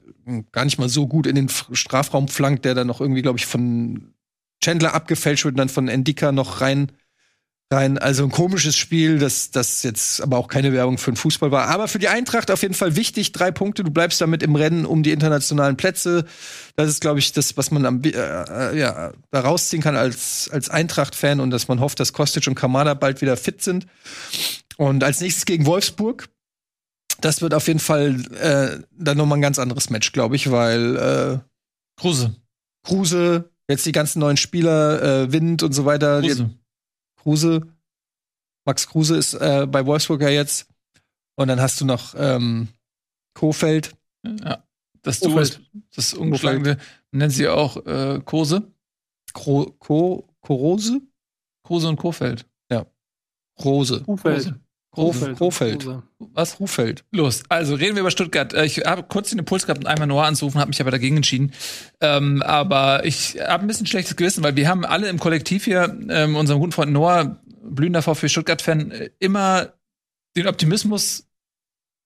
[0.52, 3.46] gar nicht mal so gut in den Strafraum flankt, der dann noch irgendwie, glaube ich,
[3.46, 4.14] von
[4.62, 6.92] Chandler abgefälscht wird und dann von Endika noch rein.
[7.70, 11.50] Rein, also ein komisches Spiel, das, das jetzt aber auch keine Werbung für den Fußball
[11.50, 11.68] war.
[11.68, 13.84] Aber für die Eintracht auf jeden Fall wichtig, drei Punkte.
[13.84, 16.24] Du bleibst damit im Rennen um die internationalen Plätze.
[16.76, 20.48] Das ist, glaube ich, das, was man am, äh, äh, ja, da rausziehen kann als,
[20.50, 23.86] als Eintracht-Fan und dass man hofft, dass Kostic und Kamada bald wieder fit sind.
[24.78, 26.30] Und als nächstes gegen Wolfsburg
[27.20, 30.96] Das wird auf jeden Fall äh, dann nochmal ein ganz anderes Match, glaube ich, weil
[30.96, 31.38] äh,
[32.00, 32.36] Kruse.
[32.84, 36.20] Kruse, jetzt die ganzen neuen Spieler, äh, Wind und so weiter.
[36.20, 36.50] Kruse.
[37.16, 37.62] Kruse.
[38.64, 40.68] Max Kruse ist äh, bei Wolfsburg ja jetzt.
[41.36, 42.68] Und dann hast du noch ähm,
[43.34, 43.96] Kofeld.
[44.24, 44.62] Ja.
[45.02, 45.60] Das Duo ist
[45.94, 46.78] das ungeschlagene,
[47.12, 48.70] nennen sie auch äh, Kose.
[49.32, 51.00] Kro Ko Korose?
[51.64, 52.46] Kruse und Kofeld.
[53.64, 54.04] Rose.
[54.98, 55.36] Ufeld.
[55.38, 55.82] Krofeld.
[55.82, 56.02] Krofeld.
[56.18, 56.60] Was?
[56.60, 57.04] Rufeld.
[57.10, 58.52] Los, also reden wir über Stuttgart.
[58.54, 61.52] Äh, Ich habe kurz den Impuls gehabt, einmal Noah anzurufen, habe mich aber dagegen entschieden.
[62.00, 65.96] Ähm, aber ich habe ein bisschen schlechtes Gewissen, weil wir haben alle im Kollektiv hier,
[66.10, 69.72] ähm, unserem guten Freund Noah, blühender VfB Stuttgart-Fan, äh, immer
[70.36, 71.26] den Optimismus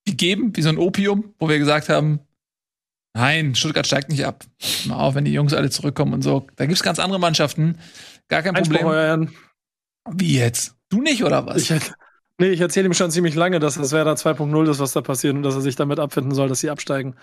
[0.06, 2.20] gegeben, wie so ein Opium, wo wir gesagt haben,
[3.14, 4.44] nein, Stuttgart steigt nicht ab.
[4.86, 6.46] Mal auf, wenn die Jungs alle zurückkommen und so.
[6.56, 7.78] Da gibt's ganz andere Mannschaften.
[8.28, 9.30] Gar kein Problem.
[10.10, 10.74] Wie jetzt?
[10.88, 11.70] Du nicht, oder was?
[11.70, 11.80] Ich,
[12.38, 15.34] nee, ich erzähle ihm schon ziemlich lange, dass das Werder 2.0 ist, was da passiert
[15.34, 17.14] und dass er sich damit abfinden soll, dass sie absteigen.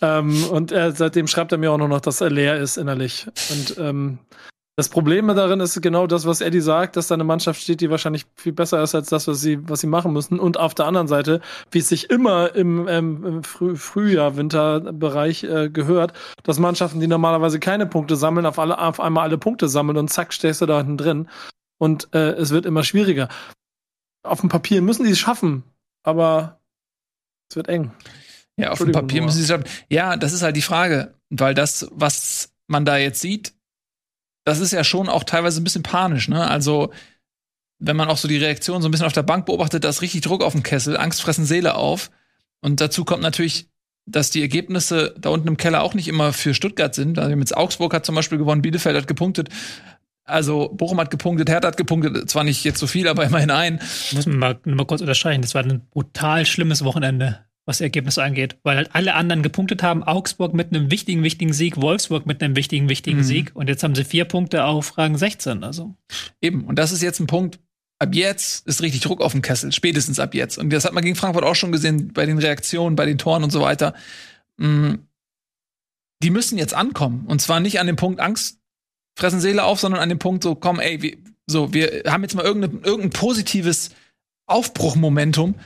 [0.00, 3.26] Ähm, und er, seitdem schreibt er mir auch nur noch, dass er leer ist innerlich.
[3.50, 4.18] Und ähm,
[4.78, 7.90] das Problem darin ist genau das, was Eddie sagt, dass da eine Mannschaft steht, die
[7.90, 10.38] wahrscheinlich viel besser ist als das, was sie, was sie machen müssen.
[10.38, 11.40] Und auf der anderen Seite,
[11.72, 16.12] wie es sich immer im, ähm, Früh Frühjahr, Winterbereich äh, gehört,
[16.44, 20.10] dass Mannschaften, die normalerweise keine Punkte sammeln, auf, alle, auf einmal alle Punkte sammeln und
[20.10, 21.28] zack, stehst du da hinten drin.
[21.78, 23.28] Und äh, es wird immer schwieriger.
[24.22, 25.64] Auf dem Papier müssen die es schaffen,
[26.02, 26.60] aber
[27.50, 27.92] es wird eng.
[28.56, 29.64] Ja, auf dem Papier müssen sie es haben.
[29.88, 33.54] Ja, das ist halt die Frage, weil das, was man da jetzt sieht,
[34.44, 36.48] das ist ja schon auch teilweise ein bisschen panisch, ne?
[36.48, 36.92] Also,
[37.78, 40.02] wenn man auch so die Reaktion so ein bisschen auf der Bank beobachtet, da ist
[40.02, 42.10] richtig Druck auf dem Kessel, Angst fressen Seele auf.
[42.60, 43.68] Und dazu kommt natürlich,
[44.06, 47.18] dass die Ergebnisse da unten im Keller auch nicht immer für Stuttgart sind.
[47.18, 49.50] Also mit Augsburg hat zum Beispiel gewonnen, Bielefeld hat gepunktet.
[50.28, 53.80] Also Bochum hat gepunktet, Hertha hat gepunktet, zwar nicht jetzt so viel, aber immerhin ein.
[54.12, 58.22] Muss man mal, mal kurz unterstreichen, das war ein brutal schlimmes Wochenende, was die Ergebnisse
[58.22, 60.02] angeht, weil halt alle anderen gepunktet haben.
[60.02, 63.24] Augsburg mit einem wichtigen, wichtigen Sieg, Wolfsburg mit einem wichtigen, wichtigen Mhm.
[63.24, 65.64] Sieg und jetzt haben sie vier Punkte auf Rang 16.
[65.64, 65.94] Also
[66.40, 66.64] Eben.
[66.64, 67.58] Und das ist jetzt ein Punkt.
[68.00, 70.56] Ab jetzt ist richtig Druck auf dem Kessel, spätestens ab jetzt.
[70.56, 73.42] Und das hat man gegen Frankfurt auch schon gesehen, bei den Reaktionen, bei den Toren
[73.42, 73.92] und so weiter.
[74.56, 74.94] Mm,
[76.22, 77.24] Die müssen jetzt ankommen.
[77.26, 78.57] Und zwar nicht an dem Punkt Angst,
[79.18, 81.16] fressen Seele auf, sondern an dem Punkt so, komm, ey, wir,
[81.46, 83.90] so, wir haben jetzt mal irgendein, irgendein positives
[84.46, 85.56] Aufbruchmomentum.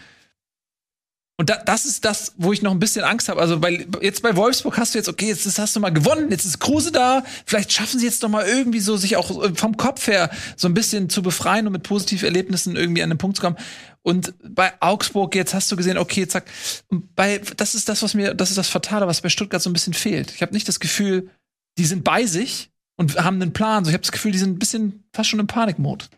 [1.38, 3.40] Und da, das ist das, wo ich noch ein bisschen Angst habe.
[3.40, 6.44] Also, weil jetzt bei Wolfsburg hast du jetzt, okay, jetzt hast du mal gewonnen, jetzt
[6.44, 9.76] ist Kruse da, vielleicht schaffen sie jetzt doch mal irgendwie so, sich auch äh, vom
[9.76, 13.36] Kopf her so ein bisschen zu befreien und mit positiven Erlebnissen irgendwie an den Punkt
[13.36, 13.56] zu kommen.
[14.02, 16.44] Und bei Augsburg, jetzt hast du gesehen, okay, zack,
[16.88, 19.74] bei, das ist das, was mir, das ist das Fatale, was bei Stuttgart so ein
[19.74, 20.32] bisschen fehlt.
[20.34, 21.28] Ich habe nicht das Gefühl,
[21.76, 22.71] die sind bei sich
[23.02, 23.84] und haben einen Plan.
[23.84, 26.08] So, ich habe das Gefühl, die sind ein bisschen fast schon im Panikmod.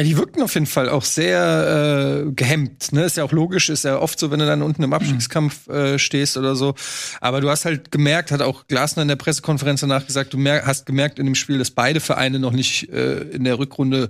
[0.00, 2.90] Ja, die wirkten auf jeden Fall auch sehr äh, gehemmt.
[2.92, 3.04] Ne?
[3.04, 5.98] Ist ja auch logisch, ist ja oft so, wenn du dann unten im Abstiegskampf äh,
[5.98, 6.74] stehst oder so.
[7.20, 10.86] Aber du hast halt gemerkt, hat auch Glasner in der Pressekonferenz danach gesagt, du hast
[10.86, 14.08] gemerkt in dem Spiel, dass beide Vereine noch nicht äh, in der Rückrunde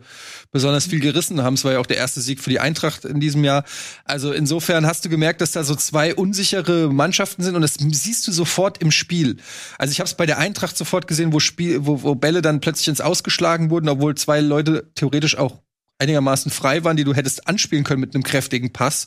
[0.52, 1.54] besonders viel gerissen haben.
[1.54, 3.64] Es war ja auch der erste Sieg für die Eintracht in diesem Jahr.
[4.04, 8.28] Also insofern hast du gemerkt, dass da so zwei unsichere Mannschaften sind und das siehst
[8.28, 9.38] du sofort im Spiel.
[9.76, 12.60] Also ich habe es bei der Eintracht sofort gesehen, wo Spiel, wo, wo Bälle dann
[12.60, 15.58] plötzlich ins Ausgeschlagen wurden, obwohl zwei Leute theoretisch auch
[16.00, 19.06] einigermaßen frei waren, die du hättest anspielen können mit einem kräftigen Pass.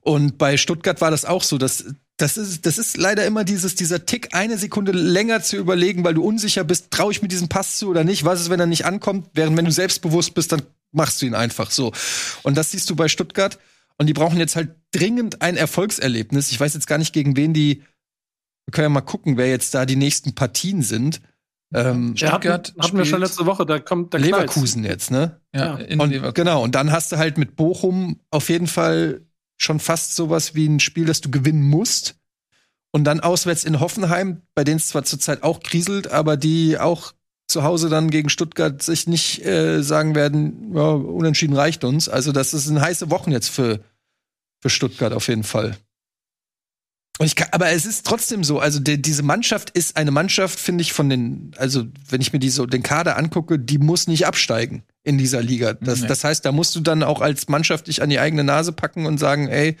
[0.00, 1.58] Und bei Stuttgart war das auch so.
[1.58, 1.84] Das,
[2.16, 6.14] das, ist, das ist leider immer dieses, dieser Tick, eine Sekunde länger zu überlegen, weil
[6.14, 8.24] du unsicher bist, traue ich mir diesen Pass zu oder nicht?
[8.24, 9.28] Was ist, wenn er nicht ankommt?
[9.34, 10.62] Während wenn du selbstbewusst bist, dann
[10.92, 11.92] machst du ihn einfach so.
[12.42, 13.58] Und das siehst du bei Stuttgart.
[13.96, 16.50] Und die brauchen jetzt halt dringend ein Erfolgserlebnis.
[16.50, 17.82] Ich weiß jetzt gar nicht, gegen wen die.
[18.64, 21.20] Wir können ja mal gucken, wer jetzt da die nächsten Partien sind.
[21.72, 25.40] Ähm, Ja, hatten, Stuttgart hatten wir schon letzte Woche, da kommt der Leverkusen jetzt, ne?
[25.54, 26.00] Ja, Ja.
[26.00, 29.22] Und genau, und dann hast du halt mit Bochum auf jeden Fall
[29.56, 32.16] schon fast sowas wie ein Spiel, das du gewinnen musst.
[32.92, 37.12] Und dann auswärts in Hoffenheim, bei denen es zwar zurzeit auch kriselt, aber die auch
[37.46, 42.08] zu Hause dann gegen Stuttgart sich nicht äh, sagen werden, ja, unentschieden reicht uns.
[42.08, 43.80] Also das ist eine heiße Wochen jetzt für,
[44.60, 45.76] für Stuttgart auf jeden Fall.
[47.36, 50.92] Kann, aber es ist trotzdem so, also der, diese Mannschaft ist eine Mannschaft, finde ich,
[50.94, 54.84] von den, also wenn ich mir die so den Kader angucke, die muss nicht absteigen
[55.02, 55.74] in dieser Liga.
[55.74, 56.08] Das, Nee.
[56.08, 59.04] das heißt, da musst du dann auch als Mannschaft dich an die eigene Nase packen
[59.04, 59.76] und sagen, ey,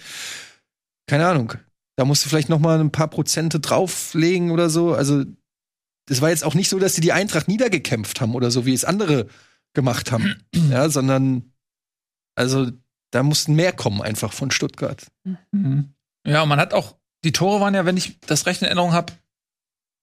[1.06, 1.54] keine Ahnung,
[1.96, 4.94] da musst du vielleicht noch mal ein paar Prozente drauflegen oder so.
[4.94, 5.24] Also
[6.06, 8.74] das war jetzt auch nicht so, dass sie die Eintracht niedergekämpft haben oder so, wie
[8.74, 9.28] es andere
[9.74, 10.36] gemacht haben,
[10.70, 11.52] ja, sondern
[12.36, 12.70] also
[13.12, 15.06] da mussten mehr kommen einfach von Stuttgart.
[15.52, 15.94] Mhm.
[16.26, 18.92] Ja, und man hat auch, die Tore waren ja, wenn ich das recht in Erinnerung
[18.92, 19.12] habe,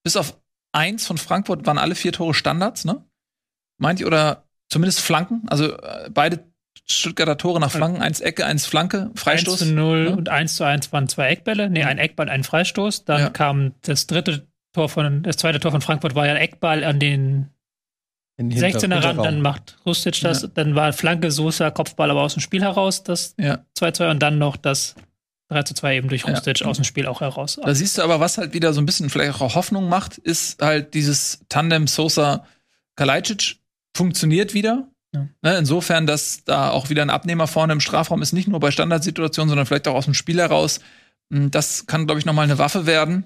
[0.03, 0.37] bis auf
[0.71, 3.03] eins von Frankfurt waren alle vier Tore Standards, ne?
[3.79, 5.43] Meint ihr, oder zumindest Flanken?
[5.47, 6.43] Also äh, beide
[6.89, 9.59] Stuttgarter Tore nach Flanken, eins Ecke, eins Flanke, 1 Freistoß.
[9.59, 10.13] zu 0 Ja.
[10.15, 11.69] und 1 zu 1 waren zwei Eckbälle.
[11.69, 13.03] Nee, ein Eckball, ein Freistoß.
[13.05, 13.29] Dann Ja.
[13.29, 16.99] kam das dritte Tor von, das zweite Tor von Frankfurt war ja ein Eckball an
[16.99, 17.49] den
[18.39, 20.47] den 16er Rand, dann macht Rustic das, Ja.
[20.49, 23.65] dann war Flanke Sosa, Kopfball aber aus dem Spiel heraus, das Ja.
[23.75, 24.93] 2-2 und dann noch das
[25.49, 26.29] 3 zu 2 eben durch Ja.
[26.29, 27.59] Rustic aus dem Spiel auch heraus.
[27.63, 30.61] Da siehst du aber, was halt wieder so ein bisschen vielleicht auch Hoffnung macht, ist
[30.61, 32.45] halt dieses Tandem Sosa
[32.95, 33.57] Kalajdzic
[33.95, 34.89] funktioniert wieder.
[35.13, 35.27] Ja.
[35.41, 38.71] Ne, insofern, dass da auch wieder ein Abnehmer vorne im Strafraum ist, nicht nur bei
[38.71, 40.79] Standardsituationen, sondern vielleicht auch aus dem Spiel heraus.
[41.31, 43.25] Hm, Das kann, glaube ich, noch mal eine Waffe werden.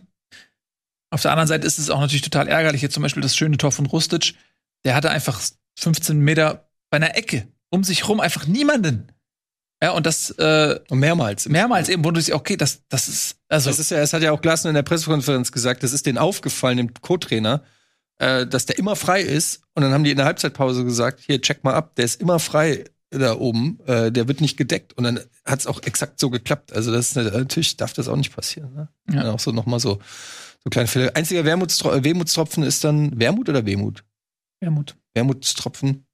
[1.09, 2.81] Auf der anderen Seite ist es auch natürlich total ärgerlich.
[2.81, 4.35] Jetzt zum Beispiel das schöne Tor von Rustic.
[4.85, 5.41] Der hatte einfach
[5.79, 9.07] 15 Meter bei einer Ecke um sich rum einfach niemanden.
[9.83, 11.49] Ja, und das äh, Und mehrmals.
[11.49, 14.21] mehrmals eben, wo du dich, okay, das, das ist, also, Das ist ja, es hat
[14.21, 17.63] ja auch Glasner in der Pressekonferenz gesagt, das ist denen aufgefallen, dem Co-Trainer,
[18.19, 19.63] äh, dass der immer frei ist.
[19.73, 22.37] Und dann haben die in der Halbzeitpause gesagt, hier, check mal ab, der ist immer
[22.39, 24.93] frei da oben, äh, der wird nicht gedeckt.
[24.93, 26.73] Und dann hat es auch exakt so geklappt.
[26.73, 28.73] Also das ist eine, natürlich darf das auch nicht passieren.
[28.73, 28.87] Ne?
[29.11, 29.23] Ja.
[29.23, 29.31] Ja.
[29.31, 29.99] Auch so nochmal so,
[30.63, 31.15] so kleine Fälle.
[31.15, 34.03] Einziger Wermutstro äh, Wehmutstropfen ist dann Wermut oder Wehmut?
[34.59, 34.95] Wermut.
[35.15, 36.05] Wermutstropfen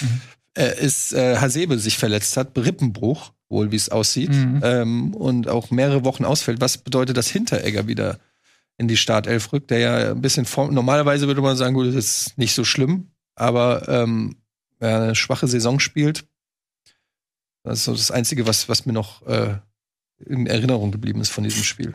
[0.00, 0.20] Mhm.
[0.56, 4.60] Äh, ist äh, Hasebe sich verletzt hat, Rippenbruch, wohl wie es aussieht, Mhm.
[4.64, 6.60] ähm, und auch mehrere Wochen ausfällt.
[6.60, 8.18] Was bedeutet, dass Hinteregger wieder
[8.78, 11.94] in die Startelf rückt, der ja ein bisschen form normalerweise würde man sagen, gut, das
[11.94, 14.36] ist nicht so schlimm, aber ähm,
[14.78, 16.26] wer eine schwache Saison spielt,
[17.62, 19.56] das ist so das Einzige, was, was mir noch äh,
[20.24, 21.94] in Erinnerung geblieben ist von diesem Spiel.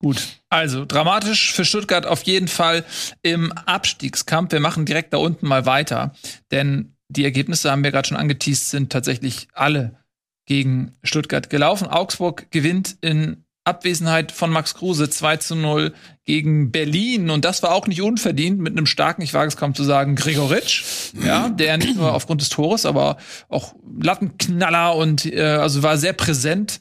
[0.00, 0.40] Gut.
[0.48, 2.84] Also, dramatisch für Stuttgart auf jeden Fall
[3.22, 4.52] im Abstiegskampf.
[4.52, 6.14] Wir machen direkt da unten mal weiter.
[6.50, 9.98] Denn die Ergebnisse haben wir gerade schon angeteased, sind tatsächlich alle
[10.46, 11.86] gegen Stuttgart gelaufen.
[11.86, 15.94] Augsburg gewinnt in Abwesenheit von Max Kruse 2 zu 0
[16.26, 17.30] gegen Berlin.
[17.30, 20.16] Und das war auch nicht unverdient mit einem starken, ich wage es kaum zu sagen,
[20.16, 20.84] Gregoritsch.
[21.24, 23.16] Ja, der nicht nur aufgrund des Tores, aber
[23.48, 26.80] auch Lattenknaller und äh, also war sehr präsent.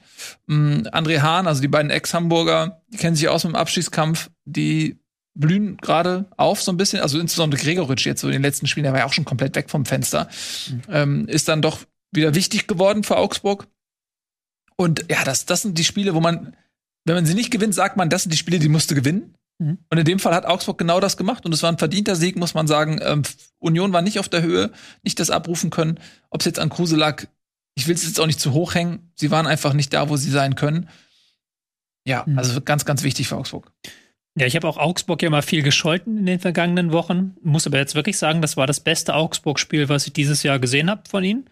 [0.50, 4.98] Ähm, André Hahn, also die beiden Ex-Hamburger, die kennen sich aus mit dem Abschießkampf, die
[5.36, 7.02] blühen gerade auf so ein bisschen.
[7.02, 9.56] Also insbesondere Gregoritsch jetzt so in den letzten Spielen, der war ja auch schon komplett
[9.56, 10.30] weg vom Fenster.
[10.90, 11.80] Ähm, ist dann doch
[12.12, 13.68] wieder wichtig geworden für Augsburg.
[14.76, 16.56] Und ja, das, das sind die Spiele, wo man,
[17.06, 19.36] wenn man sie nicht gewinnt, sagt man, das sind die Spiele, die musste gewinnen.
[19.60, 19.80] Mhm.
[19.90, 22.36] Und in dem Fall hat Augsburg genau das gemacht und es war ein verdienter Sieg,
[22.36, 23.00] muss man sagen.
[23.04, 23.24] Ähm,
[23.60, 24.72] Union war nicht auf der Höhe,
[25.04, 26.00] nicht das abrufen können.
[26.30, 27.26] Ob es jetzt an Kruse lag,
[27.76, 29.12] ich will es jetzt auch nicht zu hoch hängen.
[29.16, 30.90] Sie waren einfach nicht da, wo sie sein können.
[32.06, 32.38] Ja, Mhm.
[32.38, 33.72] also ganz, ganz wichtig für Augsburg.
[34.36, 37.36] Ja, ich habe auch Augsburg ja mal viel gescholten in den vergangenen Wochen.
[37.44, 40.90] Muss aber jetzt wirklich sagen, das war das beste Augsburg-Spiel, was ich dieses Jahr gesehen
[40.90, 41.48] habe von ihnen,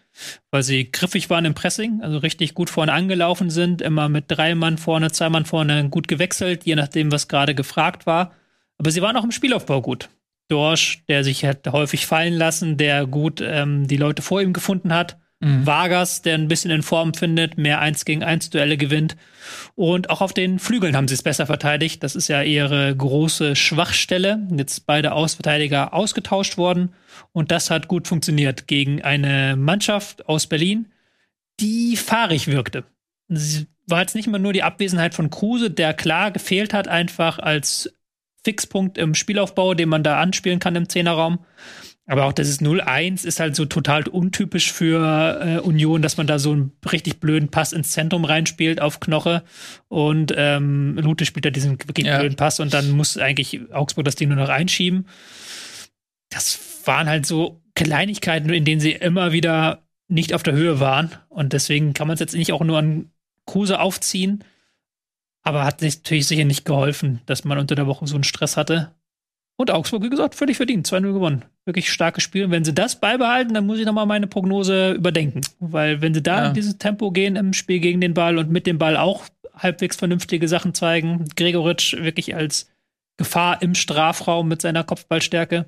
[0.50, 4.56] weil sie griffig waren im Pressing, also richtig gut vorne angelaufen sind, immer mit drei
[4.56, 8.32] Mann vorne, zwei Mann vorne gut gewechselt, je nachdem, was gerade gefragt war.
[8.78, 10.08] Aber sie waren auch im Spielaufbau gut.
[10.48, 14.92] Dorsch, der sich hat häufig fallen lassen, der gut ähm, die Leute vor ihm gefunden
[14.92, 15.18] hat.
[15.42, 15.66] Mhm.
[15.66, 19.16] Vargas, der ein bisschen in Form findet, mehr 1 gegen 1 Duelle gewinnt.
[19.74, 22.02] Und auch auf den Flügeln haben sie es besser verteidigt.
[22.04, 24.46] Das ist ja ihre große Schwachstelle.
[24.56, 26.94] Jetzt beide Ausverteidiger ausgetauscht worden.
[27.32, 30.92] Und das hat gut funktioniert gegen eine Mannschaft aus Berlin,
[31.58, 32.84] die fahrig wirkte.
[33.28, 37.40] Es war jetzt nicht mal nur die Abwesenheit von Kruse, der klar gefehlt hat, einfach
[37.40, 37.92] als
[38.44, 41.40] Fixpunkt im Spielaufbau, den man da anspielen kann im Zehnerraum.
[42.06, 46.38] Aber auch dieses 0-1 ist halt so total untypisch für äh, Union, dass man da
[46.40, 49.44] so einen richtig blöden Pass ins Zentrum reinspielt auf Knoche
[49.88, 52.18] und ähm, Lute spielt da diesen wirklich Ja.
[52.18, 55.06] blöden Pass und dann muss eigentlich Augsburg das Ding nur noch einschieben.
[56.28, 61.12] Das waren halt so Kleinigkeiten, in denen sie immer wieder nicht auf der Höhe waren
[61.28, 63.12] und deswegen kann man es jetzt nicht auch nur an
[63.46, 64.42] Kruse aufziehen,
[65.42, 68.56] aber hat sich natürlich sicher nicht geholfen, dass man unter der Woche so einen Stress
[68.56, 68.92] hatte.
[69.56, 70.86] Und Augsburg, wie gesagt, völlig verdient.
[70.88, 71.44] 2-0 gewonnen.
[71.64, 72.44] Wirklich starkes Spiel.
[72.44, 75.42] Und wenn sie das beibehalten, dann muss ich nochmal meine Prognose überdenken.
[75.60, 76.48] Weil wenn sie da Ja.
[76.48, 79.96] in dieses Tempo gehen im Spiel gegen den Ball und mit dem Ball auch halbwegs
[79.96, 82.68] vernünftige Sachen zeigen, Gregoritsch wirklich als
[83.16, 85.66] Gefahr im Strafraum mit seiner Kopfballstärke.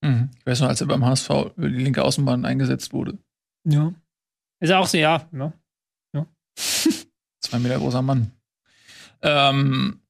[0.00, 0.30] Mhm.
[0.38, 3.16] Ich weiß noch, als er beim HSV über die linke Außenbahn eingesetzt wurde.
[3.68, 3.94] Ja.
[4.60, 5.28] Ist ja auch so, ja.
[5.32, 5.52] ja.
[7.40, 8.32] Zwei Meter großer Mann.
[9.22, 10.00] Ähm,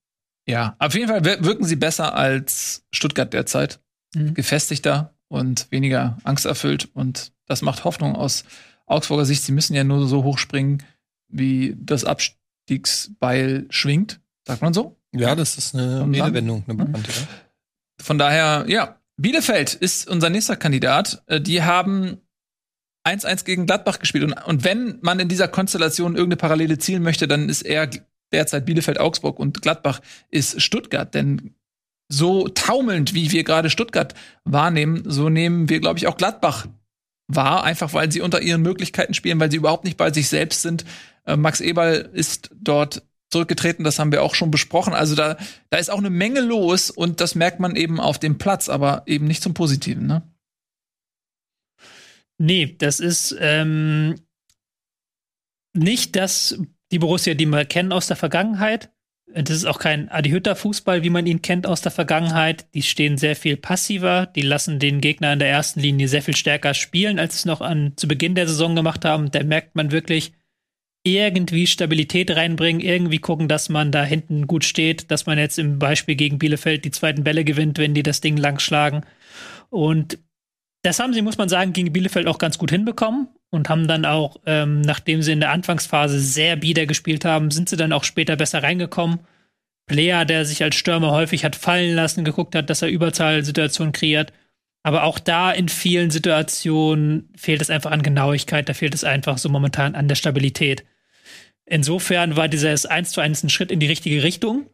[0.48, 3.80] ja, auf jeden Fall wir- wirken sie besser als Stuttgart derzeit.
[4.14, 4.34] Mhm.
[4.34, 6.88] Gefestigter und weniger angsterfüllt.
[6.94, 8.44] Und das macht Hoffnung aus
[8.86, 9.42] Augsburger Sicht.
[9.42, 10.82] Sie müssen ja nur so hoch springen,
[11.28, 14.20] wie das Abstiegsbeil schwingt.
[14.46, 14.96] Sagt man so?
[15.12, 17.10] Ja, das ist eine Redewendung, eine bekannte.
[17.10, 17.28] Ja.
[18.02, 21.22] Von daher, ja, Bielefeld ist unser nächster Kandidat.
[21.26, 22.18] Äh, Die haben
[23.06, 24.24] 1-1 gegen Gladbach gespielt.
[24.24, 27.88] Und, und wenn man in dieser Konstellation irgendeine Parallele zielen möchte, dann ist er
[28.32, 30.00] derzeit Bielefeld, Augsburg und Gladbach
[30.30, 31.14] ist Stuttgart.
[31.14, 31.54] Denn
[32.16, 34.14] so taumelnd, wie wir gerade Stuttgart
[34.44, 36.66] wahrnehmen, so nehmen wir, glaube ich, auch Gladbach
[37.26, 40.62] war, einfach weil sie unter ihren Möglichkeiten spielen, weil sie überhaupt nicht bei sich selbst
[40.62, 40.84] sind.
[41.26, 44.94] Äh, Max Eberl ist dort zurückgetreten, das haben wir auch schon besprochen.
[44.94, 45.36] Also da,
[45.70, 49.02] da ist auch eine Menge los und das merkt man eben auf dem Platz, aber
[49.06, 50.22] eben nicht zum Positiven, ne?
[52.36, 54.16] Nee, das ist ähm,
[55.72, 56.58] nicht das,
[56.90, 58.93] die Borussia, die wir kennen aus der Vergangenheit.
[59.34, 62.66] Das ist auch kein Adi Hütter Fußball, wie man ihn kennt aus der Vergangenheit.
[62.72, 66.36] Die stehen sehr viel passiver, die lassen den Gegner in der ersten Linie sehr viel
[66.36, 69.32] stärker spielen, als sie es noch an, zu Beginn der Saison gemacht haben.
[69.32, 70.32] Da merkt man wirklich,
[71.04, 75.78] irgendwie Stabilität reinbringen, irgendwie gucken, dass man da hinten gut steht, dass man jetzt im
[75.78, 79.02] Beispiel gegen Bielefeld die zweiten Bälle gewinnt, wenn die das Ding lang schlagen.
[79.68, 80.18] Und
[80.82, 84.04] das haben sie, muss man sagen, gegen Bielefeld auch ganz gut hinbekommen und haben dann
[84.04, 88.04] auch, ähm, nachdem sie in der Anfangsphase sehr bieder gespielt haben, sind sie dann auch
[88.04, 89.20] später besser reingekommen.
[89.86, 94.32] Player, der sich als Stürmer häufig hat fallen lassen, geguckt hat, dass er Überzahlsituationen kreiert.
[94.82, 99.38] Aber auch da in vielen Situationen fehlt es einfach an Genauigkeit, da fehlt es einfach
[99.38, 100.84] so momentan an der Stabilität.
[101.64, 104.68] Insofern war dieses 1 zu 1 ein Schritt in die richtige Richtung.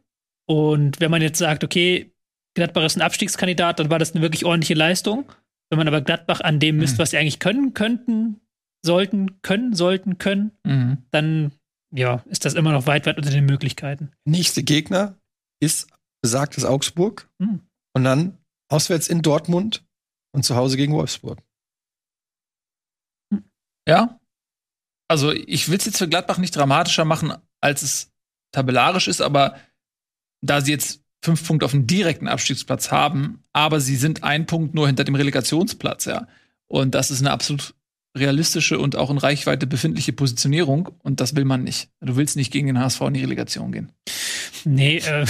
[0.45, 2.11] Und wenn man jetzt sagt, okay,
[2.55, 5.31] Gladbach ist ein Abstiegskandidat, dann war das eine wirklich ordentliche Leistung.
[5.69, 7.03] Wenn man aber Gladbach an dem misst, mhm.
[7.03, 8.41] was sie eigentlich können, könnten,
[8.83, 10.97] sollten, können, sollten, können, mhm.
[11.11, 11.51] dann
[11.93, 14.11] ja, ist das immer noch weit, weit unter den Möglichkeiten.
[14.25, 15.17] Nächste Gegner
[15.61, 15.89] ist
[16.21, 17.61] besagtes Augsburg mhm.
[17.93, 18.37] und dann
[18.69, 19.83] auswärts in Dortmund
[20.33, 21.39] und zu Hause gegen Wolfsburg.
[23.87, 24.19] Ja,
[25.09, 28.11] also ich will es jetzt für Gladbach nicht dramatischer machen, als es
[28.53, 29.57] tabellarisch ist, aber
[30.41, 34.73] da sie jetzt fünf Punkte auf dem direkten Abstiegsplatz haben, aber sie sind ein Punkt
[34.73, 36.27] nur hinter dem Relegationsplatz, ja.
[36.67, 37.75] Und das ist eine absolut
[38.17, 41.89] realistische und auch in Reichweite befindliche Positionierung und das will man nicht.
[42.01, 43.91] Du willst nicht gegen den HSV in die Relegation gehen.
[44.65, 45.25] Nee, äh,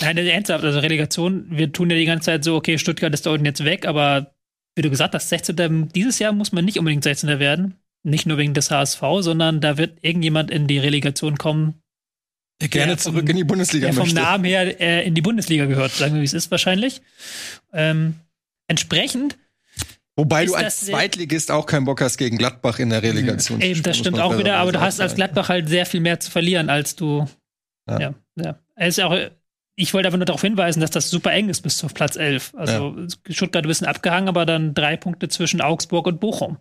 [0.00, 3.30] nein, ernsthaft, also Relegation, wir tun ja die ganze Zeit so, okay, Stuttgart ist da
[3.30, 4.32] unten jetzt weg, aber
[4.76, 5.88] wie du gesagt hast, 16.
[5.94, 7.38] dieses Jahr muss man nicht unbedingt 16.
[7.40, 7.76] werden.
[8.02, 11.82] Nicht nur wegen des HSV, sondern da wird irgendjemand in die Relegation kommen.
[12.60, 14.14] Der gerne der zurück vom, in die Bundesliga der möchte.
[14.14, 17.02] vom Namen her äh, in die Bundesliga gehört, sagen wir, wie es ist wahrscheinlich.
[17.72, 18.14] Ähm,
[18.68, 19.36] entsprechend
[20.16, 23.60] Wobei du als Zweitligist auch keinen Bock hast gegen Gladbach in der Relegation.
[23.60, 26.30] Eben, das stimmt auch wieder, aber du hast als Gladbach halt sehr viel mehr zu
[26.30, 27.26] verlieren, als du.
[27.88, 28.14] Ja, ja.
[28.36, 28.58] ja.
[28.76, 29.14] Es ist auch,
[29.76, 32.54] ich wollte einfach nur darauf hinweisen, dass das super eng ist bis auf Platz 11.
[32.56, 33.06] Also ja.
[33.34, 36.56] Stuttgart ein bisschen abgehangen, aber dann drei Punkte zwischen Augsburg und Bochum.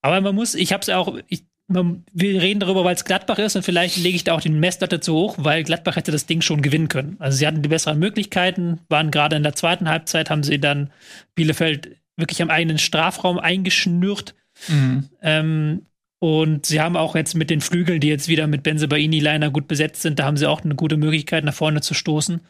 [0.00, 3.04] Aber man muss, ich habe es ja auch, ich, man, wir reden darüber, weil es
[3.04, 6.12] Gladbach ist und vielleicht lege ich da auch den Messlatte zu hoch, weil Gladbach hätte
[6.12, 7.16] das Ding schon gewinnen können.
[7.18, 10.90] Also sie hatten die besseren Möglichkeiten, waren gerade in der zweiten Halbzeit, haben sie dann
[11.34, 14.34] Bielefeld wirklich am eigenen Strafraum eingeschnürt.
[14.68, 15.08] Mhm.
[15.22, 15.86] Ähm,
[16.18, 19.68] und sie haben auch jetzt mit den Flügeln, die jetzt wieder mit Benzebaini Liner gut
[19.68, 22.40] besetzt sind, da haben sie auch eine gute Möglichkeit, nach vorne zu stoßen.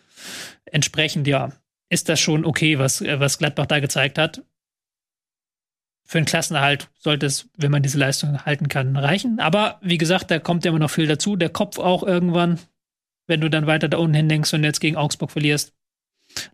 [0.65, 1.53] Entsprechend, ja,
[1.89, 4.43] ist das schon okay, was, was Gladbach da gezeigt hat
[6.11, 9.39] für einen Klassenerhalt sollte es, wenn man diese Leistung halten kann, reichen.
[9.39, 11.37] Aber wie gesagt, da kommt ja immer noch viel dazu.
[11.37, 12.59] Der Kopf auch irgendwann,
[13.29, 15.73] wenn du dann weiter da unten hindenkst und jetzt gegen Augsburg verlierst.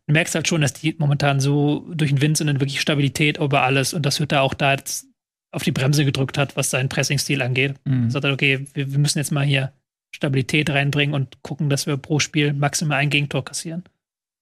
[0.07, 3.39] Du merkst halt schon, dass die momentan so durch den Wind sind und wirklich Stabilität
[3.39, 5.07] über alles und das wird da auch da jetzt
[5.53, 7.75] auf die Bremse gedrückt hat, was seinen Pressingstil angeht.
[7.85, 8.11] Mhm.
[8.11, 9.73] Sagt halt, okay, wir, wir müssen jetzt mal hier
[10.15, 13.85] Stabilität reinbringen und gucken, dass wir pro Spiel maximal ein Gegentor kassieren.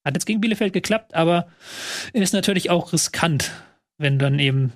[0.04, 1.48] Hat jetzt gegen Bielefeld geklappt, aber
[2.12, 3.50] ist natürlich auch riskant,
[3.98, 4.72] wenn dann eben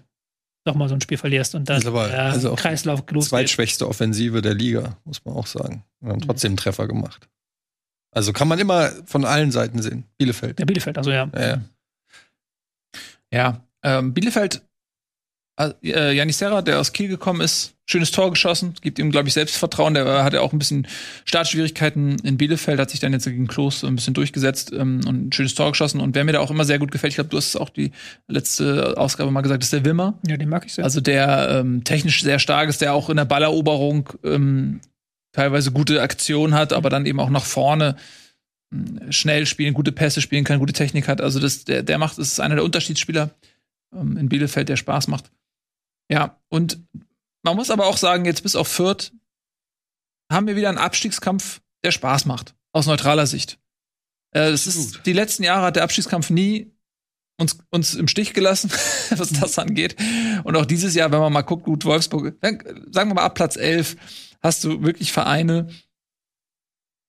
[0.65, 3.31] doch mal so ein Spiel verlierst und dann aber, der also Kreislauf losgeht.
[3.31, 5.85] Zweitschwächste Offensive der Liga, muss man auch sagen.
[6.01, 7.29] Wir haben trotzdem einen Treffer gemacht.
[8.11, 10.05] Also kann man immer von allen Seiten sehen.
[10.17, 10.59] Bielefeld.
[10.59, 11.31] Ja, Bielefeld, also ja.
[11.35, 11.61] Ja, ja.
[13.33, 14.63] ja ähm, Bielefeld
[15.59, 19.35] äh, Janis Serra, der aus Kiel gekommen ist, schönes Tor geschossen, gibt ihm, glaube ich,
[19.35, 19.95] Selbstvertrauen.
[19.95, 20.87] Der hatte auch ein bisschen
[21.25, 25.33] Startschwierigkeiten in Bielefeld, hat sich dann jetzt gegen Klos ein bisschen durchgesetzt ähm, und ein
[25.33, 26.01] schönes Tor geschossen.
[26.01, 27.71] Und wer mir da auch immer sehr gut gefällt, ich glaube, du hast es auch
[27.71, 27.93] die
[28.29, 30.19] letzte Ausgabe mal gesagt, ist der Wimmer.
[30.27, 30.85] Ja, den mag ich sehr.
[30.85, 34.81] Also der ähm, technisch sehr stark ist, der auch in der Balleroberung ähm,
[35.33, 37.97] teilweise gute Aktionen hat, aber dann eben auch nach vorne
[38.73, 41.21] ähm, schnell spielen, gute Pässe spielen kann, gute Technik hat.
[41.21, 43.31] Also das, der, der macht, das ist einer der Unterschiedsspieler
[43.95, 45.31] ähm, in Bielefeld, der Spaß macht.
[46.11, 46.81] Ja, und
[47.43, 49.13] man muss aber auch sagen, jetzt bis auf Fürth
[50.31, 53.59] haben wir wieder einen Abstiegskampf, der Spaß macht, aus neutraler Sicht.
[54.33, 56.73] Äh, das ist, die letzten Jahre hat der Abstiegskampf nie
[57.39, 58.71] uns, uns im Stich gelassen,
[59.17, 59.97] was das angeht.
[60.45, 63.57] Und auch dieses Jahr, wenn man mal guckt, gut, Wolfsburg, sagen wir mal ab Platz
[63.57, 63.97] 11,
[64.41, 65.69] hast du wirklich Vereine,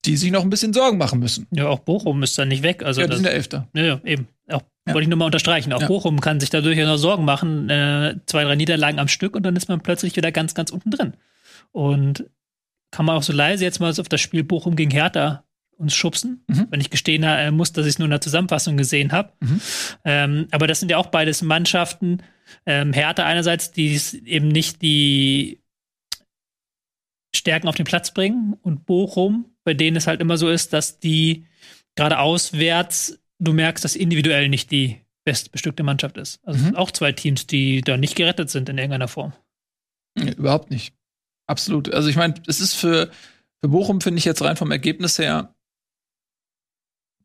[0.06, 1.48] die sich noch ein bisschen Sorgen machen müssen.
[1.52, 2.84] Ja, auch Bochum ist da nicht weg.
[2.84, 3.68] Also ja, die sind der Elfter.
[3.74, 4.28] Ja, ja, eben.
[4.48, 4.94] Auch ja.
[4.94, 5.74] wollte ich nur mal unterstreichen.
[5.74, 5.88] Auch ja.
[5.88, 7.70] Bochum kann sich da durchaus noch Sorgen machen.
[7.70, 10.92] Äh, zwei, drei Niederlagen am Stück und dann ist man plötzlich wieder ganz, ganz unten
[10.92, 11.14] drin.
[11.72, 12.26] Und
[12.92, 15.44] kann man auch so leise jetzt mal auf das Spiel Bochum gegen Hertha
[15.78, 16.68] uns schubsen, mhm.
[16.72, 19.32] wenn ich gestehen äh, muss, dass ich es nur in der Zusammenfassung gesehen habe.
[19.40, 19.62] Mhm.
[20.04, 22.22] Ähm, aber das sind ja auch beides Mannschaften,
[22.66, 25.62] Ähm, Hertha einerseits, die eben nicht die
[27.36, 31.00] Stärken auf den Platz bringen und Bochum, bei denen es halt immer so ist, dass
[31.00, 31.46] die
[31.96, 36.40] gerade auswärts, du merkst, dass individuell nicht die bestbestückte Mannschaft ist.
[36.44, 36.66] Also es Mhm.
[36.68, 39.34] sind auch zwei Teams, die da nicht gerettet sind in irgendeiner Form.
[40.18, 40.94] Nee, überhaupt nicht.
[41.48, 41.94] Absolut.
[41.94, 43.12] Also ich meine, es ist für,
[43.64, 45.54] für Bochum, finde ich jetzt rein vom Ergebnis her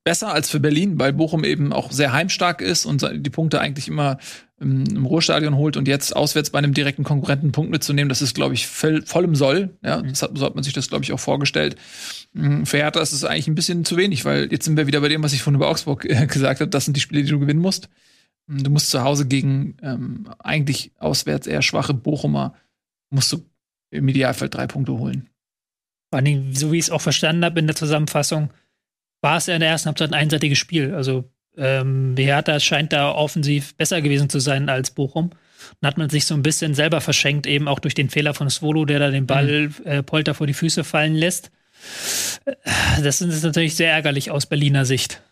[0.04, 3.88] besser als für Berlin, weil Bochum eben auch sehr heimstark ist und die Punkte eigentlich
[3.88, 4.18] immer
[4.60, 8.22] im, im Ruhrstadion holt und jetzt auswärts bei einem direkten Konkurrenten einen Punkt mitzunehmen, das
[8.22, 9.76] ist, glaube ich, voll, voll im Soll.
[9.82, 11.76] Ja, das hat, so hat man sich das, glaube ich, auch vorgestellt.
[12.34, 15.00] Mm, Für Hertha ist es eigentlich ein bisschen zu wenig, weil jetzt sind wir wieder
[15.00, 16.70] bei dem, was ich von über Augsburg äh, gesagt habe.
[16.70, 17.88] Das sind die Spiele, die du gewinnen musst.
[18.46, 22.54] Mm, Du musst zu Hause gegen ähm, eigentlich auswärts eher schwache Bochumer,
[23.10, 23.44] musst du
[23.90, 25.30] im Idealfall drei Punkte holen.
[26.12, 28.50] Vor Dingen, so wie ich es auch verstanden habe in der Zusammenfassung,
[29.24, 30.94] war es ja in der ersten Halbzeit ein einseitiges Spiel.
[30.94, 35.30] Also ähm, Hertha scheint da offensiv besser gewesen zu sein als Bochum.
[35.80, 38.50] Dann hat man sich so ein bisschen selber verschenkt, eben auch durch den Fehler von
[38.50, 41.50] Svolo, der da den Ball äh, Polter vor die Füße fallen lässt.
[43.02, 45.22] Das ist natürlich sehr ärgerlich aus Berliner Sicht.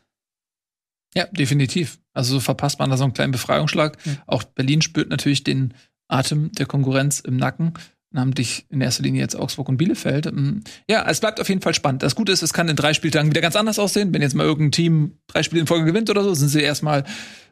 [1.14, 1.98] Ja, definitiv.
[2.14, 3.98] Also so verpasst man da so einen kleinen Befreiungsschlag.
[4.26, 5.74] Auch Berlin spürt natürlich den
[6.08, 7.74] Atem der Konkurrenz im Nacken.
[8.12, 10.32] Namentlich in erster Linie jetzt Augsburg und Bielefeld.
[10.32, 12.02] Mm, Ja, es bleibt auf jeden Fall spannend.
[12.02, 14.12] Das Gute ist, es kann in drei Spieltagen wieder ganz anders aussehen.
[14.12, 17.04] Wenn jetzt mal irgendein Team drei Spiele in Folge gewinnt oder so, sind sie erstmal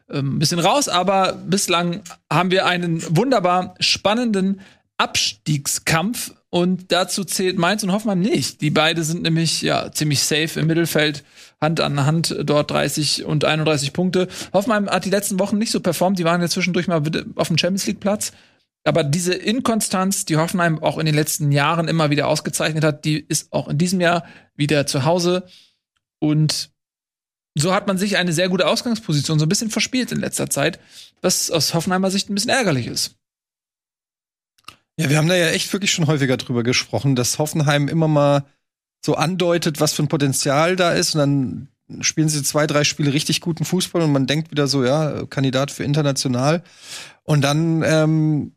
[0.09, 0.87] ähm, ein bisschen raus.
[0.87, 2.01] Aber bislang
[2.31, 4.61] haben wir einen wunderbar spannenden
[4.97, 6.33] Abstiegskampf.
[6.49, 8.59] Und dazu zählt Mainz und Hoffmann nicht.
[8.59, 11.23] Die beide sind nämlich ja ziemlich safe im Mittelfeld,
[11.61, 14.27] Hand an Hand, dort 30 und 31 Punkte.
[14.51, 16.19] Hoffmann hat die letzten Wochen nicht so performt.
[16.19, 17.01] Die waren ja zwischendurch mal
[17.35, 18.33] auf dem Champions League Platz.
[18.83, 23.19] Aber diese Inkonstanz, die Hoffenheim auch in den letzten Jahren immer wieder ausgezeichnet hat, die
[23.19, 24.25] ist auch in diesem Jahr
[24.55, 25.47] wieder zu Hause.
[26.19, 26.71] Und
[27.55, 30.79] so hat man sich eine sehr gute Ausgangsposition so ein bisschen verspielt in letzter Zeit,
[31.21, 33.15] was aus Hoffenheimer Sicht ein bisschen ärgerlich ist.
[34.97, 38.45] Ja, wir haben da ja echt wirklich schon häufiger drüber gesprochen, dass Hoffenheim immer mal
[39.03, 41.15] so andeutet, was für ein Potenzial da ist.
[41.15, 44.85] Und dann spielen sie zwei, drei Spiele richtig guten Fußball und man denkt wieder so,
[44.85, 46.63] ja, Kandidat für international.
[47.23, 48.53] Und dann, ähm,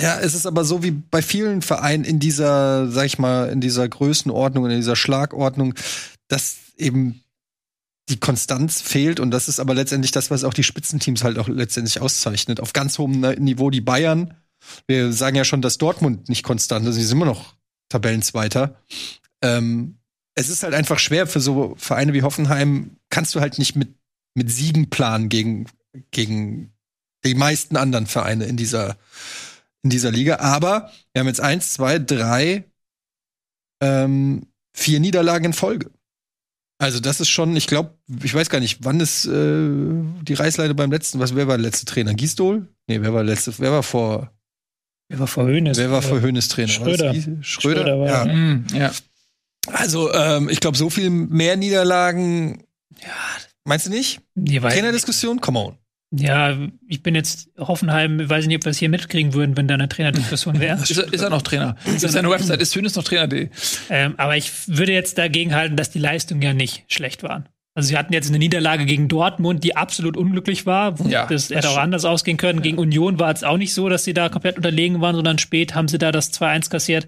[0.00, 3.60] ja, es ist aber so wie bei vielen Vereinen in dieser, sag ich mal, in
[3.60, 5.74] dieser Größenordnung, in dieser Schlagordnung,
[6.28, 7.22] dass eben
[8.08, 11.48] die Konstanz fehlt und das ist aber letztendlich das, was auch die Spitzenteams halt auch
[11.48, 12.60] letztendlich auszeichnet.
[12.60, 14.34] Auf ganz hohem Niveau die Bayern.
[14.86, 17.54] Wir sagen ja schon, dass Dortmund nicht konstant ist, sie sind immer noch
[17.88, 18.80] Tabellenzweiter.
[19.42, 19.98] Ähm,
[20.34, 23.94] es ist halt einfach schwer für so Vereine wie Hoffenheim, kannst du halt nicht mit,
[24.34, 25.66] mit Siegen planen gegen,
[26.10, 26.72] gegen
[27.24, 28.96] die meisten anderen Vereine in dieser,
[29.82, 30.36] in dieser Liga.
[30.40, 32.64] Aber wir haben jetzt eins, zwei, drei,
[33.82, 35.90] ähm, vier Niederlagen in Folge.
[36.78, 39.68] Also das ist schon, ich glaube, ich weiß gar nicht, wann ist äh,
[40.22, 42.14] die Reißleine beim letzten, was, wer war der letzte Trainer?
[42.14, 42.66] Gisdol?
[42.86, 44.32] Nee, wer war der letzte, wer war vor,
[45.08, 45.76] Wer war vor Höhnes?
[45.76, 46.68] wer war vor Höhnes Trainer?
[46.68, 47.12] Schröder.
[47.14, 47.42] Schröder?
[47.42, 48.32] Schröder war- ja.
[48.32, 48.92] Mm, ja.
[49.72, 52.62] Also, ähm, ich glaube, so viel mehr Niederlagen,
[53.02, 53.12] ja,
[53.64, 54.20] meinst du nicht?
[54.34, 55.40] Nee, Trainerdiskussion?
[55.40, 55.78] Come on.
[56.12, 56.56] Ja,
[56.88, 59.88] ich bin jetzt Hoffenheim, weiß nicht, ob wir es hier mitkriegen würden, wenn da eine
[59.88, 60.76] Trainerdiskussion wäre.
[60.82, 61.76] Ist, er- ist er noch Trainer?
[61.86, 63.48] Ist seine Website ist Hönes noch Trainer.de.
[63.90, 67.48] ähm, aber ich würde jetzt dagegen halten, dass die Leistungen ja nicht schlecht waren.
[67.76, 70.96] Also sie hatten jetzt eine Niederlage gegen Dortmund, die absolut unglücklich war.
[71.08, 72.60] Ja, das das hätte auch anders ausgehen können.
[72.62, 75.76] Gegen Union war es auch nicht so, dass sie da komplett unterlegen waren, sondern spät
[75.76, 77.06] haben sie da das 2-1 kassiert.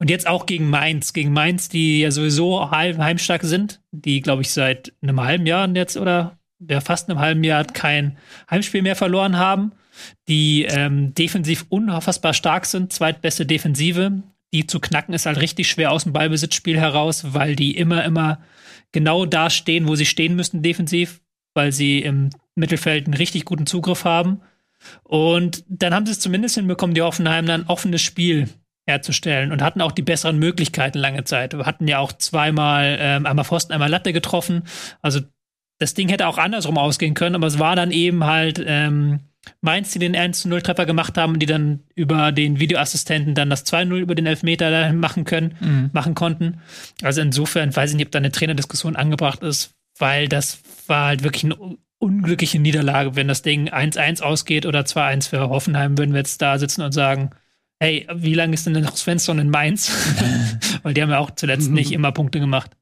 [0.00, 1.12] Und jetzt auch gegen Mainz.
[1.12, 5.68] Gegen Mainz, die ja sowieso heim, heimstark sind, die, glaube ich, seit einem halben Jahr
[5.74, 6.37] jetzt oder
[6.68, 8.18] ja, fast einem halben Jahr kein
[8.50, 9.72] Heimspiel mehr verloren haben,
[10.28, 14.22] die ähm, defensiv unfassbar stark sind, zweitbeste Defensive.
[14.52, 18.40] Die zu knacken ist halt richtig schwer aus dem Ballbesitzspiel heraus, weil die immer, immer
[18.92, 21.20] genau da stehen, wo sie stehen müssen defensiv,
[21.54, 24.40] weil sie im Mittelfeld einen richtig guten Zugriff haben.
[25.02, 28.48] Und dann haben sie es zumindest hinbekommen, die Hoffenheim dann ein offenes Spiel
[28.86, 31.52] herzustellen und hatten auch die besseren Möglichkeiten lange Zeit.
[31.52, 34.62] Wir hatten ja auch zweimal, ähm, einmal Pfosten, einmal Latte getroffen.
[35.02, 35.20] Also
[35.78, 39.20] das Ding hätte auch andersrum ausgehen können, aber es war dann eben halt ähm,
[39.60, 43.96] Mainz, die den 1-0-Treffer gemacht haben und die dann über den Videoassistenten dann das 2-0
[43.96, 46.60] über den Elfmeter machen können, machen konnten.
[47.02, 51.22] Also insofern weiß ich nicht, ob da eine Trainerdiskussion angebracht ist, weil das war halt
[51.22, 51.56] wirklich eine
[51.98, 53.16] unglückliche Niederlage.
[53.16, 56.92] Wenn das Ding 1-1 ausgeht oder 2-1 für Hoffenheim, würden wir jetzt da sitzen und
[56.92, 57.30] sagen,
[57.80, 59.90] hey, wie lange ist denn noch Svensson in Mainz?
[60.82, 62.76] weil die haben ja auch zuletzt nicht immer Punkte gemacht.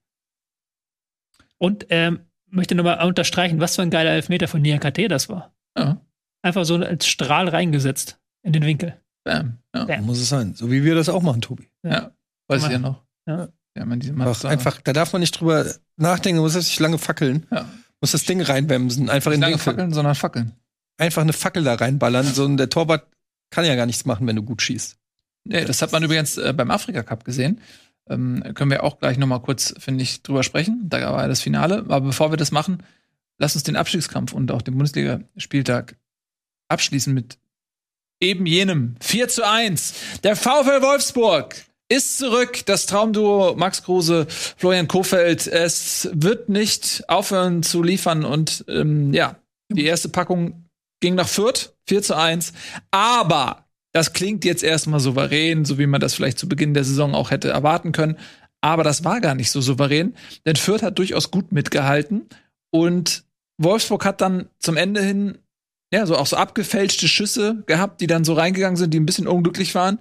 [1.58, 2.20] Und ähm,
[2.50, 5.54] möchte nochmal unterstreichen, was für ein geiler Elfmeter von Niakate das war.
[5.76, 6.00] Ja.
[6.42, 8.96] Einfach so als Strahl reingesetzt in den Winkel.
[9.24, 9.58] Bam.
[9.74, 9.84] Ja.
[9.84, 10.04] Bam.
[10.06, 10.54] Muss es sein.
[10.54, 11.68] So wie wir das auch machen, Tobi.
[11.84, 12.12] ja.
[12.48, 13.02] Weiß ich ja noch.
[13.26, 13.48] Ja.
[13.76, 15.66] Ja, man, diese Einfach, einfach, da darf man nicht drüber
[15.96, 17.44] nachdenken, man muss das nicht lange fackeln.
[17.50, 17.68] Ja.
[18.00, 19.64] Muss das Ding reinbremsen, einfach in Nicht den lange Winkel.
[19.64, 20.52] fackeln, sondern fackeln.
[20.96, 22.24] einfach eine Fackel da reinballern.
[22.24, 23.06] So, und der Torwart
[23.50, 24.96] kann ja gar nichts machen, wenn du gut schießt.
[25.44, 27.60] Nee, das hat man übrigens äh, beim Afrika Cup gesehen.
[28.08, 30.82] Ähm, können wir auch gleich noch mal kurz, finde ich, drüber sprechen.
[30.84, 31.78] Da war ja das Finale.
[31.78, 32.82] Aber bevor wir das machen,
[33.38, 35.96] lass uns den Abstiegskampf und auch den Bundesliga-Spieltag
[36.68, 37.38] abschließen mit
[38.20, 39.94] eben jenem 4 zu 1.
[40.24, 41.54] Der VfL Wolfsburg
[41.88, 42.64] ist zurück.
[42.66, 45.46] Das Traumduo Max Kruse, Florian Kofeld.
[45.46, 49.36] Es wird nicht aufhören zu liefern und ähm, ja,
[49.68, 50.64] die erste Packung
[51.00, 52.52] ging nach Fürth, 4 zu 1.
[52.90, 53.65] Aber
[53.96, 57.30] das klingt jetzt erstmal souverän, so wie man das vielleicht zu Beginn der Saison auch
[57.30, 58.18] hätte erwarten können.
[58.60, 60.14] Aber das war gar nicht so souverän,
[60.44, 62.26] denn Fürth hat durchaus gut mitgehalten
[62.70, 63.24] und
[63.56, 65.38] Wolfsburg hat dann zum Ende hin
[65.90, 69.28] ja so auch so abgefälschte Schüsse gehabt, die dann so reingegangen sind, die ein bisschen
[69.28, 69.98] unglücklich waren.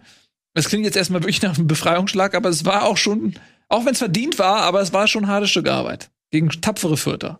[0.53, 3.35] Das klingt jetzt erstmal wirklich nach einem Befreiungsschlag, aber es war auch schon,
[3.69, 6.97] auch wenn es verdient war, aber es war schon ein hartes Stück Arbeit gegen tapfere
[6.97, 7.39] Fürther.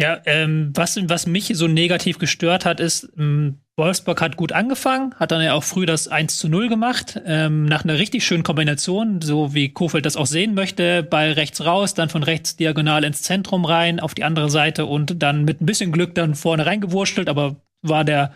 [0.00, 5.14] Ja, ähm, was, was mich so negativ gestört hat, ist, ähm, Wolfsburg hat gut angefangen,
[5.16, 8.44] hat dann ja auch früh das 1 zu 0 gemacht, ähm, nach einer richtig schönen
[8.44, 13.02] Kombination, so wie Kofeld das auch sehen möchte, Ball rechts raus, dann von rechts diagonal
[13.02, 16.66] ins Zentrum rein, auf die andere Seite und dann mit ein bisschen Glück dann vorne
[16.66, 18.32] reingewurschtelt, aber war der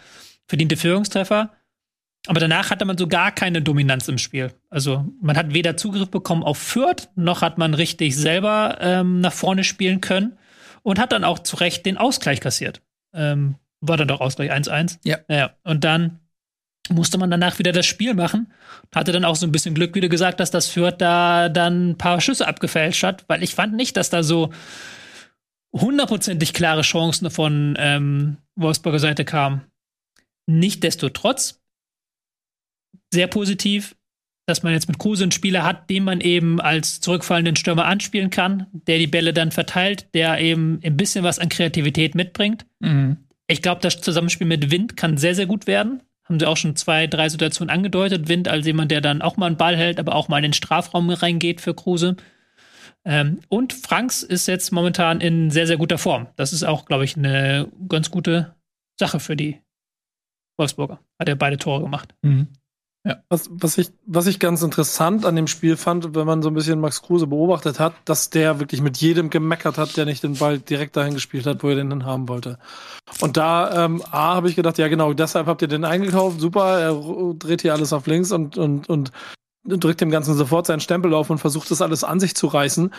[0.48, 1.52] verdiente Führungstreffer.
[2.26, 4.52] Aber danach hatte man so gar keine Dominanz im Spiel.
[4.70, 9.32] Also man hat weder Zugriff bekommen auf Fürth, noch hat man richtig selber ähm, nach
[9.32, 10.36] vorne spielen können
[10.82, 12.82] und hat dann auch zu Recht den Ausgleich kassiert.
[13.14, 14.98] Ähm, war dann doch Ausgleich 1-1.
[15.04, 15.18] Ja.
[15.28, 15.54] ja.
[15.64, 16.20] Und dann
[16.90, 18.52] musste man danach wieder das Spiel machen.
[18.94, 21.90] Hatte dann auch so ein bisschen Glück, wie du gesagt hast, dass Fürth da dann
[21.90, 24.52] ein paar Schüsse abgefälscht hat, weil ich fand nicht, dass da so
[25.72, 29.64] hundertprozentig klare Chancen von ähm, Wolfsburger Seite kamen.
[30.46, 31.60] Nichtsdestotrotz
[33.12, 33.94] sehr positiv
[34.48, 38.30] dass man jetzt mit Kruse einen Spieler hat, den man eben als zurückfallenden Stürmer anspielen
[38.30, 42.64] kann, der die Bälle dann verteilt, der eben ein bisschen was an Kreativität mitbringt.
[42.80, 43.18] Mhm.
[43.48, 46.02] Ich glaube, das Zusammenspiel mit Wind kann sehr, sehr gut werden.
[46.24, 48.28] Haben sie auch schon zwei, drei Situationen angedeutet.
[48.28, 50.52] Wind als jemand, der dann auch mal einen Ball hält, aber auch mal in den
[50.52, 52.16] Strafraum reingeht für Kruse.
[53.06, 56.28] Ähm, und Franks ist jetzt momentan in sehr, sehr guter Form.
[56.36, 58.54] Das ist auch, glaube ich, eine ganz gute
[59.00, 59.58] Sache für die
[60.58, 61.00] Wolfsburger.
[61.18, 62.14] Hat er beide Tore gemacht.
[62.20, 62.48] Mhm.
[63.04, 63.16] Ja.
[63.28, 66.54] Was, was, ich, was ich ganz interessant an dem Spiel fand, wenn man so ein
[66.54, 70.34] bisschen Max Kruse beobachtet hat, dass der wirklich mit jedem gemeckert hat, der nicht den
[70.34, 72.58] Ball direkt dahin gespielt hat, wo er den dann haben wollte.
[73.20, 76.80] Und da, ähm, A, habe ich gedacht, ja genau, deshalb habt ihr den eingekauft, super,
[76.80, 79.12] er dreht hier alles auf links und, und, und
[79.64, 82.92] drückt dem Ganzen sofort seinen Stempel auf und versucht das alles an sich zu reißen.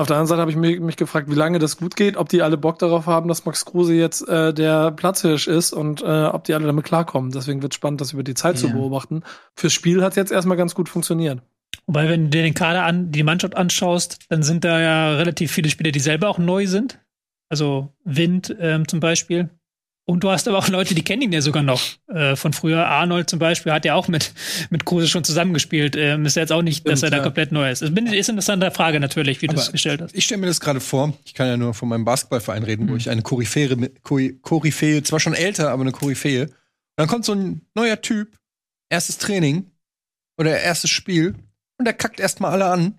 [0.00, 2.30] Auf der anderen Seite habe ich mich, mich, gefragt, wie lange das gut geht, ob
[2.30, 6.24] die alle Bock darauf haben, dass Max Kruse jetzt äh, der Platzhirsch ist und äh,
[6.24, 7.32] ob die alle damit klarkommen.
[7.32, 8.62] Deswegen wird es spannend, das über die Zeit ja.
[8.62, 9.24] zu beobachten.
[9.54, 11.42] Fürs Spiel hat es jetzt erstmal ganz gut funktioniert.
[11.86, 15.52] Wobei, wenn du dir den Kader an, die Mannschaft anschaust, dann sind da ja relativ
[15.52, 16.98] viele Spieler, die selber auch neu sind.
[17.50, 19.50] Also Wind ähm, zum Beispiel.
[20.10, 22.84] Und du hast aber auch Leute, die kennen ihn ja sogar noch äh, von früher.
[22.84, 24.32] Arnold zum Beispiel hat ja auch mit,
[24.68, 25.94] mit Kruse schon zusammengespielt.
[25.94, 27.80] Ähm, ist ja jetzt auch nicht, Stimmt, dass er da komplett neu ist.
[27.80, 30.12] Das ist eine interessante Frage natürlich, wie du es gestellt hast.
[30.12, 32.90] Ich stelle mir das gerade vor, ich kann ja nur von meinem Basketballverein reden, mhm.
[32.90, 36.46] wo ich eine Koryphäe, Koryphäe, zwar schon älter, aber eine Koryphäe.
[36.46, 36.54] Und
[36.96, 38.36] dann kommt so ein neuer Typ,
[38.88, 39.70] erstes Training
[40.36, 41.36] oder erstes Spiel
[41.78, 42.98] und der kackt erstmal alle an.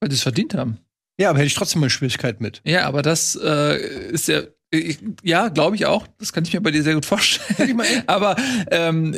[0.00, 0.76] Weil die es verdient haben.
[1.18, 2.60] Ja, aber hätte ich trotzdem mal eine Schwierigkeit mit.
[2.64, 6.06] Ja, aber das äh, ist ja ich, ja, glaube ich auch.
[6.18, 7.80] Das kann ich mir bei dir sehr gut vorstellen.
[8.06, 8.36] Aber
[8.70, 9.16] ähm,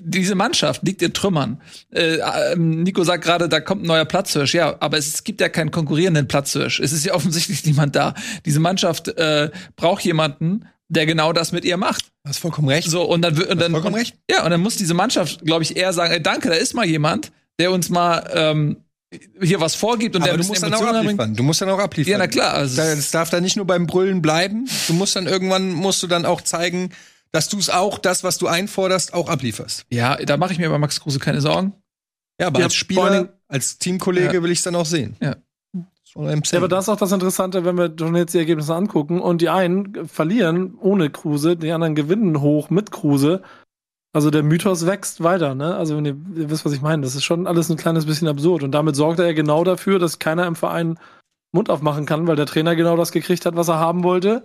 [0.00, 1.60] diese Mannschaft liegt in Trümmern.
[1.90, 2.18] Äh,
[2.52, 4.54] ähm, Nico sagt gerade, da kommt ein neuer Platzhirsch.
[4.54, 6.80] Ja, aber es, es, gibt ja keinen konkurrierenden Platzhirsch.
[6.80, 8.14] Es ist ja offensichtlich niemand da.
[8.44, 12.10] Diese Mannschaft äh, braucht jemanden, der genau das mit ihr macht.
[12.26, 12.90] Hast vollkommen recht.
[12.90, 14.16] So und dann und dann vollkommen recht.
[14.30, 16.84] Ja, und dann muss diese Mannschaft, glaube ich, eher sagen, ey, danke, da ist mal
[16.84, 18.76] jemand, der uns mal ähm,
[19.40, 21.34] hier was vorgibt und aber der du musst dann auch abliefern.
[21.34, 22.12] Du musst dann auch abliefern.
[22.12, 22.54] Ja, na klar.
[22.54, 24.68] Also das darf dann nicht nur beim Brüllen bleiben.
[24.86, 26.90] Du musst dann irgendwann musst du dann auch zeigen,
[27.32, 29.86] dass du es auch das, was du einforderst, auch ablieferst.
[29.90, 31.74] Ja, da mache ich mir bei Max Kruse keine Sorgen.
[32.40, 34.42] Ja, aber ja, als Spieler, als Teamkollege ja.
[34.42, 35.16] will ich es dann auch sehen.
[35.20, 35.36] Ja.
[36.16, 39.40] Ja, aber das ist auch das Interessante, wenn wir schon jetzt die Ergebnisse angucken und
[39.40, 43.42] die einen verlieren ohne Kruse, die anderen gewinnen hoch mit Kruse.
[44.12, 45.76] Also der Mythos wächst weiter, ne?
[45.76, 48.26] Also wenn ihr, ihr, wisst, was ich meine, das ist schon alles ein kleines bisschen
[48.26, 48.62] absurd.
[48.64, 50.98] Und damit sorgt er ja genau dafür, dass keiner im Verein
[51.52, 54.44] Mund aufmachen kann, weil der Trainer genau das gekriegt hat, was er haben wollte.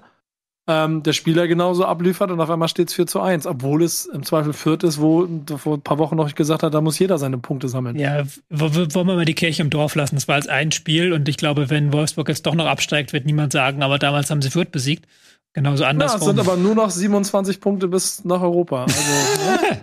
[0.68, 4.08] Ähm, der Spieler genauso abliefert und auf einmal steht es 4 zu 1, obwohl es
[4.08, 5.28] im Zweifel Fürth ist, wo
[5.58, 8.00] vor ein paar Wochen noch gesagt hat, da muss jeder seine Punkte sammeln.
[8.00, 10.16] Ja, wollen wir mal die Kirche im Dorf lassen.
[10.16, 13.28] Es war als ein Spiel und ich glaube, wenn Wolfsburg jetzt doch noch absteigt, wird
[13.28, 15.08] niemand sagen, aber damals haben sie Fürth besiegt.
[15.56, 16.20] Genauso andersrum.
[16.20, 18.84] Ja, es sind aber nur noch 27 Punkte bis nach Europa.
[18.84, 19.82] Also, ne?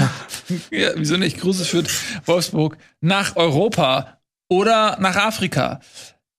[0.72, 1.38] ja, wieso nicht?
[1.38, 1.88] Kruse führt
[2.26, 4.18] Wolfsburg nach Europa
[4.48, 5.78] oder nach Afrika.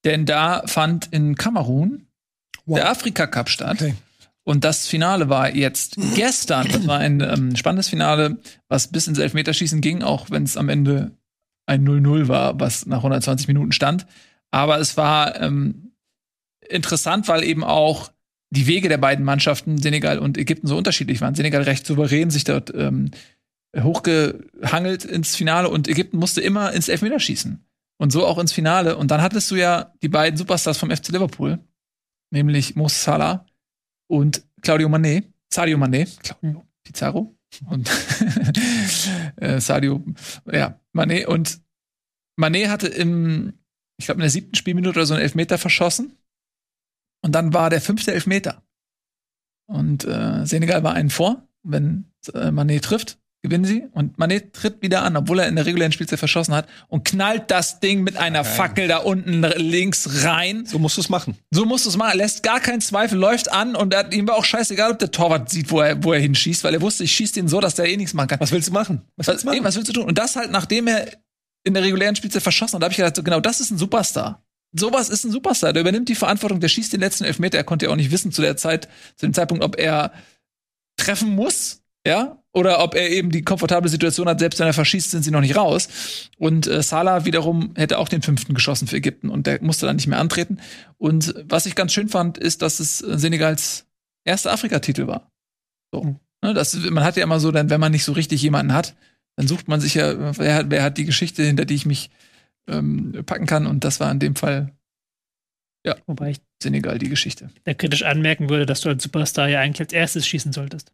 [0.04, 2.08] Denn da fand in Kamerun
[2.66, 2.78] wow.
[2.78, 3.82] der Afrika Cup statt.
[3.82, 3.96] Okay.
[4.44, 6.68] Und das Finale war jetzt gestern.
[6.68, 8.38] Das war ein ähm, spannendes Finale,
[8.68, 11.12] was bis ins Elfmeterschießen ging, auch wenn es am Ende
[11.68, 14.06] ein 0-0 war, was nach 120 Minuten stand.
[14.52, 15.94] Aber es war ähm,
[16.68, 18.12] interessant, weil eben auch
[18.50, 21.36] die Wege der beiden Mannschaften, Senegal und Ägypten, so unterschiedlich waren.
[21.36, 23.12] Senegal recht souverän sich dort ähm,
[23.78, 27.64] hochgehangelt ins Finale und Ägypten musste immer ins Elfmeterschießen.
[28.00, 28.96] Und so auch ins Finale.
[28.96, 31.60] Und dann hattest du ja die beiden Superstars vom FC Liverpool,
[32.32, 33.46] nämlich Mo Salah
[34.08, 35.24] und Claudio Mané.
[35.50, 37.36] Sadio Mané, Claudio Pizarro
[37.70, 37.90] und
[39.38, 40.04] äh, Sadio,
[40.52, 41.26] ja, Mané.
[41.26, 41.62] Und
[42.40, 43.54] Mané hatte im,
[43.98, 46.17] ich glaube, in der siebten Spielminute oder so einen Elfmeter verschossen.
[47.22, 48.64] Und dann war der fünfte Elfmeter.
[49.68, 51.48] Und äh, Senegal war einen vor.
[51.64, 53.88] Wenn äh, Mané trifft, gewinnen sie.
[53.92, 57.52] Und Mané tritt wieder an, obwohl er in der regulären Spielzeit verschossen hat und knallt
[57.52, 58.50] das Ding mit einer Okay.
[58.50, 60.66] Fackel da unten links rein.
[60.66, 61.38] So musst du es machen.
[61.52, 62.12] So musst du es machen.
[62.12, 65.12] Er lässt gar keinen Zweifel, läuft an und er, ihm war auch scheißegal, ob der
[65.12, 67.76] Torwart sieht, wo er, wo er hinschießt, weil er wusste, ich schieße den so, dass
[67.76, 68.40] der eh nichts machen kann.
[68.40, 69.02] Was willst du machen?
[69.18, 69.64] Was willst du machen?
[69.64, 70.06] was willst du tun?
[70.06, 71.08] Und das halt, nachdem er
[71.64, 73.78] in der regulären Spielzeit verschossen hat, da habe ich gedacht, so, genau, das ist ein
[73.78, 74.47] Superstar.
[74.80, 75.74] Sowas ist ein Superstar.
[75.74, 77.58] Der übernimmt die Verantwortung, der schießt den letzten Elfmeter.
[77.58, 80.12] Er konnte ja auch nicht wissen zu der Zeit, zu dem Zeitpunkt, ob er
[80.98, 85.12] treffen muss, ja, oder ob er eben die komfortable Situation hat, selbst wenn er verschießt,
[85.12, 85.90] sind sie noch nicht raus.
[86.38, 89.98] Und äh, Salah wiederum hätte auch den fünften geschossen für Ägypten und der musste dann
[89.98, 90.60] nicht mehr antreten.
[90.98, 93.86] Und was ich ganz schön fand, ist, dass es Senegals
[94.24, 95.32] erster Afrikatitel war.
[95.92, 96.16] So.
[96.44, 98.96] Ne, das, man hat ja immer so, dann, wenn man nicht so richtig jemanden hat,
[99.36, 102.10] dann sucht man sich ja, wer, hat- wer hat die Geschichte, hinter die ich mich
[102.68, 103.66] ähm, packen kann.
[103.68, 104.74] Und das war in dem Fall
[106.06, 107.50] Wobei ich Senegal die Geschichte.
[107.64, 110.92] da kritisch anmerken würde, dass du als Superstar ja eigentlich als erstes schießen solltest.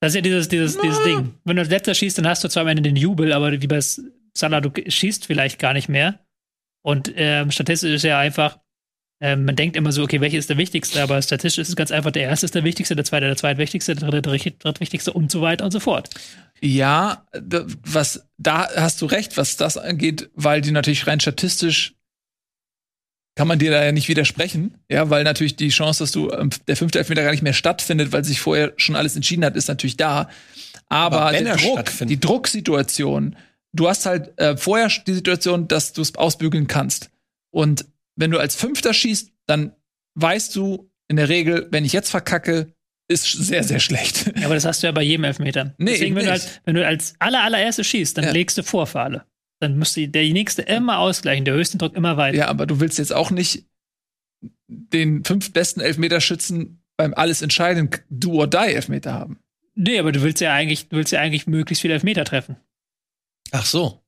[0.00, 1.34] Das ist ja dieses, dieses, dieses Ding.
[1.44, 3.66] Wenn du als letzter schießt, dann hast du zwar am Ende den Jubel, aber wie
[3.66, 3.80] bei
[4.36, 6.20] Salah, du schießt vielleicht gar nicht mehr.
[6.84, 8.60] Und ähm, statistisch ist ja einfach,
[9.20, 11.90] ähm, man denkt immer so, okay, welcher ist der wichtigste, aber statistisch ist es ganz
[11.90, 15.12] einfach, der erste ist der wichtigste, der zweite der zweitwichtigste, der dritte der dritt- drittwichtigste
[15.12, 16.10] und so weiter und so fort.
[16.60, 21.94] Ja, da, was, da hast du recht, was das angeht, weil die natürlich rein statistisch
[23.38, 26.50] kann man dir da ja nicht widersprechen, ja, weil natürlich die Chance, dass du ähm,
[26.66, 29.68] der fünfte Elfmeter gar nicht mehr stattfindet, weil sich vorher schon alles entschieden hat, ist
[29.68, 30.28] natürlich da.
[30.88, 33.36] Aber, Aber der er Druck, die Drucksituation,
[33.72, 37.10] du hast halt äh, vorher die Situation, dass du es ausbügeln kannst.
[37.50, 37.84] Und
[38.16, 39.72] wenn du als Fünfter schießt, dann
[40.16, 42.72] weißt du in der Regel, wenn ich jetzt verkacke,
[43.08, 44.32] ist sehr, sehr schlecht.
[44.38, 45.74] Ja, aber das hast du ja bei jedem Elfmeter.
[45.78, 46.44] Nee, Deswegen, wenn du, nicht.
[46.44, 48.30] als, wenn du als aller, allererste schießt, dann Ja.
[48.32, 49.24] legst du vor für alle.
[49.60, 52.36] Dann müsste der nächste immer ausgleichen, der höchste Druck immer weiter.
[52.38, 53.64] Ja, aber du willst jetzt auch nicht
[54.68, 59.38] den fünf besten Elfmeterschützen beim alles entscheidenden Do-or-Die-Elfmeter haben.
[59.74, 62.56] Nee, aber du willst ja eigentlich, du willst ja eigentlich möglichst viele Elfmeter treffen.
[63.52, 64.02] Ach so.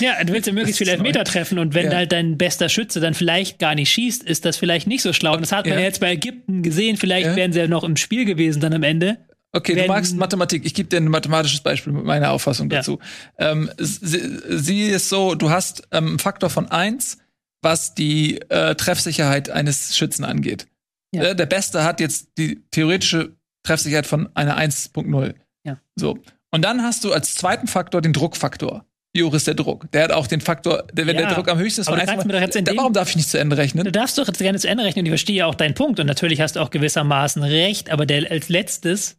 [0.00, 0.92] Ja, du willst ja möglichst viele.
[0.92, 1.96] Elfmeter treffen und wenn Ja.
[1.96, 5.34] halt dein bester Schütze dann vielleicht gar nicht schießt, ist das vielleicht nicht so schlau.
[5.34, 5.84] Und das hat man Ja.
[5.84, 6.96] jetzt bei Ägypten gesehen.
[6.96, 7.36] Vielleicht Ja.
[7.36, 9.18] wären sie ja noch im Spiel gewesen dann am Ende.
[9.52, 10.64] Okay, Wenn- du magst Mathematik.
[10.64, 12.98] Ich gebe dir ein mathematisches Beispiel mit meiner Auffassung dazu.
[13.38, 17.18] Ähm, sie, sie ist so, du hast ähm, einen Faktor von eins,
[17.60, 20.66] was die äh, Treffsicherheit eines Schützen angeht.
[21.14, 25.34] Äh, der Beste hat jetzt die theoretische Treffsicherheit von einer 1.0.
[25.64, 25.78] Ja.
[25.96, 26.18] So.
[26.50, 28.86] Und dann hast du als zweiten Faktor den Druckfaktor.
[29.14, 29.90] Ist der Druck?
[29.92, 31.26] Der hat auch den Faktor, der, wenn Ja.
[31.26, 32.76] der Druck am höchsten ist, Aber von du kannst 1, mir doch jetzt in dem-
[32.78, 33.84] warum darf ich nicht zu Ende rechnen?
[33.84, 36.00] Du darfst doch jetzt gerne zu Ende rechnen und ich verstehe ja auch deinen Punkt.
[36.00, 39.18] Und natürlich hast du auch gewissermaßen recht, aber der als letztes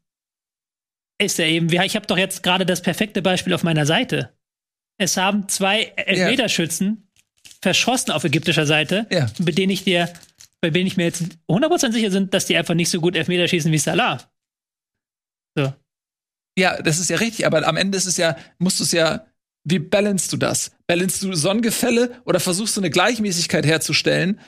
[1.21, 4.33] ist ja eben, ich habe doch jetzt gerade das perfekte Beispiel auf meiner Seite.
[4.97, 7.07] Es haben zwei Elfmeterschützen
[7.61, 9.27] verschossen auf ägyptischer Seite, Ja.
[9.39, 10.11] bei denen ich dir,
[10.59, 13.47] bei denen ich mir jetzt 100% sicher sind, dass die einfach nicht so gut Elfmeter
[13.47, 14.27] schießen wie Salah.
[15.55, 15.71] So.
[16.57, 19.25] Ja, das ist ja richtig, aber am Ende ist es ja, musst du es ja,
[19.65, 20.71] wie balancest du das?
[20.87, 24.39] Balancest du Sonnengefälle oder versuchst du eine Gleichmäßigkeit herzustellen?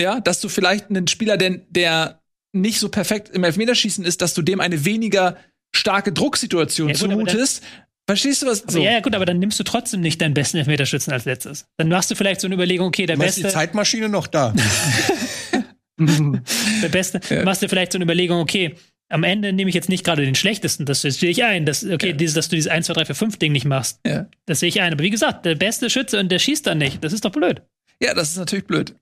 [0.00, 2.20] Ja, dass du vielleicht einen Spieler, der, der
[2.52, 5.36] nicht so perfekt im Elfmeterschießen ist, dass du dem eine weniger
[5.74, 7.62] starke Drucksituation Ja, gut, zumutest.
[8.08, 8.66] Verstehst du was?
[8.66, 11.66] Aber ja, ja, gut, aber dann nimmst du trotzdem nicht deinen besten Elfmeterschützen als letztes.
[11.76, 14.26] Dann machst du vielleicht so eine Überlegung, okay, der Du meinst die beste, Zeitmaschine noch
[14.26, 14.54] da?
[15.98, 17.44] der beste, Ja.
[17.44, 18.76] machst du vielleicht so eine Überlegung, okay,
[19.10, 21.64] am Ende nehme ich jetzt nicht gerade den schlechtesten, das sehe ich ein.
[21.66, 22.12] Das, okay, Ja.
[22.12, 24.26] dieses, dass du dieses 1, 2, 3, 4, 5 Ding nicht machst, Ja.
[24.46, 24.92] das sehe ich ein.
[24.92, 27.02] Aber wie gesagt, der beste Schütze und der schießt dann nicht.
[27.02, 27.62] Das ist doch blöd.
[28.00, 28.94] ja, das ist natürlich blöd.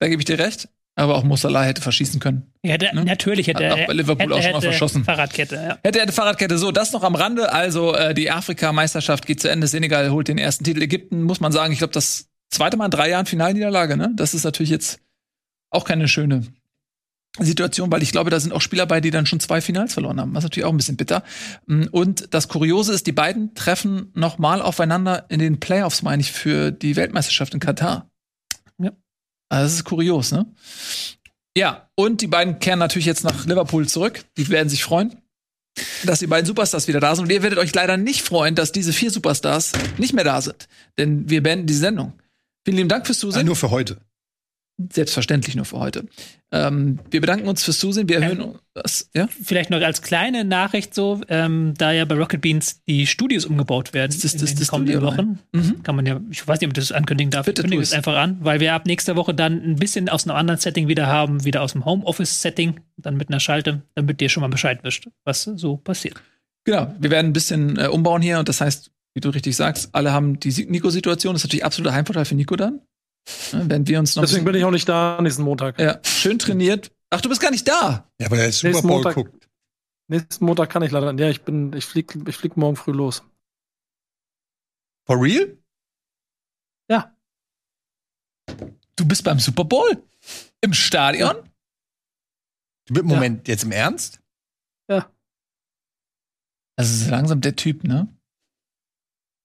[0.00, 0.68] Da gebe ich dir recht.
[0.96, 2.52] Aber auch Musala hätte verschießen können.
[2.62, 3.04] Ja, der, Ne?
[3.04, 5.02] natürlich hätte Hat er auch bei Liverpool hätte, auch schon mal verschossen.
[5.04, 5.78] Fahrradkette, ja.
[5.82, 6.56] Hätte er eine Fahrradkette.
[6.56, 7.52] So, das noch am Rande.
[7.52, 9.66] Also äh, die Afrika-Meisterschaft geht zu Ende.
[9.66, 10.80] Senegal holt den ersten Titel.
[10.82, 13.96] Ägypten, muss man sagen, ich glaube, das zweite Mal in drei Jahren Finalniederlage.
[13.96, 14.12] Ne?
[14.14, 15.00] Das ist natürlich jetzt
[15.70, 16.44] auch keine schöne
[17.40, 20.20] Situation, weil ich glaube, da sind auch Spieler bei, die dann schon zwei Finals verloren
[20.20, 20.32] haben.
[20.34, 21.24] Das ist natürlich auch ein bisschen bitter.
[21.66, 26.20] Mm, Und das Kuriose ist, die beiden treffen noch mal aufeinander in den Playoffs, meine
[26.20, 28.08] ich, für die Weltmeisterschaft in Katar.
[28.78, 28.92] Ja.
[29.48, 30.46] Also das ist kurios, ne?
[31.56, 34.24] Ja, und die beiden kehren natürlich jetzt nach Liverpool zurück.
[34.36, 35.16] Die werden sich freuen,
[36.04, 37.24] dass die beiden Superstars wieder da sind.
[37.24, 40.68] Und ihr werdet euch leider nicht freuen, dass diese vier Superstars nicht mehr da sind.
[40.98, 42.12] Denn wir beenden die Sendung.
[42.64, 43.46] Vielen lieben Dank fürs Zusehen.
[43.46, 43.98] nur für heute.
[44.92, 46.04] Selbstverständlich nur für heute.
[46.50, 48.08] Ähm, wir bedanken uns fürs Zusehen.
[48.08, 49.08] Wir erhöhen das.
[49.14, 49.28] Ja?
[49.28, 53.92] Vielleicht noch als kleine Nachricht so, ähm, da ja bei Rocket Beans die Studios umgebaut
[53.94, 55.82] werden Das ist in das- den das kommenden Wochen, Mhm.
[55.84, 57.92] kann man ja, ich weiß nicht, ob ich das ankündigen darf, Bitte ich kündige es
[57.92, 61.06] einfach an, weil wir ab nächster Woche dann ein bisschen aus einem anderen Setting wieder
[61.06, 65.08] haben, wieder aus dem Homeoffice-Setting, dann mit einer Schalte, damit ihr schon mal Bescheid wisst,
[65.24, 66.20] was so passiert.
[66.64, 66.92] Genau.
[66.98, 68.38] Wir werden ein bisschen äh, umbauen hier.
[68.40, 71.34] Und das heißt, wie du richtig sagst, alle haben die Si- Nico-Situation.
[71.34, 72.80] Das ist natürlich absoluter Heimvorteil für Nico dann.
[73.52, 74.22] Ja, wenn wir uns noch.
[74.22, 75.78] Deswegen bin ich auch nicht da nächsten Montag.
[75.78, 76.92] ja, schön trainiert.
[77.10, 78.10] Ach, du bist gar nicht da.
[78.20, 79.48] Ja, weil er Super Nächsten Bowl Montag- guckt.
[80.08, 81.14] Nächsten Montag kann ich leider.
[81.14, 83.22] Ja, ich bin, ich flieg, ich flieg morgen früh los.
[85.06, 85.56] For real?
[86.90, 87.16] Ja.
[88.96, 90.02] Du bist beim Super Bowl?
[90.60, 91.36] Im Stadion?
[92.90, 94.20] Moment, jetzt im Ernst?
[96.76, 98.13] Also so langsam der Typ, ne?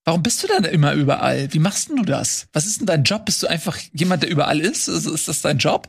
[0.05, 1.53] Warum bist du denn immer überall?
[1.53, 2.47] Wie machst denn du das?
[2.53, 3.26] Was ist denn dein Job?
[3.26, 4.89] Bist du einfach jemand, der überall ist?
[4.89, 5.88] Also ist das dein Job?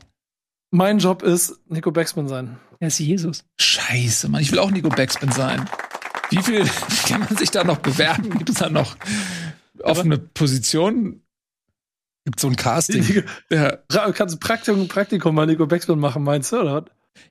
[0.71, 2.57] Mein Job ist Nico Backspin sein.
[2.79, 3.43] Er ist Jesus.
[3.59, 4.41] Scheiße, Mann.
[4.41, 5.67] Ich will auch Nico Backspin sein.
[6.29, 6.63] Wie viel
[7.07, 8.29] kann man sich da noch bewerben?
[8.37, 8.95] Gibt es da noch
[9.83, 11.23] offene Positionen?
[12.25, 13.23] Gibt so ein Casting?
[13.49, 13.77] Ja,
[14.13, 16.85] kannst du Praktikum, Praktikum bei Nico Backspin machen, meinst du, oder?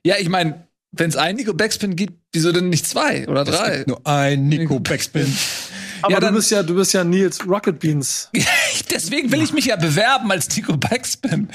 [0.05, 3.55] ja ich meine, wenn es einen Nico Backspin gibt, wieso denn nicht zwei oder Es
[3.55, 3.77] drei?
[3.77, 5.33] gibt nur ein Nico Backspin.
[6.01, 8.29] Aber Ja, dann- du bist ja, du bist ja Nils Rocket Beans.
[8.91, 11.47] Deswegen will ich mich ja bewerben als Nico Backspin.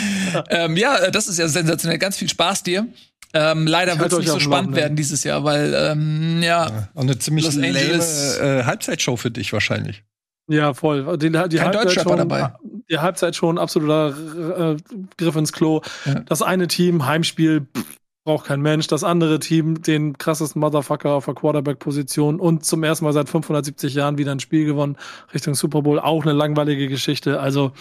[0.50, 1.98] ähm, ja, äh, das ist ja sensationell.
[1.98, 2.86] Ganz viel Spaß dir.
[3.36, 4.76] Ähm, leider wird es nicht so spannend Laufenden.
[4.76, 9.30] werden dieses Jahr, weil ähm, ja, Und eine ziemlich Los lame Angeles- äh, Halbzeitshow für
[9.32, 10.04] dich wahrscheinlich.
[10.48, 11.18] Ja, voll.
[11.18, 12.52] Die, die Kein Halbzeit Deutschrapper schon, dabei.
[12.90, 14.14] Die Halbzeit schon absoluter
[14.74, 14.76] äh,
[15.16, 15.80] Griff ins Klo.
[16.04, 16.20] Ja.
[16.20, 17.84] Das eine Team, Heimspiel, pff,
[18.24, 18.86] braucht kein Mensch.
[18.86, 23.94] Das andere Team, den krassesten Motherfucker auf der Quarterback-Position und zum ersten Mal seit 570
[23.94, 24.96] Jahren wieder ein Spiel gewonnen
[25.32, 26.00] Richtung Super Bowl.
[26.00, 27.38] Auch eine langweilige Geschichte.
[27.40, 27.72] Also,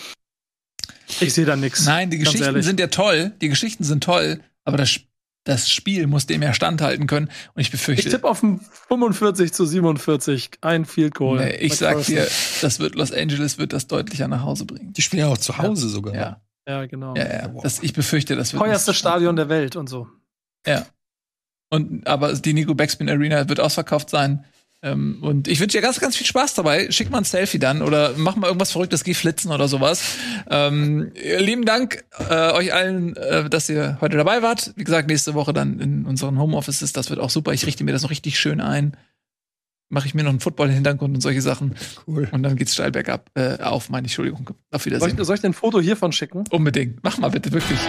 [1.20, 1.86] ich sehe da nichts.
[1.86, 2.66] nein, die Geschichten ehrlich.
[2.66, 3.32] sind ja toll.
[3.42, 5.00] Die Geschichten sind toll, aber das,
[5.46, 7.28] das Spiel muss dem ja standhalten können.
[7.54, 8.60] Und ich Ich befürchte, tippe auf ein
[8.90, 11.40] 45 zu 47, ein Field Goal.
[11.40, 12.28] nee, ich sag dir,
[12.62, 14.92] das wird Los Angeles wird das deutlicher nach Hause bringen.
[14.94, 16.16] Die spielen ja auch zu Hause sogar.
[16.16, 17.16] Ja, Ja, genau.
[17.16, 17.48] ja, ja.
[17.62, 20.08] Das, ich befürchte, das wird Teuerste Stadion der Welt und so.
[20.66, 20.86] Ja.
[21.70, 24.46] Und, aber die Nico Backspin Arena wird ausverkauft sein.
[24.84, 26.92] Ähm, und ich wünsche dir ganz, ganz viel Spaß dabei.
[26.92, 30.18] Schick mal ein Selfie dann oder mach mal irgendwas Verrücktes, geh flitzen oder sowas.
[30.50, 34.74] Ähm, lieben Dank äh, euch allen, äh, dass ihr heute dabei wart.
[34.76, 36.92] Wie gesagt, nächste Woche dann in unseren Homeoffices.
[36.92, 37.54] Das wird auch super.
[37.54, 38.98] Ich richte mir das noch richtig schön ein.
[39.90, 41.76] Mache ich mir noch einen Football-Hintergrund und solche Sachen.
[42.06, 42.28] Cool.
[42.32, 43.30] Und dann geht's steil bergab.
[43.36, 44.50] Äh, auf, meine Entschuldigung.
[44.72, 45.18] Auf Soll Wiedersehen.
[45.18, 46.44] ich, soll ich dir ein Foto hiervon schicken?
[46.50, 47.00] Unbedingt.
[47.04, 47.80] Mach mal bitte, wirklich.